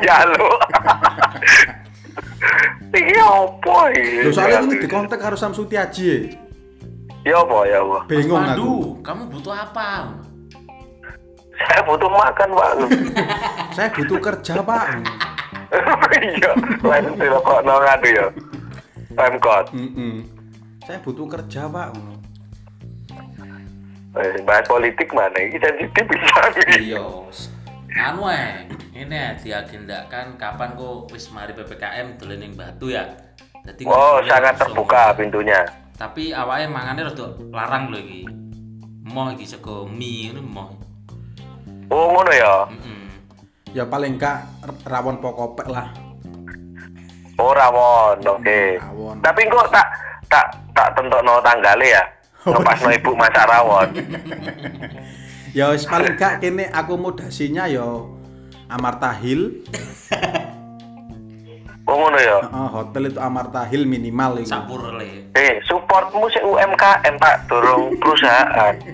ya 0.00 0.26
lo 0.26 0.48
iki 2.92 3.14
apa 3.16 3.76
iki 3.92 4.26
Lho 4.26 4.30
soalnya 4.32 4.58
ini 4.64 4.74
dikontak 4.80 5.20
harus 5.20 5.38
Sam 5.38 5.52
Sutiaji. 5.52 6.34
Ya. 7.24 7.36
apa 7.40 7.58
ya 7.68 7.78
apa 7.84 7.98
Bingung 8.08 8.40
Pandu, 8.40 8.62
aku. 8.64 8.80
kamu 9.04 9.22
butuh 9.32 9.54
apa? 9.54 9.88
saya 11.60 11.80
butuh 11.84 12.08
makan 12.08 12.48
pak 12.56 12.70
Saya 13.76 13.88
butuh 13.92 14.18
kerja, 14.18 14.54
Pak. 14.64 14.86
iya 16.18 16.52
lain 16.82 17.14
dilokok 17.14 17.58
no 17.62 17.78
ngadu 17.78 18.08
ya 18.10 18.26
Pemkot. 19.10 19.66
Saya 20.86 20.98
butuh 21.02 21.26
kerja, 21.26 21.66
Pak. 21.66 21.88
Eh, 24.10 24.42
bahas 24.42 24.66
politik 24.66 25.10
mana 25.14 25.38
ini 25.38 25.54
sensitif 25.54 26.02
bisa 26.02 26.42
nih 26.58 26.94
Iya. 26.94 27.02
Anu 28.10 28.26
eh, 28.26 28.66
ini 28.94 29.14
ya 29.14 29.34
diagendakan 29.38 30.34
kapan 30.34 30.74
kok 30.74 31.10
wis 31.14 31.30
mari 31.30 31.54
PPKM 31.54 32.18
dolening 32.18 32.58
Batu 32.58 32.90
ya. 32.90 33.06
Jadi 33.62 33.86
oh 33.86 34.18
sangat 34.26 34.58
terbuka 34.58 35.14
pintunya 35.14 35.62
Tapi 36.00 36.32
awake 36.32 36.64
mangane 36.72 37.04
rada 37.04 37.36
larang 37.52 37.92
lho 37.92 38.00
iki. 38.00 38.24
Moh 39.04 39.28
iki 39.36 39.44
sego 39.44 39.84
mie 39.84 40.32
ngono 40.32 40.40
moh. 40.40 40.70
oh 41.90 42.04
ngono 42.14 42.30
ya 42.30 42.54
Heeh. 42.70 43.02
Ya 43.74 43.84
paling 43.86 44.14
enggak 44.14 44.46
rawon 44.86 45.18
pokopek 45.18 45.66
lah. 45.68 45.90
oh 47.40 47.50
rawon 47.50 48.20
oke 48.22 48.60
Rawon. 48.78 49.16
tapi 49.24 49.48
kok 49.48 49.66
tak 49.74 49.86
tak 50.28 50.46
tak 50.76 50.92
tentokno 50.92 51.40
tanggale 51.40 51.88
ya 51.88 52.04
ngepasno 52.46 52.92
ibu 52.94 53.10
masak 53.16 53.48
rawon 53.48 53.88
Ya 55.58 55.74
paling 55.74 56.14
enggak 56.14 56.38
kene 56.38 56.70
akomodasinya 56.70 57.66
ya 57.66 58.06
Amarta 58.70 59.10
Hill. 59.18 59.66
oh 61.90 61.96
ngono 61.98 62.16
ya 62.16 62.38
Heeh, 62.40 62.68
hotel 62.70 63.02
itu 63.08 63.18
Amarta 63.18 63.66
Hill 63.66 63.82
minimal 63.84 64.38
itu. 64.38 64.48
Sapur 64.48 64.94
le. 64.94 65.34
eh 65.34 65.58
supportmu 65.62 66.30
sih 66.30 66.38
UMKM 66.40 67.18
pak 67.18 67.46
dorong 67.46 67.98
perusahaan 67.98 68.74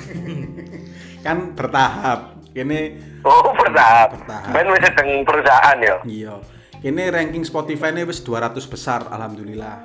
Kan 1.20 1.52
bertahap. 1.52 2.38
Kene 2.50 2.96
oh 3.20 3.52
bertahap 3.52 4.16
Bertahap. 4.16 4.50
ben 4.50 4.66
wis 4.70 4.88
perusahaan 5.22 5.76
ya 5.76 5.96
iya. 6.02 6.34
Kene 6.78 7.10
ranking 7.10 7.42
Spotify 7.42 7.90
ini 7.90 8.02
wis 8.02 8.20
200 8.20 8.56
besar 8.64 9.04
alhamdulillah. 9.06 9.76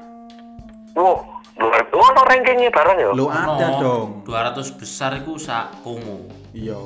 wow 0.94 1.20
luar 1.54 1.84
oh 1.92 2.10
no 2.10 2.22
rankingnya 2.24 2.72
bareng 2.72 2.98
ya 2.98 3.10
Lo 3.12 3.28
ada 3.28 3.68
dong. 3.78 4.24
200 4.24 4.80
besar 4.80 5.12
iku 5.16 5.36
sak 5.36 5.84
Kongo. 5.84 6.32
Iya. 6.52 6.80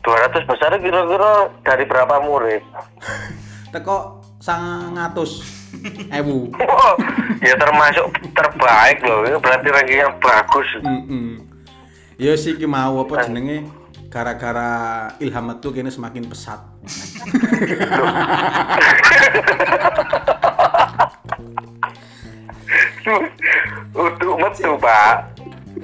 200 0.00 0.44
besar 0.44 0.72
kira-kira 0.76 1.32
dari 1.60 1.84
berapa 1.84 2.20
murid 2.20 2.60
Teko 3.70 4.20
100 4.44 4.92
ewu. 6.12 6.52
Oh, 6.52 6.94
ya 7.40 7.56
termasuk 7.56 8.06
terbaik 8.30 9.00
loh. 9.00 9.24
Ini 9.24 9.40
berarti 9.40 9.68
rankingnya 9.72 10.08
bagus. 10.20 10.68
Mm 10.84 11.40
Ya 12.14 12.36
sih 12.36 12.54
ki 12.54 12.62
mau 12.62 13.02
apa 13.02 13.26
jenenge 13.26 13.66
gara-gara 14.06 14.70
Ilham 15.18 15.50
itu 15.50 15.68
kini 15.72 15.90
semakin 15.90 16.30
pesat. 16.30 16.62
Untuk 23.94 24.34
metu 24.36 24.72
pak. 24.78 25.16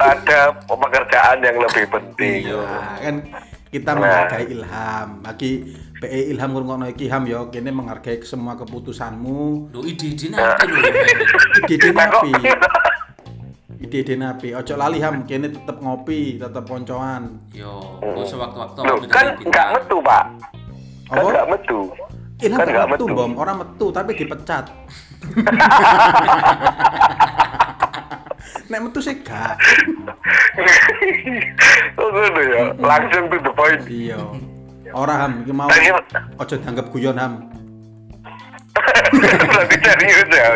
ada 0.01 0.57
pekerjaan 0.65 1.45
yang 1.45 1.61
lebih 1.61 1.85
penting. 1.93 2.49
Iya. 2.49 2.57
Nah, 2.57 2.97
kan 2.97 3.17
kita 3.69 3.91
Nah. 3.93 4.01
menghargai 4.01 4.47
Ilham. 4.49 5.09
Lagi 5.21 5.53
PE 6.01 6.33
Ilham 6.33 6.51
ngrungokno 6.51 6.89
iki 6.89 7.07
Ham 7.07 7.25
yo 7.25 7.49
kene 7.49 7.69
menghargai 7.69 8.25
semua 8.25 8.57
keputusanmu. 8.57 9.69
Lo 9.69 9.81
ide-ide 9.83 10.33
nanti 10.33 10.65
lo. 10.67 10.79
Ide-ide 11.61 11.89
Nah, 11.93 12.09
kok- 12.09 12.25
napi. 12.25 12.31
Ide-ide 13.79 14.15
napi. 14.17 14.49
Ojo 14.55 14.75
lali 14.75 14.99
Ham 14.99 15.25
kene 15.25 15.49
tetep 15.49 15.77
ngopi, 15.77 16.37
tetep 16.37 16.65
koncoan. 16.65 17.37
Yo, 17.53 18.01
lo 18.01 18.23
sewaktu-waktu 18.23 18.79
Loh, 18.81 18.97
kan 19.07 19.37
kita. 19.37 19.45
nggak 19.47 19.67
metu, 19.75 19.97
Pak. 20.01 20.25
Kan 21.07 21.17
Apa? 21.17 21.29
nggak 21.31 21.49
metu. 21.51 21.81
Ilham 22.41 22.57
Kan 22.57 22.65
gak 22.65 22.73
nggak 22.75 22.89
metu. 22.91 23.05
Bom. 23.11 23.33
Orang 23.37 23.57
metu 23.59 23.87
tapi 23.91 24.11
dipecat. 24.15 24.65
Nek 28.67 28.81
metu 28.81 28.99
sih 28.99 29.21
gak. 29.21 29.61
Oh, 31.97 32.09
ngono 32.09 32.41
ya. 32.41 32.63
Langsung 32.79 33.29
to 33.29 33.37
the 33.39 33.53
point. 33.53 33.83
Iya. 33.85 34.17
Ora 34.93 35.15
Ham, 35.23 35.43
iki 35.43 35.53
mau 35.55 35.69
ojo 36.39 36.55
dianggap 36.57 36.87
guyon 36.91 37.17
Ham. 37.17 37.35
berarti 39.51 39.77
serius 39.83 40.29
ya. 40.31 40.49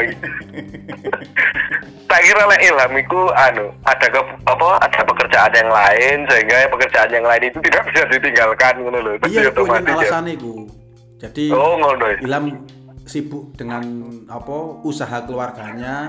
tak 2.06 2.20
kira 2.22 2.42
lek 2.46 2.60
Ilham 2.62 2.92
itu 2.94 3.20
anu 3.34 3.66
ada 3.82 4.06
ke, 4.06 4.20
apa 4.46 4.68
ada 4.78 5.00
pekerjaan 5.02 5.52
yang 5.52 5.70
lain 5.72 6.16
sehingga 6.30 6.70
pekerjaan 6.70 7.10
yang 7.10 7.26
lain 7.26 7.42
itu 7.50 7.58
tidak 7.66 7.82
bisa 7.90 8.06
ditinggalkan 8.06 8.74
ngono 8.80 8.98
lho. 9.02 9.12
Terus 9.18 9.32
Iya, 9.34 9.40
ya 9.40 9.50
itu 9.50 9.62
ya. 9.66 9.78
alasannya 9.82 10.32
iku. 10.38 10.52
Jadi 11.18 11.44
Oh, 11.50 11.74
ngono. 11.80 12.04
ya. 12.06 12.16
Ilham 12.22 12.44
sibuk 13.04 13.52
dengan 13.58 13.82
apa 14.30 14.56
usaha 14.86 15.18
keluarganya 15.26 16.08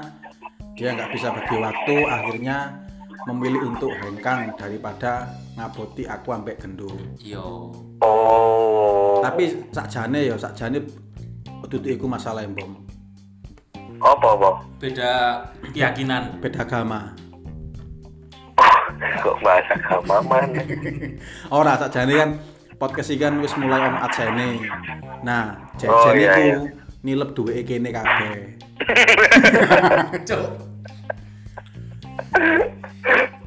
dia 0.77 0.93
nggak 0.93 1.11
bisa 1.11 1.31
bagi 1.33 1.55
waktu 1.57 1.95
akhirnya 2.05 2.57
memilih 3.25 3.73
untuk 3.73 3.91
hengkang 3.99 4.53
daripada 4.55 5.27
ngaboti 5.55 6.03
aku 6.03 6.29
ambek 6.31 6.59
gendul 6.59 6.91
Yo. 7.17 7.71
Oh. 8.03 9.23
tapi 9.23 9.65
sakjane 9.71 10.27
ya 10.27 10.35
sakjane 10.35 10.83
tutup 11.65 11.87
iku 11.87 12.05
masalah 12.05 12.43
yang 12.43 12.53
bom 12.53 12.71
apa 13.95 14.27
apa? 14.37 14.49
Beda 14.77 15.11
keyakinan. 15.73 16.37
beda 16.37 16.61
agama 16.61 17.15
Kok 19.23 19.39
bahasa 19.41 19.73
agama 19.79 20.19
mana? 20.21 20.61
ora 21.55 21.79
sakjane 21.79 22.13
kan 22.13 22.29
podcast 22.75 23.09
iki 23.09 23.23
kan 23.23 23.39
wis 23.39 23.55
mulai 23.55 23.87
ono 23.87 23.97
adsene 24.03 24.59
nah 25.23 25.55
Oh, 25.85 26.11
jajan 26.11 26.15
iya, 26.15 26.31
iku 26.35 26.41
iya. 26.43 26.57
nilep 27.01 27.29
duwe 27.31 27.63
kene 27.63 27.89
kabeh 27.89 28.59
Cuk. 30.27 30.43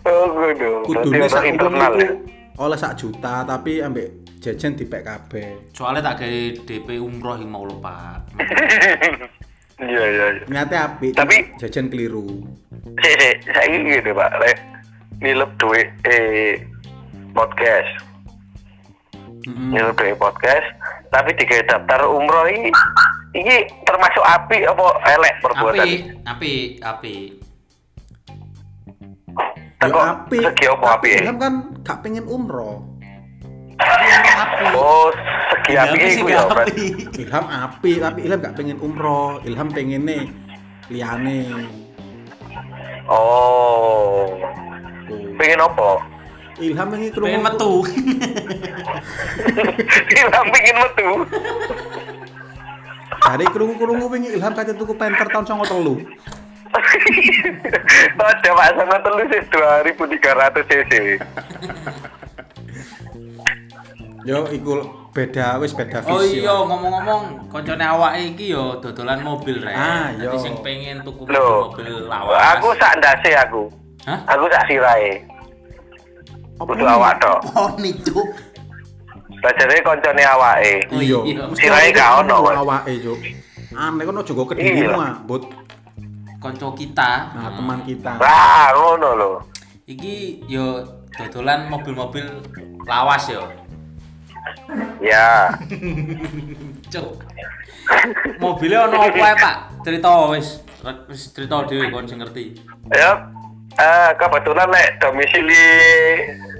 Oh, 0.08 0.82
kudune 0.82 1.28
sak 1.28 1.44
internal 1.44 1.92
iku 1.94 2.02
ya. 2.02 2.10
oleh 2.58 2.78
sak 2.80 2.96
juta 2.96 3.44
tapi 3.44 3.78
ambek 3.78 4.08
jajan 4.40 4.72
dipek 4.74 5.04
kabeh 5.04 5.70
Soalnya 5.70 6.00
tak 6.02 6.24
kayak 6.24 6.64
DP 6.64 6.98
umroh 6.98 7.36
yang 7.36 7.50
mau 7.50 7.62
lupa. 7.62 8.22
Iya, 9.78 10.04
iya, 10.10 10.26
iya. 10.34 10.44
Niatnya 10.50 10.78
api, 10.90 11.14
Tapi- 11.14 11.54
jajan 11.54 11.86
keliru. 11.86 12.42
Sik, 12.98 13.46
saiki 13.46 13.78
gini, 13.78 14.10
Pak. 14.10 14.30
Lek 14.42 14.58
nilep 15.22 15.54
duit 15.54 15.86
eh 16.02 16.58
podcast. 17.30 17.86
Mm-mm. 19.46 19.70
Nilep 19.70 19.94
duit 19.94 20.18
podcast, 20.18 20.66
tapi 21.14 21.30
digawe 21.30 21.62
daftar 21.64 22.10
umroh 22.10 22.50
ini 22.50 22.74
iki 23.32 23.56
termasuk 23.86 24.24
api 24.26 24.66
apa 24.66 24.86
elek 25.14 25.34
perbuatan? 25.46 25.86
Api, 25.86 25.94
api, 26.26 26.54
api. 26.82 27.14
Ya 29.78 29.94
api. 29.94 30.42
segi 30.42 30.66
apa 30.66 30.86
api? 30.98 31.08
Ilham 31.22 31.38
kan 31.38 31.52
gak 31.86 32.02
pengen 32.02 32.26
umroh. 32.26 32.82
Api. 33.78 34.74
Oh, 34.74 35.14
segi 35.54 35.78
api 35.78 35.96
iku 36.18 36.26
sih, 36.26 36.34
ya. 36.34 36.42
Ilham 37.14 37.46
api, 37.46 37.92
tapi 38.02 38.18
Ilham 38.26 38.38
gak 38.42 38.58
pengen 38.58 38.82
umroh. 38.82 39.38
Ilham 39.46 39.70
pengen 39.70 40.02
nih 40.02 40.26
liane. 40.90 41.46
Oh. 43.06 44.34
Pengen 45.38 45.62
apa? 45.62 46.02
Ilham 46.58 46.88
ini 46.98 47.14
kerungu. 47.14 47.30
Pengen 47.30 47.42
metu. 47.46 47.72
Ilham 50.18 50.46
pengen 50.50 50.74
metu. 50.82 51.08
Dari 53.18 53.46
kerungu-kerungu 53.46 54.10
wingi 54.10 54.34
Ilham 54.34 54.58
kate 54.58 54.74
tuku 54.74 54.98
penter 54.98 55.30
tahun 55.30 55.62
93. 55.62 56.47
Ada 58.18 58.50
Pak 58.50 58.68
sama 58.74 58.96
telu 59.00 59.22
sih 59.26 59.42
2300 59.48 60.68
cc. 60.68 60.92
Yo 64.22 64.44
iku 64.50 64.72
beda 65.10 65.56
wis 65.58 65.72
beda 65.72 66.04
Oh 66.04 66.20
visi. 66.20 66.44
iya 66.44 66.52
ngomong-ngomong 66.52 67.48
koncone 67.48 67.80
awake 67.80 68.20
iki 68.28 68.52
yo 68.52 68.76
dodolan 68.78 69.22
mobil 69.22 69.56
rek. 69.58 69.72
Ah, 69.72 70.12
Dadi 70.12 70.26
yo. 70.26 70.36
sing 70.36 70.54
pengen 70.60 71.00
tuku 71.00 71.24
Loh. 71.26 71.72
mobil 71.72 72.04
lawas. 72.04 72.58
Aku 72.58 72.76
sak 72.76 72.98
ndase 72.98 73.32
aku. 73.34 73.72
Hah? 74.04 74.20
Aku 74.28 74.44
sak 74.48 74.68
sirahe. 74.68 75.24
Kudu 76.58 76.84
awak 76.84 77.16
tok. 77.18 77.38
Poni 77.46 77.94
cuk. 78.02 78.28
Bajane 79.38 79.78
koncone 79.80 80.22
awake. 80.26 80.74
Oh, 80.90 80.98
Iya. 80.98 81.18
iya. 81.24 81.42
Sirahe 81.54 81.88
gak 81.94 82.10
ono, 82.20 82.42
awake, 82.42 82.98
Cuk. 83.00 83.18
Aneh 83.70 84.02
kono 84.02 84.20
juga 84.22 84.42
kedirimu 84.50 84.92
Iya. 84.92 84.98
ah, 84.98 85.14
Bud. 85.22 85.46
Konco 86.38 86.70
kita. 86.74 87.34
Nah, 87.34 87.50
teman 87.50 87.82
kita. 87.82 88.14
Lah, 88.22 88.70
ngono 88.74 89.08
lho. 89.18 89.32
Iki 89.90 90.46
yo 90.46 90.86
dodolan 91.10 91.66
mobil-mobil 91.66 92.26
lawas 92.86 93.26
yo. 93.26 93.42
Ya. 95.02 95.50
Cuk. 96.92 97.26
Mobilnya 98.38 98.86
ono 98.86 99.02
apa 99.02 99.18
ae, 99.18 99.34
Pak? 99.34 99.56
Cerita 99.82 100.10
wis. 100.30 100.62
Wis 101.10 101.34
cerita 101.34 101.66
dhewe 101.66 101.90
kon 101.90 102.06
sing 102.06 102.22
ngerti. 102.22 102.54
Ya. 102.94 103.34
Eh, 103.78 104.10
kebetulan 104.18 104.74
nek 104.74 104.98
domisili 104.98 105.66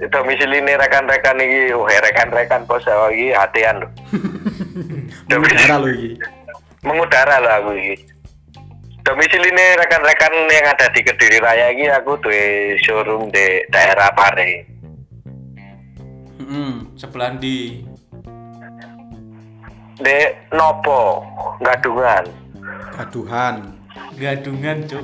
domisili 0.07 0.63
ini 0.63 0.79
rekan-rekan 0.79 1.35
iki, 1.43 1.75
oh 1.75 1.83
rekan-rekan 1.83 2.63
bos 2.63 2.79
saya 2.87 3.11
iki 3.11 3.35
hatian 3.35 3.83
lho. 3.83 3.87
Mengudara 5.27 5.75
lo 5.83 5.87
iki. 5.91 6.15
Mengudara 6.79 7.35
lho 7.43 7.49
aku 7.59 7.71
iki. 7.75 7.95
Domisili 9.09 9.49
ini 9.49 9.65
rekan-rekan 9.73 10.33
yang 10.53 10.69
ada 10.69 10.85
di 10.93 11.01
Kediri 11.01 11.41
Raya 11.41 11.73
iki 11.73 11.89
aku 11.89 12.21
duwe 12.21 12.77
showroom 12.77 13.33
di 13.33 13.65
daerah 13.73 14.13
Pare. 14.13 14.69
Heeh. 16.37 16.73
Sebelah 16.93 17.33
di 17.41 17.81
Di 19.97 20.19
Nopo, 20.53 21.25
Gadungan. 21.57 22.21
Gaduhan. 22.93 23.73
gadungan, 24.13 24.77
Cuk. 24.85 25.01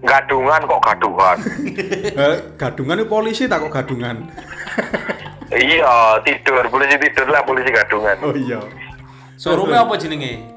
Gadungan 0.00 0.60
kok 0.64 0.80
Gadungan. 0.80 1.38
Eh, 2.24 2.36
gadungan 2.56 3.04
itu 3.04 3.12
polisi 3.12 3.44
tak 3.44 3.68
kok 3.68 3.84
gadungan? 3.84 4.32
iya, 5.52 6.16
tidur, 6.24 6.64
polisi 6.72 6.96
tidur 6.96 7.28
lah 7.28 7.44
polisi 7.44 7.68
Gadungan. 7.68 8.16
Oh 8.24 8.32
iya. 8.32 8.64
Showroomnya 9.36 9.84
apa 9.84 10.00
jenenge? 10.00 10.56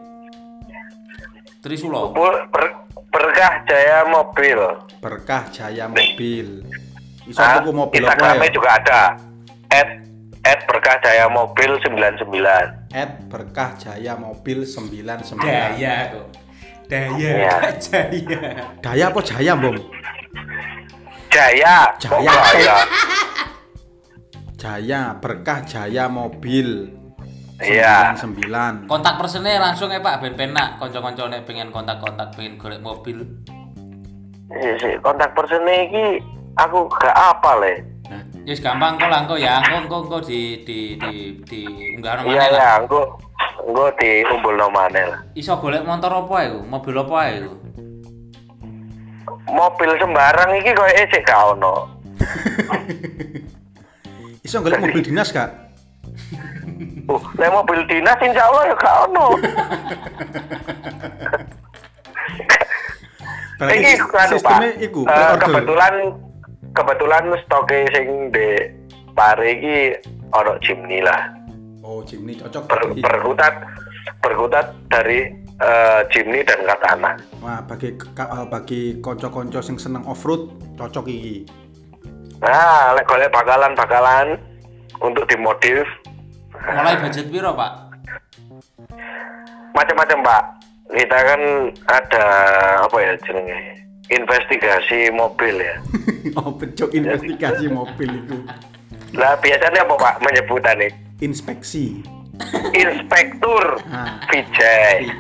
Trisula. 1.62 2.10
Ber- 2.10 2.50
ber- 2.50 2.90
berkah 3.14 3.62
Jaya 3.70 4.02
Mobil. 4.04 4.60
Berkah 4.98 5.46
Jaya 5.54 5.86
Mobil. 5.86 6.66
Iso 7.30 7.38
Ah, 7.38 7.62
tuku 7.62 7.70
mobil 7.70 8.02
apa 8.02 8.18
Instagramnya 8.18 8.50
ya? 8.50 8.54
juga 8.54 8.70
ada. 8.82 9.02
At, 9.70 9.90
at 10.42 10.60
berkah 10.66 10.98
Jaya 11.00 11.30
Mobil 11.30 11.72
99. 11.78 12.90
At 12.92 13.12
Berkah 13.30 13.78
Jaya 13.78 14.18
Mobil 14.18 14.66
99. 14.66 15.38
Daya 15.38 15.96
kok. 16.12 16.28
Daya. 16.90 17.72
Jaya. 17.78 18.40
Daya 18.82 19.06
apa 19.08 19.20
Jaya, 19.22 19.54
Bom? 19.56 19.78
Jaya. 21.32 21.76
Jaya. 21.96 22.32
Jaya? 22.52 22.78
Jaya, 24.58 25.02
Berkah 25.16 25.62
Jaya 25.64 26.10
Mobil. 26.10 26.90
Iya. 27.62 28.18
99. 28.18 28.90
Kontak 28.90 29.22
personnya 29.22 29.62
langsung 29.62 29.94
ya 29.94 30.02
Pak, 30.02 30.26
ben 30.26 30.34
penak 30.34 30.82
kanca-kancane 30.82 31.46
pengen 31.46 31.70
kontak-kontak, 31.70 32.34
pengen 32.34 32.58
golek 32.58 32.82
mobil. 32.82 33.22
Iya 34.52 34.74
sih, 34.82 34.94
kontak 35.00 35.32
personnya 35.38 35.88
ini 35.88 36.20
aku 36.60 36.90
gak 36.92 37.16
apa 37.16 37.52
le. 37.62 37.74
Nah, 38.12 38.24
Yes 38.44 38.60
gampang 38.60 39.00
kok 39.00 39.08
lah 39.08 39.24
engko 39.24 39.40
ya, 39.40 39.62
engko 39.64 39.88
engko 39.88 39.98
engko 40.10 40.18
di 40.28 40.60
di 40.68 41.00
di 41.00 41.40
di 41.46 41.62
unggah 41.96 42.26
Iya 42.26 42.28
mana 42.28 42.46
lah. 42.52 42.52
ya, 42.52 42.70
aku 42.84 43.00
aku 43.64 43.86
di 44.02 44.12
umbul 44.28 44.58
nomane 44.58 45.02
lah. 45.08 45.22
Iso 45.38 45.56
golek 45.62 45.86
motor 45.88 46.12
apa 46.12 46.36
iku? 46.50 46.60
Mobil 46.68 46.96
apa 47.00 47.18
iku? 47.32 47.54
Mobil 49.48 49.90
sembarang 50.02 50.52
iki 50.60 50.72
koyo 50.76 51.04
sik 51.08 51.24
gak 51.24 51.40
ono. 51.56 51.76
iso 54.46 54.60
golek 54.60 54.82
mobil 54.84 55.06
dinas 55.06 55.32
gak? 55.32 55.71
Uh, 56.82 57.22
nek 57.36 57.52
mobil 57.52 57.86
dinas 57.86 58.18
insya 58.20 58.44
Allah 58.44 58.64
ya 58.66 58.76
gak 58.76 58.96
ono. 59.06 59.28
Iki 63.62 63.92
kan 64.08 64.30
Pak. 64.36 64.60
iku, 64.80 65.02
Eh, 65.02 65.08
pre-order. 65.08 65.38
kebetulan 65.40 65.94
kebetulan 66.72 67.24
stoke 67.40 67.78
sing 67.92 68.08
di 68.30 68.48
Pare 69.12 69.46
iki 69.52 69.78
ono 70.32 70.58
Jimny 70.60 71.00
lah. 71.00 71.30
Oh, 71.82 72.02
Jimny 72.02 72.34
cocok 72.36 72.64
bagi, 72.66 73.02
berkutat 73.02 73.54
berkutat 74.20 74.66
dari 74.88 75.30
eh, 75.58 76.02
Jimny 76.10 76.42
dan 76.42 76.66
Katana. 76.66 77.14
wah, 77.38 77.62
bagi 77.62 77.94
ka- 78.16 78.48
bagi 78.48 78.98
konco-konco 78.98 79.62
sing 79.62 79.78
seneng 79.78 80.02
off-road 80.04 80.50
cocok 80.74 81.06
iki. 81.06 81.46
Nah, 82.42 82.98
lek 82.98 83.06
golek 83.06 83.30
bakalan-bakalan 83.30 84.42
untuk 84.98 85.30
dimodif 85.30 85.86
Mulai 86.68 86.96
budget 87.02 87.26
piro, 87.32 87.52
Pak? 87.58 87.72
macam-macam, 89.72 90.20
Pak. 90.22 90.44
Kita 90.92 91.18
kan 91.24 91.42
ada 91.88 92.26
apa 92.84 92.98
ya 93.00 93.14
jenenge? 93.24 93.60
Investigasi 94.12 95.08
mobil 95.16 95.64
ya. 95.64 95.76
oh, 96.38 96.52
becok 96.52 96.92
investigasi 96.92 97.72
mobil 97.72 98.12
itu. 98.12 98.44
Lah 99.16 99.40
biasanya 99.40 99.88
apa, 99.88 99.96
Pak? 99.96 100.16
Menyebutannya 100.20 100.92
Inspeksi. 101.24 102.04
Inspektur 102.74 103.80
Ah. 103.88 104.20
Vijay. 104.28 105.08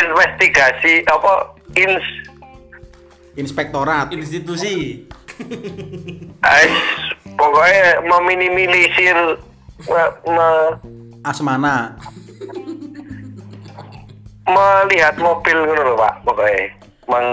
Investigasi 0.00 1.04
apa? 1.10 1.52
Ins 1.76 2.06
Inspektorat. 3.36 4.12
Institusi. 4.12 5.08
Ais, 6.44 6.76
pokoknya 7.34 8.00
meminimalisir 8.02 9.16
me- 9.86 10.14
me- 10.28 10.74
Asmana. 11.22 11.94
melihat 14.42 15.14
mobil 15.16 15.54
ngono 15.54 15.82
lho, 15.86 15.94
Pak. 15.94 16.14
Pokoknya 16.26 16.62
meng 17.06 17.26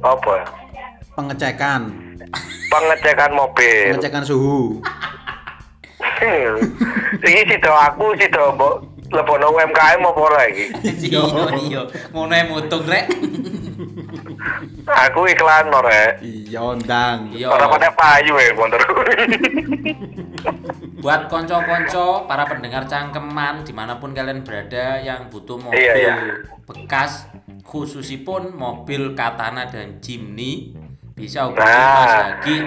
apa? 0.00 0.32
ya? 0.38 0.44
Pengecekan. 1.12 1.80
Pengecekan 2.70 3.30
mobil. 3.34 3.92
Pengecekan 3.92 4.24
suhu. 4.24 4.78
Iki 7.22 7.42
sido 7.50 7.70
aku 7.70 8.14
sido 8.14 8.54
mbok 8.54 8.74
lebono 9.12 9.52
UMKM 9.52 10.00
apa 10.02 10.20
ora 10.22 10.42
iki? 10.48 10.66
Iya, 11.10 11.22
iya. 11.60 11.80
Ngono 12.14 12.32
ae 12.32 12.44
mutung 12.46 12.86
rek. 12.86 13.10
Aku 15.08 15.26
iklan 15.26 15.70
no 15.70 15.78
rek. 15.80 16.18
Iya, 16.20 16.62
ndang. 16.78 17.30
Iya. 17.30 17.46
Ora 17.50 17.66
pada 17.68 17.88
payu 17.92 18.34
ya 18.36 18.52
motor. 18.54 18.80
Buat 21.02 21.26
konco-konco 21.26 22.26
para 22.26 22.46
pendengar 22.46 22.86
cangkeman 22.86 23.66
di 23.66 23.74
mana 23.74 23.98
pun 23.98 24.14
kalian 24.14 24.46
berada 24.46 25.02
yang 25.02 25.26
butuh 25.26 25.58
mobil 25.58 25.74
Iya, 25.74 25.94
iya. 25.98 26.14
bekas 26.62 27.26
khususipun 27.66 28.54
mobil 28.54 29.18
Katana 29.18 29.66
dan 29.66 29.98
Jimny 29.98 30.78
bisa 31.12 31.50
hubungi 31.50 31.66
Nah. 31.66 31.90
Mas 31.98 32.14
Hagi 32.38 32.58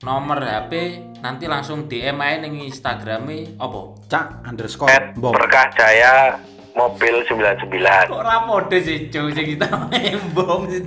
nomor 0.00 0.40
HP 0.40 0.72
nanti 1.20 1.44
langsung 1.44 1.84
DM 1.84 2.16
aja 2.16 2.36
ning 2.44 2.64
Instagramnya 2.64 3.56
apa? 3.56 3.80
Cak 4.08 4.26
underscore. 4.44 5.12
Berkah 5.16 5.68
Jaya 5.72 6.36
mobil 6.74 7.14
99. 7.22 8.10
Kok 8.10 8.18
ora 8.18 8.42
mode 8.44 8.78
sih 8.82 9.06
cuy 9.08 9.30
sing 9.30 9.46
kita 9.54 9.66
bom 10.34 10.66
sih. 10.66 10.82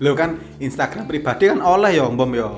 Lo 0.00 0.16
kan 0.16 0.40
Instagram 0.58 1.04
pribadi 1.04 1.52
kan 1.52 1.60
oleh 1.60 1.92
ya, 1.94 2.08
bom 2.08 2.32
ya. 2.32 2.48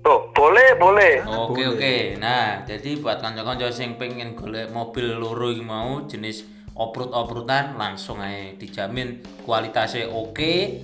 Tuh, 0.00 0.32
boleh, 0.32 0.80
boleh. 0.80 1.20
Oke 1.28 1.60
Boleh. 1.60 1.76
oke. 1.76 1.96
Nah, 2.16 2.64
jadi 2.64 2.96
buat 3.00 3.20
kanca-kanca 3.20 3.68
sing 3.68 4.00
pengen 4.00 4.32
golek 4.32 4.72
mobil 4.72 5.12
loro 5.12 5.52
iki 5.52 5.60
mau 5.60 6.08
jenis 6.08 6.44
oprut-oprutan 6.72 7.76
langsung 7.76 8.16
aja 8.24 8.56
dijamin 8.56 9.20
kualitasnya 9.44 10.08
oke, 10.08 10.80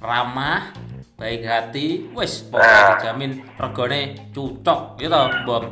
ramah, 0.00 0.72
baik 1.20 1.44
hati, 1.44 2.08
wes 2.16 2.48
pokoknya 2.48 2.72
Nah. 2.72 2.88
dijamin 2.96 3.30
regane 3.60 4.00
cocok 4.32 4.80
gitu 4.96 5.22
Bom. 5.44 5.64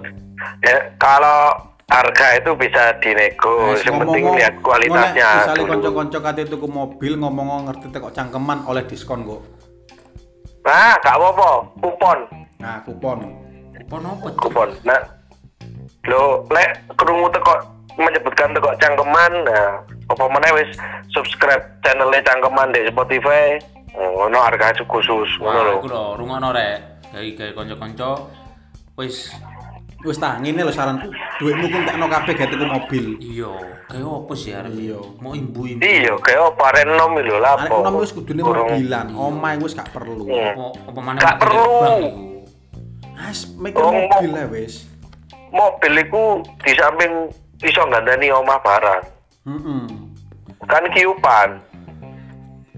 Ya, 0.60 0.92
kalau 1.00 1.71
harga 1.90 2.26
itu 2.38 2.50
bisa 2.56 2.94
dinego, 3.02 3.74
Wes, 3.74 3.82
yang 3.84 3.98
penting 4.00 4.24
lihat 4.36 4.54
kualitasnya 4.62 5.26
ngono, 5.26 5.38
Misalnya 5.38 5.64
konco-konco 5.68 6.18
kate 6.22 6.42
tuku 6.48 6.66
mobil 6.70 7.12
ngomong 7.18 7.68
ngerti 7.68 7.86
tekok 7.92 8.14
cangkeman 8.14 8.64
oleh 8.68 8.82
diskon 8.86 9.26
kok. 9.26 9.42
Nah, 10.62 10.94
gak 11.02 11.18
apa-apa, 11.18 11.50
kupon, 11.82 12.18
Nah, 12.62 12.78
kupon. 12.86 13.18
Kupon 13.74 14.00
apa? 14.06 14.28
Kupon. 14.38 14.68
Nah, 14.86 15.02
lo 16.06 16.46
lek 16.54 16.86
kerungu 16.94 17.26
teko 17.34 17.54
menyebutkan 17.98 18.54
teko 18.54 18.70
cangkeman, 18.78 19.32
nah, 19.42 19.82
apa 19.82 20.24
mana 20.30 20.54
wis 20.54 20.70
subscribe 21.10 21.66
channelnya 21.82 22.22
cangkeman 22.22 22.70
di 22.70 22.86
Spotify, 22.86 23.58
ngono 23.98 24.38
harga 24.38 24.70
khusus, 24.86 25.28
ngono 25.42 25.82
Wah, 25.82 25.82
lho. 25.82 26.04
rungono 26.16 26.54
rek. 26.54 26.78
Dari 27.12 27.36
kanca-kanca 27.36 28.24
wis 28.96 29.34
Wis 30.02 30.18
ta, 30.18 30.34
ngene 30.42 30.66
lho 30.66 30.74
saranku. 30.74 31.14
Duitmu 31.38 31.70
ku 31.70 31.76
entekno 31.78 32.10
kabeh 32.10 32.34
gawe 32.34 32.48
tuku 32.50 32.66
mobil. 32.66 33.04
iya, 33.22 33.54
kayak 33.86 34.10
apa 34.10 34.32
sih 34.34 34.50
arep? 34.50 34.74
Iya. 34.74 34.98
Mau 35.22 35.30
imbu-imbu. 35.30 35.78
Iya, 35.78 36.18
kayak 36.18 36.42
apa 36.58 36.66
renom 36.74 37.14
lho 37.22 37.36
lah. 37.38 37.54
Arek 37.54 37.70
nom 37.70 38.02
wis 38.02 38.10
kudune 38.10 38.42
mobilan, 38.42 39.06
omahe 39.14 39.62
wis 39.62 39.78
gak 39.78 39.94
perlu. 39.94 40.26
Hmm. 40.26 40.74
Apa 40.90 40.98
mana 40.98 41.18
Gak 41.22 41.38
perlu. 41.38 41.94
As 43.14 43.46
mikir 43.54 43.78
mobil 43.78 44.30
lah 44.34 44.46
wis. 44.50 44.90
Mobil 45.54 45.92
iku 46.02 46.42
di 46.66 46.72
samping 46.74 47.30
iso 47.62 47.82
ngandani 47.86 48.26
omah 48.34 48.58
barang. 48.58 49.02
Heeh. 49.46 49.82
Kan 50.66 50.84
kiupan. 50.90 51.62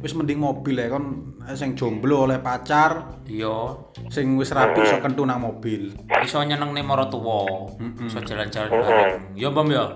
Wis 0.05 0.13
mending 0.13 0.45
mobil 0.45 0.77
ya 0.77 0.93
kon 0.93 1.33
sing 1.53 1.77
jomblo 1.77 2.25
oleh 2.25 2.41
pacar, 2.41 3.21
Iya, 3.29 3.77
sing 4.09 4.41
wis 4.41 4.49
rapi 4.49 4.81
iso 4.81 4.97
kentu 5.01 5.29
nang 5.29 5.45
mobil. 5.45 5.93
iso 6.25 6.41
nyenengne 6.41 6.81
maratuwa, 6.81 7.69
iso 8.01 8.21
jalan-jalan 8.21 8.73
bareng. 8.73 9.21
Ya, 9.37 9.53
Bom 9.53 9.69
ya. 9.69 9.93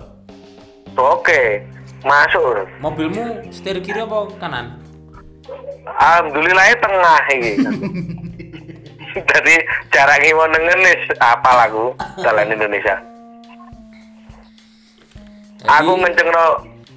Oke, 0.93 1.65
masuk. 2.01 2.69
Mobilmu 2.77 3.49
setir 3.49 3.81
kiri 3.81 4.01
apa 4.01 4.29
kanan? 4.37 4.77
Alhamdulillah 5.89 6.69
tengah 6.77 7.21
iki. 7.33 7.53
Jadi 9.29 9.55
jarang 9.89 10.21
mau 10.37 10.45
nengen 10.45 10.85
wis 10.85 11.01
apal 11.17 11.57
aku 11.65 11.85
jalan 12.21 12.45
Indonesia. 12.45 12.97
Jadi, 15.59 15.65
Aku 15.65 15.91
ngencengno 15.97 16.45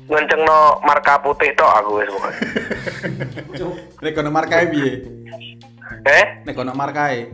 ngencengno 0.06 0.82
marka 0.82 1.22
putih 1.22 1.54
tok 1.54 1.72
aku 1.78 1.90
wis 2.02 2.10
pokoknya. 2.10 2.40
Nek 4.02 4.12
kono 4.12 4.30
markae 4.30 4.64
piye? 4.68 4.92
Eh, 6.02 6.24
Nek 6.42 6.54
kono 6.54 6.72
markae. 6.74 7.30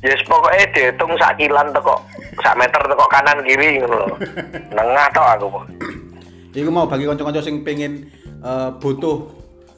yes 0.00 0.20
pokoknya 0.24 0.64
dihitung 0.72 1.12
sak 1.20 1.36
kilan 1.36 1.76
teko 1.76 2.00
sak 2.40 2.56
meter 2.56 2.80
teko 2.80 3.04
kanan 3.08 3.44
kiri 3.44 3.80
ngono 3.80 3.96
lho. 4.00 4.08
Nengah 4.72 5.06
tok 5.12 5.26
aku. 5.36 5.46
pokoknya. 5.48 5.76
Iku 6.50 6.70
mau 6.72 6.88
bagi 6.88 7.06
kanca-kanca 7.06 7.40
sing 7.40 7.62
pengen 7.62 8.08
eh, 8.40 8.70
butuh 8.80 9.28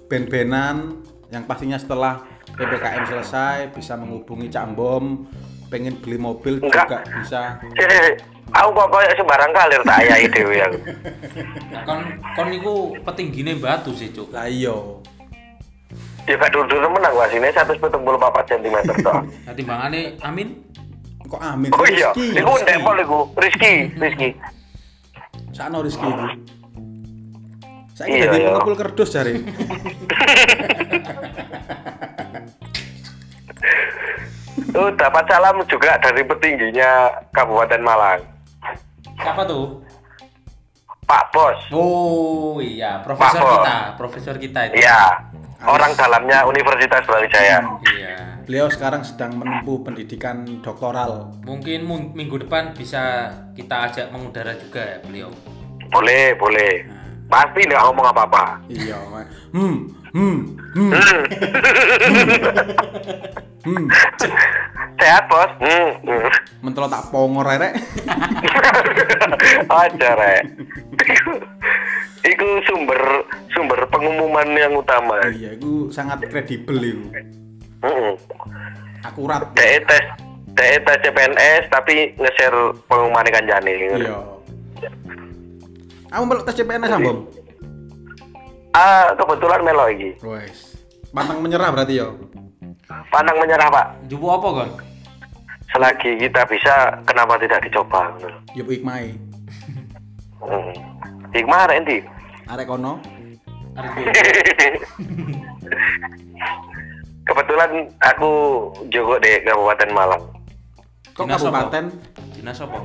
ben-benan 0.07 1.03
yang 1.33 1.45
pastinya 1.45 1.77
setelah 1.77 2.21
PPKM 2.53 3.09
selesai 3.09 3.73
bisa 3.73 3.97
menghubungi 3.97 4.53
Cak 4.53 4.77
Bom, 4.77 5.25
pengen 5.73 5.97
beli 5.99 6.21
mobil 6.21 6.61
Enggak. 6.61 6.85
juga 6.85 6.99
bisa. 7.17 7.43
Aku 8.51 8.69
kok 8.71 8.89
koyo 8.91 9.11
sembarang 9.15 9.53
kalir 9.55 9.81
tak 9.83 10.03
ayahi 10.03 10.27
dhewe 10.29 10.57
aku. 10.61 10.79
Nah, 11.71 11.83
kon 11.87 11.99
kon 12.35 12.47
niku 12.51 12.75
petinggine 13.01 13.57
batu 13.57 13.95
sih, 13.95 14.11
Cuk. 14.11 14.29
Lah 14.29 14.45
iya. 14.45 14.75
Ya 16.23 16.35
gak 16.37 16.53
dulu 16.53 16.87
menang 16.89 17.15
wasine 17.15 17.49
174 17.49 17.83
cm 18.47 18.77
tok. 19.01 19.27
Nah, 19.43 19.53
timbangane 19.53 20.15
Amin 20.23 20.55
Kok 21.23 21.41
amin 21.41 21.73
Oh 21.73 21.89
iya, 21.89 22.13
Rizky, 22.13 22.37
iku 22.37 22.53
Rizky. 22.53 22.63
ndek 22.63 22.79
pol 22.85 22.97
iku. 23.01 23.21
Rizky, 23.35 23.73
Rizky. 23.97 24.29
Sakno 25.51 25.81
Rizky 25.81 26.05
iku. 26.05 26.27
Saiki 27.93 28.13
Iya, 28.15 28.25
dadi 28.27 28.37
iya. 28.39 28.49
pengepul 28.53 28.77
kerdus 28.77 29.09
jare. 29.11 29.33
Tuh 34.73 34.89
dapat 34.97 35.25
salam 35.29 35.61
juga 35.69 36.01
dari 36.01 36.25
petingginya 36.25 36.91
Kabupaten 37.31 37.83
Malang. 37.83 38.21
siapa 39.15 39.45
tuh? 39.45 39.85
Pak 41.05 41.29
Bos. 41.29 41.61
Oh 41.71 42.57
iya, 42.57 43.05
profesor 43.05 43.37
Pak 43.37 43.45
Bos. 43.45 43.55
kita, 43.61 43.77
profesor 43.95 44.35
kita 44.41 44.61
itu. 44.73 44.81
Iya. 44.81 45.29
Orang 45.63 45.93
dalamnya 45.93 46.49
Universitas 46.49 47.05
Brawijaya. 47.05 47.61
Iya. 47.85 48.17
Beliau 48.43 48.67
sekarang 48.67 49.05
sedang 49.05 49.37
menempuh 49.37 49.85
pendidikan 49.85 50.43
doktoral. 50.59 51.31
Mungkin 51.45 51.85
mu- 51.85 52.11
minggu 52.11 52.43
depan 52.43 52.73
bisa 52.73 53.29
kita 53.53 53.87
ajak 53.87 54.11
mengudara 54.11 54.57
juga 54.57 54.83
ya 54.83 54.99
beliau. 54.99 55.31
Boleh, 55.93 56.35
boleh. 56.35 56.89
Pasti 57.29 57.61
nggak 57.63 57.83
ngomong 57.87 58.07
apa-apa. 58.09 58.65
Iya. 58.67 58.99
Ma. 59.07 59.23
Hmm, 60.13 60.39
Hmm. 60.77 60.93
Hmm. 60.93 61.25
Hmm. 63.65 63.87
Sehat, 65.01 65.25
Bos? 65.33 65.51
Hmm. 65.57 65.91
hmm. 66.05 66.29
Mentolo 66.61 66.87
tak 66.93 67.09
pongor 67.09 67.49
rek. 67.49 67.73
Aja, 69.83 70.11
Rek. 70.15 70.43
Iku 72.23 72.47
sumber 72.69 73.01
sumber 73.51 73.81
pengumuman 73.89 74.47
yang 74.55 74.77
utama. 74.77 75.19
Iya, 75.33 75.59
itu 75.59 75.91
sangat 75.91 76.23
kredibel 76.29 76.79
itu. 76.79 77.09
Heeh. 77.83 78.13
Akurat. 79.03 79.49
Dek 79.59 79.89
tes 79.91 80.05
dek 80.55 80.87
tes 80.87 80.99
CPNS 81.03 81.67
tapi 81.73 82.15
nge-share 82.21 82.77
pengumuman 82.87 83.27
kanjane. 83.27 83.73
Iya. 83.97 84.17
Aku 86.15 86.23
melok 86.29 86.45
tes 86.47 86.61
CPNS 86.63 87.01
Bom. 87.01 87.27
Ah, 88.73 89.13
kebetulan 89.13 89.61
melo 89.61 89.85
iki. 89.93 90.17
Wes. 90.25 90.77
Pantang 91.13 91.45
menyerah 91.45 91.69
berarti 91.69 92.01
ya. 92.01 92.09
Pandang 93.13 93.37
menyerah, 93.37 93.69
Pak. 93.69 94.09
Jubu 94.09 94.33
apa 94.33 94.49
kon? 94.49 94.71
Selagi 95.73 96.17
kita 96.21 96.45
bisa, 96.49 97.01
kenapa 97.05 97.37
tidak 97.41 97.61
dicoba? 97.65 98.13
Yup 98.57 98.69
ikmai. 98.73 99.13
Hmm. 100.41 100.73
Hikmah 101.33 101.69
arek 101.69 101.81
endi? 101.85 101.99
Arek 102.49 102.69
kono. 102.69 103.01
Kebetulan 107.29 107.89
aku 108.05 108.33
jogo 108.93 109.17
di 109.23 109.41
Kabupaten 109.41 109.91
Malang. 109.97 110.21
Kok 111.13 111.25
kabupaten? 111.29 111.89
dinas 112.37 112.61
apa? 112.61 112.81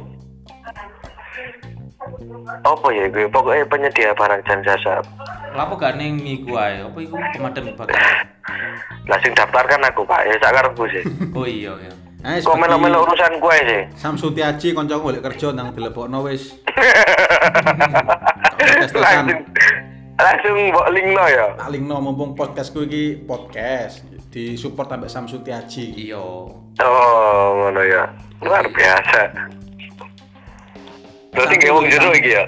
Apa 2.63 2.87
ya 2.91 3.05
gue? 3.07 3.27
Pokoknya 3.27 3.63
penyedia 3.67 4.11
barang 4.13 4.41
dan 4.43 4.59
jasa. 4.63 5.01
Lapo 5.53 5.75
gak 5.75 5.95
ning 5.97 6.19
miku 6.21 6.55
ae? 6.55 6.81
Apa 6.81 6.97
iku 6.99 7.15
pemadam 7.35 7.73
kebakaran? 7.73 8.27
Langsung 9.07 9.33
daftarkan 9.33 9.81
aku 9.87 10.01
pak. 10.03 10.21
Ya 10.27 10.35
sakarepku 10.39 10.83
sih. 10.91 11.03
Oh 11.37 11.45
iya 11.45 11.73
ya. 11.77 11.93
Eh, 12.25 12.41
Kok 12.41 12.57
melo-melo 12.57 13.05
urusan 13.05 13.37
gue 13.37 13.57
sih? 13.69 13.81
Samsu 13.93 14.33
Tiaji 14.33 14.73
kanca 14.73 14.97
golek 14.97 15.21
kerja 15.21 15.53
nang 15.53 15.71
dilebokno 15.71 16.25
wis. 16.25 16.57
Tes-tesan. 18.57 18.97
langsung 18.97 19.39
langsung 20.17 20.55
mbok 20.73 20.87
linkno 20.91 21.23
ya. 21.29 21.45
Tak 21.55 21.69
linkno 21.69 22.01
mumpung 22.01 22.33
podcastku 22.33 22.89
iki 22.89 23.21
podcast 23.21 24.01
disupport 24.33 24.89
sampai 24.89 25.09
Samsu 25.09 25.37
Tiaji. 25.45 26.09
Iya. 26.09 26.19
Oh, 26.81 27.45
ngono 27.53 27.81
ya. 27.85 28.09
Luar 28.41 28.65
biasa. 28.65 29.21
Berarti 31.31 31.53
nggak 31.55 31.73
wong 31.73 31.85
jero 31.87 32.09
iki 32.11 32.31
ya. 32.31 32.43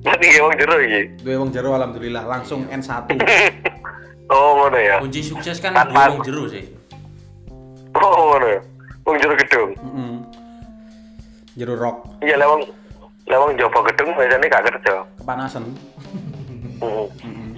Berarti 0.00 0.24
nggak 0.26 0.42
wong 0.42 0.54
jero 0.56 0.76
iki. 0.78 1.00
Duwe 1.20 1.36
wong 1.36 1.50
jero 1.50 1.70
alhamdulillah 1.72 2.24
langsung 2.24 2.66
N1. 2.66 2.90
Oh, 4.30 4.54
ngono 4.54 4.78
ya. 4.78 5.02
Kunci 5.02 5.26
sukses 5.26 5.58
kan 5.58 5.74
Tanpa- 5.74 6.06
wong 6.08 6.22
jero 6.22 6.46
sih. 6.46 6.62
Oh, 7.92 8.14
ngono 8.30 8.46
ya. 8.46 8.60
Wong 9.02 9.16
jero 9.18 9.34
gedung. 9.34 9.70
Heeh. 9.74 10.12
Jero 11.58 11.74
rock 11.74 12.06
Iya, 12.22 12.38
lewong 12.38 12.62
lewong 13.26 13.58
jopo 13.58 13.82
gedung 13.82 14.14
biasanya 14.14 14.46
gak 14.48 14.64
kerja. 14.70 15.02
kepanasan. 15.18 15.64
Hmm. 16.78 17.50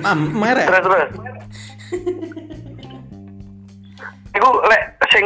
Ah, 0.00 0.14
merek. 0.14 0.70
Terus 0.70 0.82
terus. 0.82 1.10
Iku 4.32 4.48
lek 4.64 4.82
sing 5.12 5.24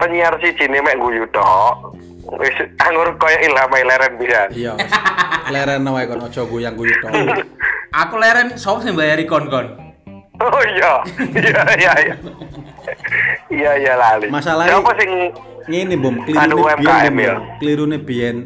penyiar 0.00 0.32
siji 0.40 0.64
ne 0.68 0.80
mek 0.80 0.96
guyu 0.96 1.24
tok. 1.30 1.92
Wis 2.40 2.56
anggur 2.82 3.14
koyo 3.20 3.38
ilham 3.44 3.70
leren 3.70 4.12
pisan. 4.18 4.48
Iya. 4.50 4.72
Leren 5.52 5.86
wae 5.86 6.06
kon 6.08 6.24
aja 6.24 6.42
goyang 6.42 6.74
guyu 6.74 6.92
tok. 6.98 7.12
Aku 8.02 8.16
leren 8.18 8.56
sapa 8.56 8.82
sing 8.82 8.96
bayari 8.96 9.24
kon-kon? 9.24 9.66
Oh 10.40 10.62
iya. 10.64 10.92
Iya 11.32 11.62
iya 11.80 11.92
iya. 12.02 12.14
Iya 13.48 13.70
iya 13.78 13.94
lali. 13.96 14.28
Masalahnya- 14.28 14.80
Siapa 14.80 14.92
sing 15.00 15.10
Ngene 15.66 15.98
bom, 15.98 16.14
Anu 16.14 16.62
klirune 16.62 16.62
UMKM 16.62 16.86
biyen. 17.10 17.18
ya? 17.18 17.34
Bom. 17.34 17.42
Klirune 17.58 17.96
biyen 17.98 18.36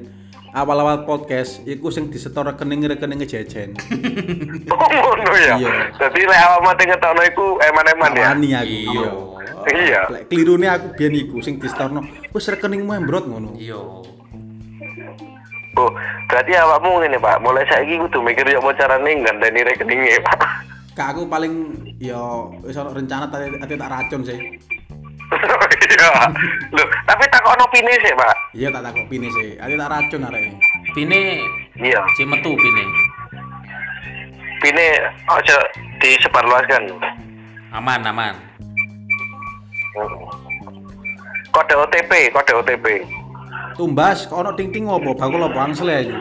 awal-awal 0.50 1.06
podcast 1.06 1.62
iku 1.66 1.94
sing 1.94 2.10
disetor 2.10 2.42
rekening-rekening 2.54 3.22
jejen. 3.26 3.74
Oh 4.70 4.88
ngono 4.90 5.32
ya. 5.38 5.54
Iya. 5.58 5.72
Dadi 5.94 6.22
lek 6.26 6.40
awak 6.40 6.60
mate 6.66 6.82
ngetokno 6.86 7.22
iku 7.26 7.46
eman-eman 7.62 8.12
ya. 8.18 8.24
Wani 8.34 8.48
aku. 8.54 8.66
Iya. 8.70 9.10
Iya. 9.70 10.00
Lek 10.10 10.22
klirune 10.26 10.66
aku 10.66 10.86
biyen 10.98 11.14
iku 11.14 11.38
sing 11.44 11.62
disetorno 11.62 12.02
wis 12.34 12.50
rekeningmu 12.50 12.90
embrot 12.94 13.24
ngono. 13.30 13.54
Iya. 13.54 13.78
Oh, 15.78 15.90
berarti 16.26 16.50
awakmu 16.58 16.98
ngene, 16.98 17.22
Pak. 17.22 17.46
Mulai 17.46 17.62
saiki 17.70 17.94
kudu 18.02 18.18
mikir 18.26 18.42
yo 18.50 18.58
mau 18.58 18.74
carane 18.74 19.22
nggandani 19.22 19.62
rekeningnya, 19.70 20.18
Pak. 20.26 20.66
Kak 20.98 21.14
aku 21.14 21.30
paling 21.30 21.78
ya 22.02 22.50
wis 22.66 22.74
ono 22.74 22.90
rencana 22.90 23.30
tadi 23.30 23.54
ati 23.54 23.78
tak 23.78 23.90
racun 23.94 24.26
sih. 24.26 24.58
Iya. 25.90 26.32
Loh, 26.72 26.86
tapi 27.04 27.24
tak 27.28 27.44
ono 27.44 27.64
pine 27.68 27.92
sih, 28.00 28.12
Pak. 28.16 28.34
Iya 28.56 28.68
tak 28.72 28.82
takok 28.88 29.06
pine 29.10 29.28
sih. 29.28 29.58
Ati 29.60 29.74
tak 29.76 29.90
racun 29.90 30.26
arek. 30.26 30.44
Pine 30.96 31.20
Iya. 31.76 32.00
si 32.16 32.22
metu 32.24 32.56
pine. 32.56 32.84
Pine 34.64 34.86
aja 35.28 35.56
disebarluaskan. 36.00 36.82
Aman, 37.74 38.00
aman. 38.06 38.34
Kode 41.50 41.74
OTP, 41.74 42.30
kode 42.32 42.52
OTP. 42.64 42.86
Tumbas 43.74 44.28
kok 44.28 44.40
ono 44.40 44.52
ting-ting 44.54 44.86
opo 44.86 45.12
bakul 45.16 45.42
opo 45.42 45.58
angsle 45.58 45.90
aja. 45.90 46.16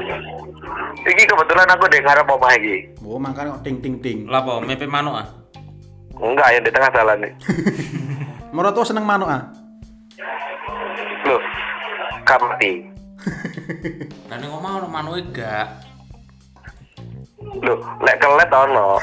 Iki 1.05 1.23
kebetulan 1.23 1.69
aku 1.71 1.85
di 1.87 1.99
ngarep 2.01 2.27
omah 2.27 2.51
iki. 2.55 2.75
Oh 3.05 3.19
makane 3.21 3.53
kok 3.53 3.63
ting-ting-ting. 3.63 4.27
Lah 4.27 4.41
apa 4.43 4.59
mepe 4.63 4.89
manuk 4.89 5.23
ah? 5.23 5.27
Enggak, 6.19 6.51
ya 6.51 6.59
di 6.59 6.71
tengah 6.71 6.91
jalan 6.91 7.17
nih. 7.23 7.33
Moro 8.49 8.73
tuh 8.73 8.81
seneng 8.81 9.05
manuk 9.05 9.29
ah. 9.29 9.45
Loh, 11.29 11.41
kamati. 12.25 12.89
Lah 14.25 14.37
ning 14.41 14.49
omah 14.49 14.81
ono 14.81 14.87
manuke 14.89 15.21
gak. 15.37 15.67
Loh, 17.61 17.77
lek 18.01 18.17
kelet 18.17 18.49
ono. 18.49 18.97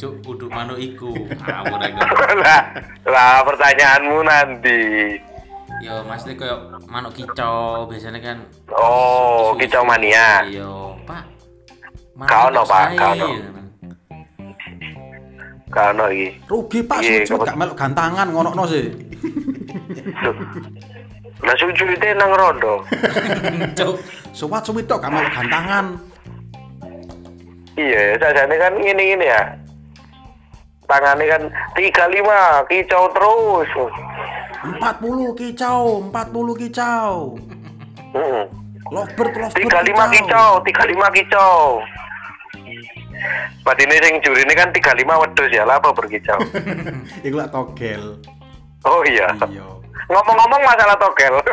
Cuk, 0.00 0.12
kudu 0.26 0.46
manuk 0.50 0.82
iku. 0.82 1.14
Ngawur 1.14 1.78
ae. 1.86 1.94
lah, 2.42 2.62
lah 3.06 3.34
pertanyaanmu 3.46 4.18
nanti. 4.26 4.80
Yo, 5.78 6.02
maksudnya 6.02 6.34
kayak 6.34 6.58
manuk 6.90 7.14
kicau 7.14 7.86
biasanya 7.86 8.18
kan. 8.18 8.38
Oh, 8.74 9.54
kicau 9.54 9.86
mania. 9.86 10.42
Iya, 10.42 10.98
Pak. 11.06 11.22
Kau 12.26 12.50
no, 12.50 12.66
Pak, 12.66 12.98
kau 12.98 13.14
no. 13.14 13.62
Kano 15.74 16.06
iki. 16.06 16.38
Rugi 16.46 16.86
Pak 16.86 17.02
Iya, 17.02 17.26
sujud 17.26 17.42
gak 17.42 17.58
melok 17.58 17.74
gantangan 17.74 18.30
ngono 18.30 18.62
sih. 18.70 18.86
Lah 21.44 21.54
sujudnya 21.58 22.14
nang 22.14 22.30
rondo. 22.32 22.86
Cuk. 23.78 23.98
Suwat 24.30 24.62
suwit 24.62 24.86
tok 24.86 25.02
gak 25.02 25.10
melok 25.10 25.34
gantangan. 25.34 25.98
Iya, 27.74 28.14
sajane 28.22 28.54
kan 28.54 28.72
ngene-ngene 28.78 29.26
ya. 29.26 29.42
Tangannya 30.86 31.26
kan 31.26 31.42
35 31.74 32.70
kicau 32.70 33.04
terus. 33.10 33.70
40 34.64 35.34
kicau, 35.34 36.06
40 36.08 36.62
kicau. 36.62 37.34
Heeh. 38.14 38.46
Lovebird, 38.92 39.32
lovebird 39.32 39.72
35 39.90 40.14
kicau, 40.14 40.62
35 40.62 41.18
kicau. 41.18 41.82
Batine 43.64 43.96
sing 44.00 44.20
juri 44.20 44.44
ini 44.44 44.52
kan 44.52 44.68
35 44.68 45.04
wedhus 45.04 45.48
ya, 45.48 45.64
lah 45.64 45.80
apa 45.80 45.96
berkicau. 45.96 46.36
Iku 47.26 47.36
lak 47.36 47.48
togel. 47.48 48.20
Oh 48.84 49.00
iya. 49.08 49.32
Iya. 49.48 49.64
Ngomong-ngomong 50.04 50.60
masalah 50.60 50.96
togel. 51.00 51.40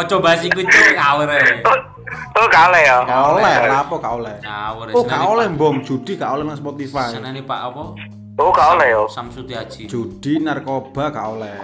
Ojo 0.00 0.16
bahas 0.24 0.40
iku 0.40 0.64
cuk 0.64 0.88
ngawur 0.96 1.28
ae. 1.28 1.60
oh, 1.60 1.76
oh 2.40 2.48
kale 2.48 2.80
ya. 2.80 3.04
Gak 3.04 3.20
oleh, 3.36 3.56
lah 3.68 3.84
apa 3.84 3.94
gak 4.00 4.14
oleh. 4.16 4.36
Ngawur. 4.40 4.86
Oh 4.96 5.04
gak 5.04 5.24
oleh 5.28 5.46
bom 5.52 5.76
judi 5.84 6.16
gak 6.16 6.32
oleh 6.32 6.48
nang 6.48 6.56
Spotify. 6.56 7.12
Senene 7.12 7.44
Pak 7.44 7.60
apa? 7.68 7.84
Oh 8.40 8.48
gak 8.48 8.80
oleh 8.80 8.96
yo. 8.96 9.04
Samsudi 9.12 9.52
Haji. 9.52 9.92
Judi 9.92 10.40
narkoba 10.40 11.12
gak 11.12 11.26
oleh. 11.36 11.56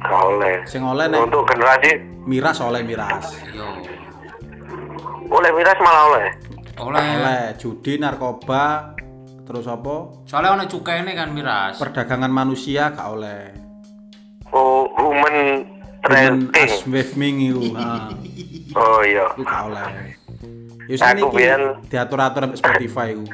Gak 0.00 0.22
oleh. 0.32 0.64
Sing 0.64 0.80
oleh 0.80 1.04
nek 1.12 1.28
Untuk 1.28 1.44
generasi 1.44 2.00
miras 2.24 2.64
oleh 2.64 2.80
miras. 2.80 3.28
Yo. 3.52 3.68
oleh 5.32 5.50
miras 5.56 5.78
malah 5.80 6.02
oleh. 6.12 6.28
Oleh. 6.78 7.04
Oleh 7.18 7.44
judi 7.56 7.96
narkoba 7.96 8.96
terus 9.42 9.66
apa? 9.66 10.24
Soalnya 10.24 10.54
ono 10.54 10.64
cukene 10.64 11.12
kan 11.12 11.28
miras. 11.30 11.76
Perdagangan 11.76 12.30
manusia 12.30 12.88
gak 12.88 13.08
oleh. 13.10 13.42
Oh, 14.48 14.88
human 14.94 15.66
trafficking. 16.00 17.74
ha. 17.74 18.08
Oh 18.72 19.04
iya. 19.04 19.28
Iku 19.30 19.42
gak 19.42 19.62
oleh. 19.68 20.16
Ya 20.88 20.96
Aku 20.96 21.04
sini 21.04 21.22
biyen- 21.30 21.76
diatur-atur 21.86 22.40
sampai 22.42 22.58
Spotify 22.58 23.06
iku. 23.12 23.24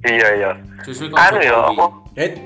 Iya 0.00 0.28
iya. 0.32 0.50
Susu 0.80 1.10
kok 1.10 1.18
Anu 1.18 1.42
ya, 1.42 1.58
apa, 1.58 1.84
Eh, 2.14 2.38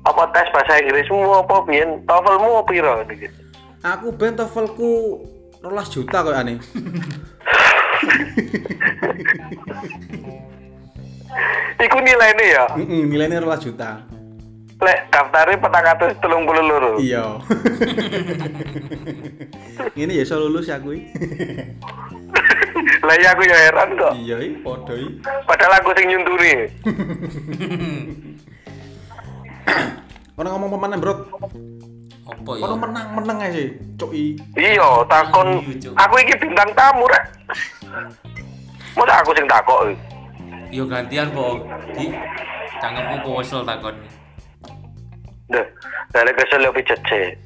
apa 0.00 0.22
tes 0.28 0.50
bahasa 0.50 0.74
Inggrismu 0.76 1.22
apa 1.32 1.62
biyen 1.62 2.02
TOEFLmu 2.02 2.66
piro 2.66 2.98
gitu. 3.06 3.30
aku 3.78 4.10
ben 4.10 4.34
TOEFLku 4.34 5.22
12 5.60 5.86
juta 5.88 6.18
kok 6.20 6.34
ane. 6.34 6.58
Iku 11.78 11.98
nilainya 12.02 12.44
ya. 12.44 12.66
Heeh, 12.74 13.06
nilainya 13.06 13.38
12 13.42 13.66
juta. 13.70 14.02
Lek 14.78 15.10
daftarnya 15.10 15.58
petang 15.58 15.86
atus 15.90 16.14
telung 16.22 16.46
puluh 16.46 16.62
loro. 16.62 17.02
Iya. 17.02 17.42
Ini 19.98 20.18
ya 20.18 20.22
iso 20.22 20.38
lulus 20.38 20.70
ya 20.70 20.78
kuwi. 20.78 21.02
Lah 23.06 23.14
iya 23.18 23.34
aku 23.34 23.42
ya 23.42 23.58
heran 23.58 23.98
kok. 23.98 24.14
Iya, 24.14 24.38
i. 24.38 24.54
Padahal 25.46 25.82
aku 25.82 25.90
sing 25.98 26.14
nyunturi. 26.14 26.70
Ono 30.38 30.46
ngomong 30.46 30.70
pemanen, 30.78 31.02
Bro. 31.02 31.26
Apa 32.28 32.50
ya? 32.60 32.62
Ono 32.68 32.76
menang-menang 32.76 33.38
aja 33.40 33.56
sih, 33.56 33.72
cuk 33.96 34.12
i. 34.12 34.36
Iya, 34.52 35.00
takon 35.08 35.64
Iya, 35.64 35.90
aku 35.96 36.14
iki 36.20 36.36
bintang 36.36 36.68
tamu 36.76 37.08
rek. 37.08 37.24
Masa 38.92 39.24
aku 39.24 39.32
sing 39.32 39.48
takok. 39.48 39.88
iki? 39.88 39.96
Yo 40.76 40.84
gantian 40.84 41.32
po. 41.32 41.56
Di 41.96 42.12
cangkemku 42.76 43.16
kewesel 43.24 43.64
takon. 43.64 43.96
Duh, 45.48 45.64
dari 46.12 46.32
kesel 46.36 46.68
yo 46.68 46.72
pijece. 46.76 47.40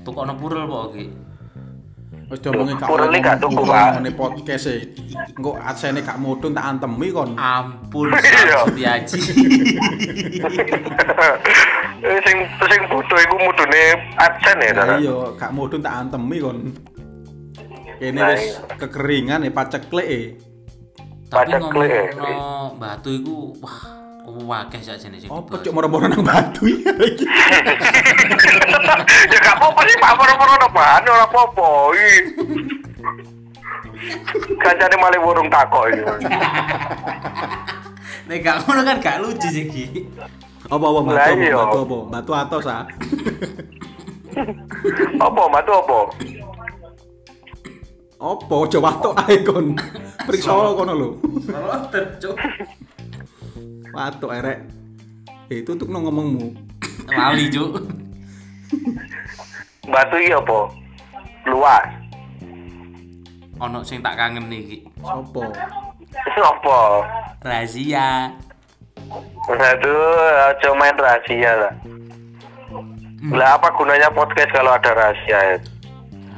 Tukokno 0.00 0.32
purel 0.40 0.64
po 0.64 0.88
iki. 0.96 1.12
Wis 2.24 2.40
diomongi 2.40 2.72
gak 2.80 2.88
Purel 2.88 3.12
gak 3.20 3.36
tuku, 3.36 3.62
Pak. 3.68 4.00
Ngene 4.00 4.16
podcast 4.16 4.72
e. 4.72 4.96
Engko 5.36 5.60
adsene 5.60 6.00
gak 6.00 6.16
mudhun 6.16 6.56
tak 6.56 6.64
antemi 6.64 7.12
kon. 7.12 7.36
Ampun, 7.36 8.08
Iya. 8.16 9.04
Eh, 12.04 12.20
sing 12.20 12.36
sing 12.60 12.80
butuh 12.86 13.18
iku 13.18 13.34
mudune 13.40 13.84
adsen 14.14 14.60
ya, 14.60 14.70
Dara. 14.72 14.94
iya, 15.00 15.16
gak 15.34 15.50
mudhun 15.50 15.80
tak 15.80 15.94
antemi 15.98 16.36
kon. 16.36 16.68
Kene 17.96 18.14
Nah, 18.14 18.28
wis 18.30 18.44
iya. 18.44 18.60
kekeringan 18.76 19.40
e 19.40 19.48
paceklek 19.48 20.04
e. 20.04 20.20
Tapi 21.24 21.50
Pacak 21.50 21.60
klik, 21.66 21.88
eh. 21.88 22.12
ngomong 22.12 22.76
batu 22.76 23.08
iku 23.10 23.56
wah 23.58 23.78
wakeh 24.24 24.78
sak 24.78 24.98
jenis 24.98 25.26
Apa 25.26 25.58
cuk 25.58 25.72
moro-moro 25.72 26.04
nang 26.04 26.20
batu 26.20 26.66
iki. 26.68 26.84
ya 29.24 29.38
gak 29.40 29.56
apa-apa 29.56 29.80
sih, 29.82 29.96
Pak. 29.96 30.12
Moro-moro 30.14 30.52
no 30.54 30.68
bahan 30.68 31.02
ora 31.04 31.24
apa-apa. 31.24 31.68
iki. 31.96 32.12
Kancane 34.60 34.94
malah 34.94 35.18
burung 35.18 35.48
takok 35.48 35.84
iki. 35.88 36.02
Nek 38.28 38.38
gak 38.40 38.56
ngono 38.62 38.80
kan 38.82 38.96
gak 39.00 39.16
lucu 39.20 39.48
sih 39.48 39.64
Ki. 39.66 39.84
Apa 40.64 40.84
apa 40.88 41.00
batu 41.04 41.32
iya. 41.40 41.56
batu 41.60 41.78
apa? 41.84 41.98
Batu 42.08 42.30
atos 42.32 42.66
ah. 42.68 42.84
Apa, 45.26 45.42
matu 45.46 45.72
apa? 45.72 45.98
Apa 48.18 48.54
aja 48.66 48.78
watuk 48.80 49.14
ae 49.20 49.36
kon. 49.44 49.66
Priksa 50.24 50.52
kono 50.52 50.92
lho. 50.96 51.08
Rotet, 51.46 52.06
Cuk. 52.18 52.36
Watuk 53.92 54.30
erek. 54.32 54.58
Eh, 55.52 55.60
tutup 55.62 55.92
no 55.92 56.02
ngomongmu. 56.02 56.56
Lali, 57.12 57.46
Cuk. 57.52 57.84
Batu 59.86 60.16
iki 60.18 60.32
apa? 60.32 60.58
Luas. 61.52 61.86
Ono 63.60 63.84
sing 63.84 64.00
tak 64.00 64.16
kangen 64.16 64.48
iki. 64.50 64.88
Sopo? 65.04 65.44
Apa? 66.40 66.78
Rahasia. 67.44 68.32
Aduh, 69.44 70.24
aja 70.48 70.68
main 70.74 70.96
rahasia 70.96 71.52
lah. 71.56 71.72
Lah 73.32 73.56
apa 73.56 73.68
gunanya 73.76 74.08
podcast 74.12 74.52
kalau 74.52 74.72
ada 74.72 74.90
rahasia 74.92 75.38
ya? 75.54 75.56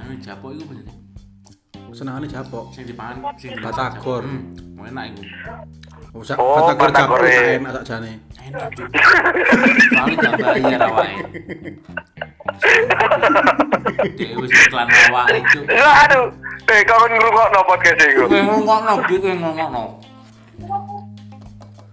Anu 0.03 0.15
japo 0.23 0.51
iku 0.55 0.65
bener. 0.71 0.85
Senengane 1.97 2.29
japok. 2.29 2.71
Sing 2.77 2.85
dipangan 2.85 3.25
sing 3.41 3.57
Batagor. 3.57 4.21
Hmm, 4.21 4.85
enak 4.85 5.17
iku. 5.17 5.23
Usah 6.17 6.37
Oh, 6.37 6.73
batagor 6.73 6.93
batagor 6.93 7.23
e. 7.25 7.57
enak 7.57 7.73
sakjane. 7.81 8.13
Enak, 8.47 8.69
Cuk. 8.77 8.89
Soalnya 9.91 10.17
gak 10.21 10.33
bayar 10.39 10.81
awake. 10.87 11.25
Dewe 14.17 14.35
wis 14.45 14.53
iklan 14.53 14.89
awake, 14.89 15.41
Cuk. 15.51 15.65
Aduh, 15.73 16.27
eh 16.69 16.81
kau 16.85 17.05
ngrungokno 17.09 17.61
podcast 17.65 18.01
iku. 18.07 18.25
Kowe 18.29 18.41
ngomongno, 18.45 18.93
Bi, 19.09 19.17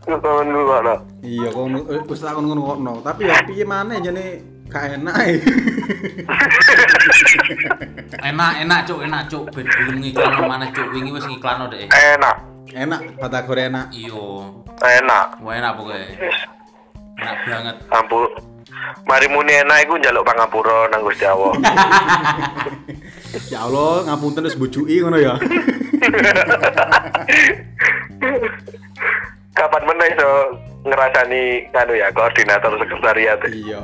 Iya, 0.03 1.47
kok 1.47 1.63
eh, 1.71 2.03
wis 2.11 2.19
tak 2.19 2.35
ngono 2.35 2.59
ngono. 2.59 2.99
Tapi 2.99 3.23
ya 3.23 3.39
piye 3.47 3.63
maneh 3.63 4.03
jane 4.03 4.43
gak 4.67 4.99
enak 4.99 5.15
e. 5.23 5.31
Enak, 8.23 8.51
enak, 8.63 8.79
Cuk, 8.87 9.03
enak, 9.03 9.27
Cuk. 9.31 9.43
Ben 9.51 9.67
belum 9.67 9.99
ngiklan 9.99 10.47
mana, 10.47 10.65
Cuk. 10.71 10.87
Wingi 10.91 11.11
wis 11.11 11.25
ngiklanno 11.27 11.67
deh. 11.71 11.87
Enak, 11.91 12.35
Enak 12.73 12.99
batagor 13.19 13.59
enak. 13.59 13.91
Iya. 13.93 14.23
enak. 14.79 15.27
Wah, 15.43 15.53
enak 15.55 15.71
pokoknya. 15.77 16.07
Enak 17.19 17.37
banget. 17.47 17.75
Ampun. 17.91 18.27
Mari 19.07 19.27
muni 19.31 19.53
enak 19.61 19.77
iku 19.87 19.97
njaluk 19.99 20.25
pangapura 20.25 20.87
nang 20.91 21.03
Gusti 21.07 21.25
Allah. 21.27 21.53
Ya 23.49 23.65
Allah, 23.65 24.05
ngapunten 24.05 24.45
wis 24.45 24.53
bujuki 24.53 25.01
ngono 25.01 25.17
ya. 25.17 25.33
Kapan 29.53 29.83
meneh 29.85 30.07
iso 30.11 30.29
ngrasani 30.83 31.43
anu 31.71 31.93
ya 31.93 32.09
koordinator 32.09 32.73
sekretariat. 32.81 33.39
Iya. 33.47 33.81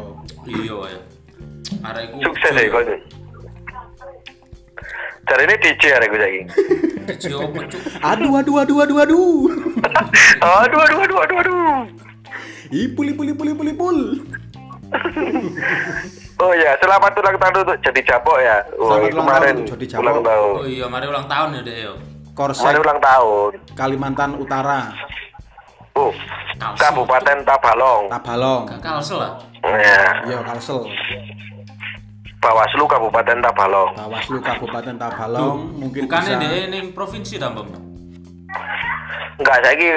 Iya, 0.50 0.76
ya. 0.90 1.02
Arek 1.86 2.06
Sukses 2.20 2.54
ya 2.58 2.68
kok. 2.68 2.84
Cari 5.30 5.44
ini 5.46 5.56
DJ 5.62 5.84
arek 5.94 6.10
gue 6.10 6.20
saiki. 6.20 6.42
DJ 7.06 7.24
opo, 7.38 7.62
Cuk? 7.70 7.82
Aduh 8.02 8.34
aduh 8.42 8.56
aduh 8.66 8.78
aduh 8.82 8.98
aduh. 8.98 9.38
Aduh 10.42 10.80
aduh 10.80 11.00
aduh 11.06 11.18
aduh 11.22 11.38
aduh. 11.38 11.80
Ipul 12.74 13.14
ipul 13.14 13.28
ipul 13.30 13.48
ipul 13.48 13.68
ipul. 13.70 13.98
Oh 16.40 16.54
ya, 16.56 16.72
selamat 16.80 17.14
ulang 17.20 17.38
tahun 17.38 17.54
untuk 17.62 17.78
jadi 17.84 18.02
Japok 18.10 18.38
ya. 18.40 18.58
Wah, 18.80 18.96
Selamat 18.96 19.12
ulang 19.12 19.18
kemarin 19.20 19.44
tahun 19.44 19.60
untuk 19.60 19.74
Jadi 19.76 19.86
Japok. 19.86 20.04
ulang 20.08 20.20
tahun. 20.24 20.54
Oh 20.56 20.66
iya, 20.66 20.86
mari 20.88 21.06
ulang 21.06 21.28
tahun 21.28 21.48
ya, 21.52 21.62
Dek 21.62 21.78
yo. 21.78 21.94
Korsek 22.34 22.64
Kemarin 22.64 22.82
ulang 22.82 23.00
tahun. 23.04 23.50
Kalimantan 23.76 24.32
Utara. 24.40 24.80
Oh, 26.00 26.12
Kalsel. 26.56 26.80
Kabupaten 26.80 27.38
Tabalong. 27.44 28.04
Tabalong. 28.08 28.62
Gak 28.68 28.80
kalsel 28.80 29.20
lah. 29.20 29.32
Ya, 29.64 30.24
Iya, 30.24 30.40
Kalsel. 30.44 30.88
Bawaslu 32.40 32.88
Kabupaten 32.88 33.38
Tabalong. 33.44 33.92
Bawaslu 33.96 34.40
Kabupaten 34.40 34.96
Tabalong 34.96 35.58
mungkin 35.76 36.08
Bukannya 36.08 36.36
bisa 36.40 36.72
ning 36.72 36.96
provinsi 36.96 37.36
ta, 37.36 37.52
Bang? 37.52 37.68
Enggak, 39.36 39.56
saya 39.60 39.76
ini 39.76 39.88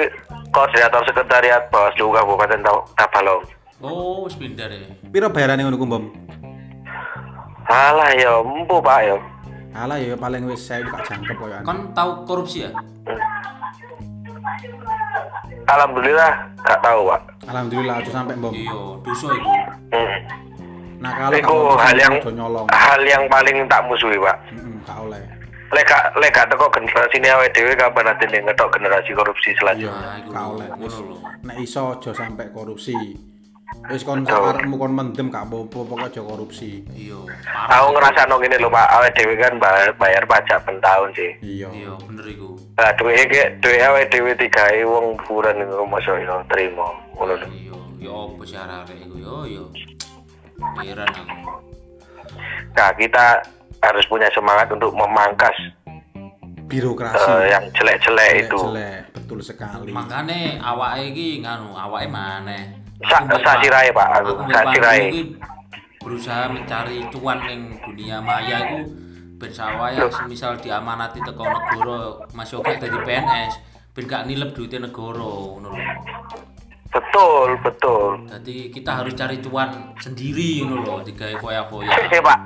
koordinator 0.51 1.03
sekretariat 1.03 1.71
Bawaslu 1.71 2.11
Kabupaten 2.11 2.59
Ta- 2.59 2.85
Tabalong. 2.99 3.43
Oh, 3.79 4.23
wis 4.23 4.35
pindah 4.35 4.67
deh. 4.67 4.87
Piro 5.07 5.27
bayarane 5.27 5.63
ngono 5.63 5.75
ku, 5.75 5.87
Mbom? 5.87 6.03
Alah 7.63 8.11
ya, 8.11 8.39
empu 8.39 8.79
Pak 8.79 8.99
ya. 9.03 9.17
Alah 9.73 9.97
ya 9.97 10.13
paling 10.13 10.45
wis 10.45 10.61
saya 10.61 10.83
gak 10.83 11.03
jangkep 11.03 11.35
koyo 11.35 11.55
anu. 11.57 11.65
Kon 11.65 11.79
tahu 11.91 12.11
korupsi 12.23 12.67
ya? 12.67 12.71
Alhamdulillah, 15.63 16.31
gak 16.61 16.79
tahu 16.83 17.01
Pak. 17.07 17.21
Alhamdulillah 17.47 17.95
aja 18.03 18.11
sampai 18.11 18.35
Mbom. 18.35 18.53
Iya, 18.53 18.79
dosa 19.01 19.27
iku. 19.31 19.51
Hmm. 19.95 20.15
Nah, 21.03 21.11
kalau 21.19 21.35
Iku 21.35 21.57
hal 21.75 21.97
yang 21.99 22.15
hal 22.71 23.01
yang 23.03 23.23
paling 23.27 23.57
tak 23.67 23.83
musuhi 23.87 24.15
Pak. 24.19 24.37
Heeh, 24.51 24.75
gak 24.87 24.97
oleh. 25.03 25.23
Lek 25.73 25.89
gak 25.89 26.03
lek 26.21 26.29
gak 26.29 26.47
teko 26.53 26.69
generasi 26.69 27.17
ini 27.17 27.27
awake 27.33 27.49
dhewe 27.57 27.73
kapan 27.73 28.05
nanti 28.05 28.29
nih 28.29 28.39
ngetok 28.45 28.69
generasi 28.77 29.09
korupsi 29.11 29.49
Iya, 29.51 29.57
selanjutnya. 29.59 30.09
Iku 30.21 30.29
gak 30.29 30.45
oleh. 30.53 30.67
Ngono 30.69 30.97
lho. 31.01 31.15
nek 31.43 31.57
iso 31.59 31.81
aja 31.97 32.11
sampai 32.13 32.45
korupsi. 32.53 32.95
Wis 33.91 34.07
kon 34.07 34.23
sakarepmu 34.23 34.79
kon 34.79 34.95
mendem 34.95 35.27
gak 35.27 35.43
apa-apa 35.43 35.83
pokoknya 35.83 36.07
aja 36.07 36.21
korupsi. 36.23 36.87
Iya, 36.95 37.19
Aku 37.67 37.87
ngerasa 37.91 38.31
ngene 38.31 38.55
lho 38.55 38.71
Pak, 38.71 38.87
awake 38.95 39.11
dhewe 39.19 39.35
kan 39.35 39.59
bayar, 39.59 39.91
bayar 39.99 40.23
pajak 40.23 40.63
per 40.63 40.79
tahun 40.79 41.09
sih. 41.11 41.31
Iya. 41.43 41.67
Iya, 41.67 41.91
bener 42.07 42.25
iku. 42.31 42.55
Nah, 42.79 42.91
duwe 42.95 43.11
iki 43.19 43.41
duwe 43.59 43.77
awake 43.83 44.07
dhewe 44.07 44.31
digawe 44.39 44.79
wong 44.87 45.05
kuburan 45.19 45.59
iku 45.59 45.83
mosok 45.83 46.15
yo 46.23 46.39
trimo 46.47 46.87
ngono 47.19 47.33
lho. 47.35 47.47
Iya, 47.51 47.75
ya 47.99 48.11
opo 48.11 48.41
sih 48.47 48.55
arek 48.55 48.97
iku 49.03 49.15
yo 49.19 49.35
yo. 49.45 49.63
Heran 50.79 51.11
aku. 51.11 51.51
Nah, 52.73 52.89
kita 52.95 53.25
harus 53.83 54.05
punya 54.07 54.31
semangat 54.31 54.71
untuk 54.71 54.95
memangkas 54.95 55.55
Birokrasi. 56.63 57.19
eh, 57.19 57.43
yang 57.51 57.63
jelek-jelek 57.75 58.47
itu. 58.47 58.57
Jelek, 58.57 59.11
betul 59.11 59.39
sekali. 59.43 59.91
Makane 59.91 60.57
awake 60.63 61.11
iki 61.11 61.43
nganu, 61.43 61.75
awake 61.75 62.07
maneh. 62.07 62.82
Sa- 63.07 63.19
Aku 63.19 63.25
mbek 63.27 63.41
sa 63.43 63.53
Pak-. 63.59 64.09
Aku 64.19 64.29
aku 64.31 64.41
mbek 64.43 64.55
sa 64.55 64.63
Pak 64.63 64.73
sirahe. 64.75 64.99
Guru 64.99 65.09
iki 65.09 65.21
berusaha 66.03 66.43
mencari 66.51 66.97
cuan 67.11 67.39
ning 67.47 67.61
dunia 67.79 68.19
maya 68.19 68.57
iku 68.67 68.79
ben 69.39 69.51
sawaya 69.51 70.03
semisal 70.11 70.59
diamanati 70.59 71.19
teko 71.23 71.43
negara 71.47 71.99
masih 72.35 72.59
oke 72.59 72.75
dadi 72.75 72.99
PNS 73.03 73.53
ben 73.95 74.03
gak 74.07 74.27
nilep 74.27 74.51
duitnya 74.51 74.87
negara 74.87 75.31
ngono 75.59 75.71
lho. 75.71 75.83
Betul, 76.93 77.57
betul. 77.65 78.29
Jadi 78.29 78.69
kita 78.69 79.01
harus 79.01 79.17
cari 79.17 79.41
cuan 79.41 79.95
sendiri 79.97 80.61
ngono 80.61 80.83
lho, 80.83 80.95
digawe 81.01 81.35
foya-foya. 81.41 81.89
Sik, 82.11 82.21
Pak. 82.21 82.39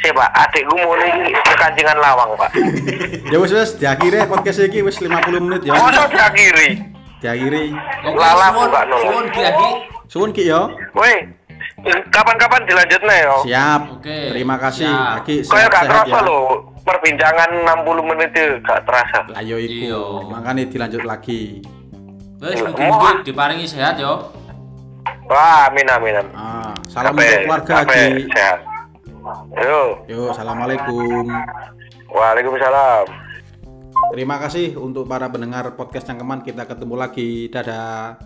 sih 0.00 0.12
Pak, 0.16 0.30
adikku 0.32 0.74
mulai 0.80 1.28
ke 1.28 1.54
kancingan 1.60 1.98
lawang 2.00 2.32
Pak. 2.34 2.50
Ya 3.32 3.36
wis 3.38 3.52
wis 3.52 3.76
diakhiri 3.76 4.26
podcast 4.26 4.64
iki 4.64 4.80
wis 4.82 4.96
50 4.98 5.12
menit 5.38 5.62
ya. 5.68 5.76
Masa 5.76 6.08
diakhiri? 6.08 6.99
Diakhiri. 7.20 7.64
Lala 8.10 8.48
buka 8.50 8.80
nol. 8.84 9.00
suwun 9.00 9.26
Ki 9.28 9.40
Agi. 9.42 9.70
Suwun 10.08 10.30
Ki 10.32 10.42
yo. 10.44 10.72
Woi, 10.92 11.14
kapan-kapan 12.08 12.64
dilanjutnya 12.64 13.14
ya. 13.14 13.34
Siap. 13.44 13.80
Oke, 14.00 14.18
Terima 14.32 14.56
kasih. 14.56 14.88
siap. 14.88 15.20
Aki 15.22 15.34
Kayak 15.44 15.68
gak 15.70 15.84
terasa 15.86 16.16
ya. 16.16 16.20
loh, 16.24 16.42
perbincangan 16.82 17.50
60 17.84 18.08
menit 18.08 18.30
itu 18.32 18.46
gak 18.64 18.80
terasa. 18.84 19.18
Lah 19.28 19.42
yo 19.42 19.56
iku. 19.56 19.72
Iya. 19.86 20.02
Makanya 20.28 20.62
dilanjut 20.66 21.02
lagi. 21.04 21.60
Wes 22.40 22.56
mugi-mugi 22.58 23.10
diparingi 23.22 23.66
sehat 23.68 24.00
yo. 24.00 24.32
Wah, 25.28 25.68
amin 25.68 25.86
amin. 25.86 26.14
amin. 26.18 26.26
Ah, 26.34 26.72
salam 26.88 27.12
untuk 27.12 27.28
keluarga 27.46 27.84
Aki. 27.84 28.32
sehat. 28.32 28.58
Yo, 29.54 29.80
Yo, 30.08 30.20
assalamualaikum. 30.32 31.28
waalaikumsalam. 32.10 33.04
Terima 34.10 34.42
kasih 34.42 34.74
untuk 34.74 35.06
para 35.06 35.30
pendengar 35.30 35.78
podcast 35.78 36.10
yang 36.10 36.18
keman 36.18 36.42
kita 36.42 36.66
ketemu 36.66 36.94
lagi. 36.98 37.46
Dadah. 37.46 38.18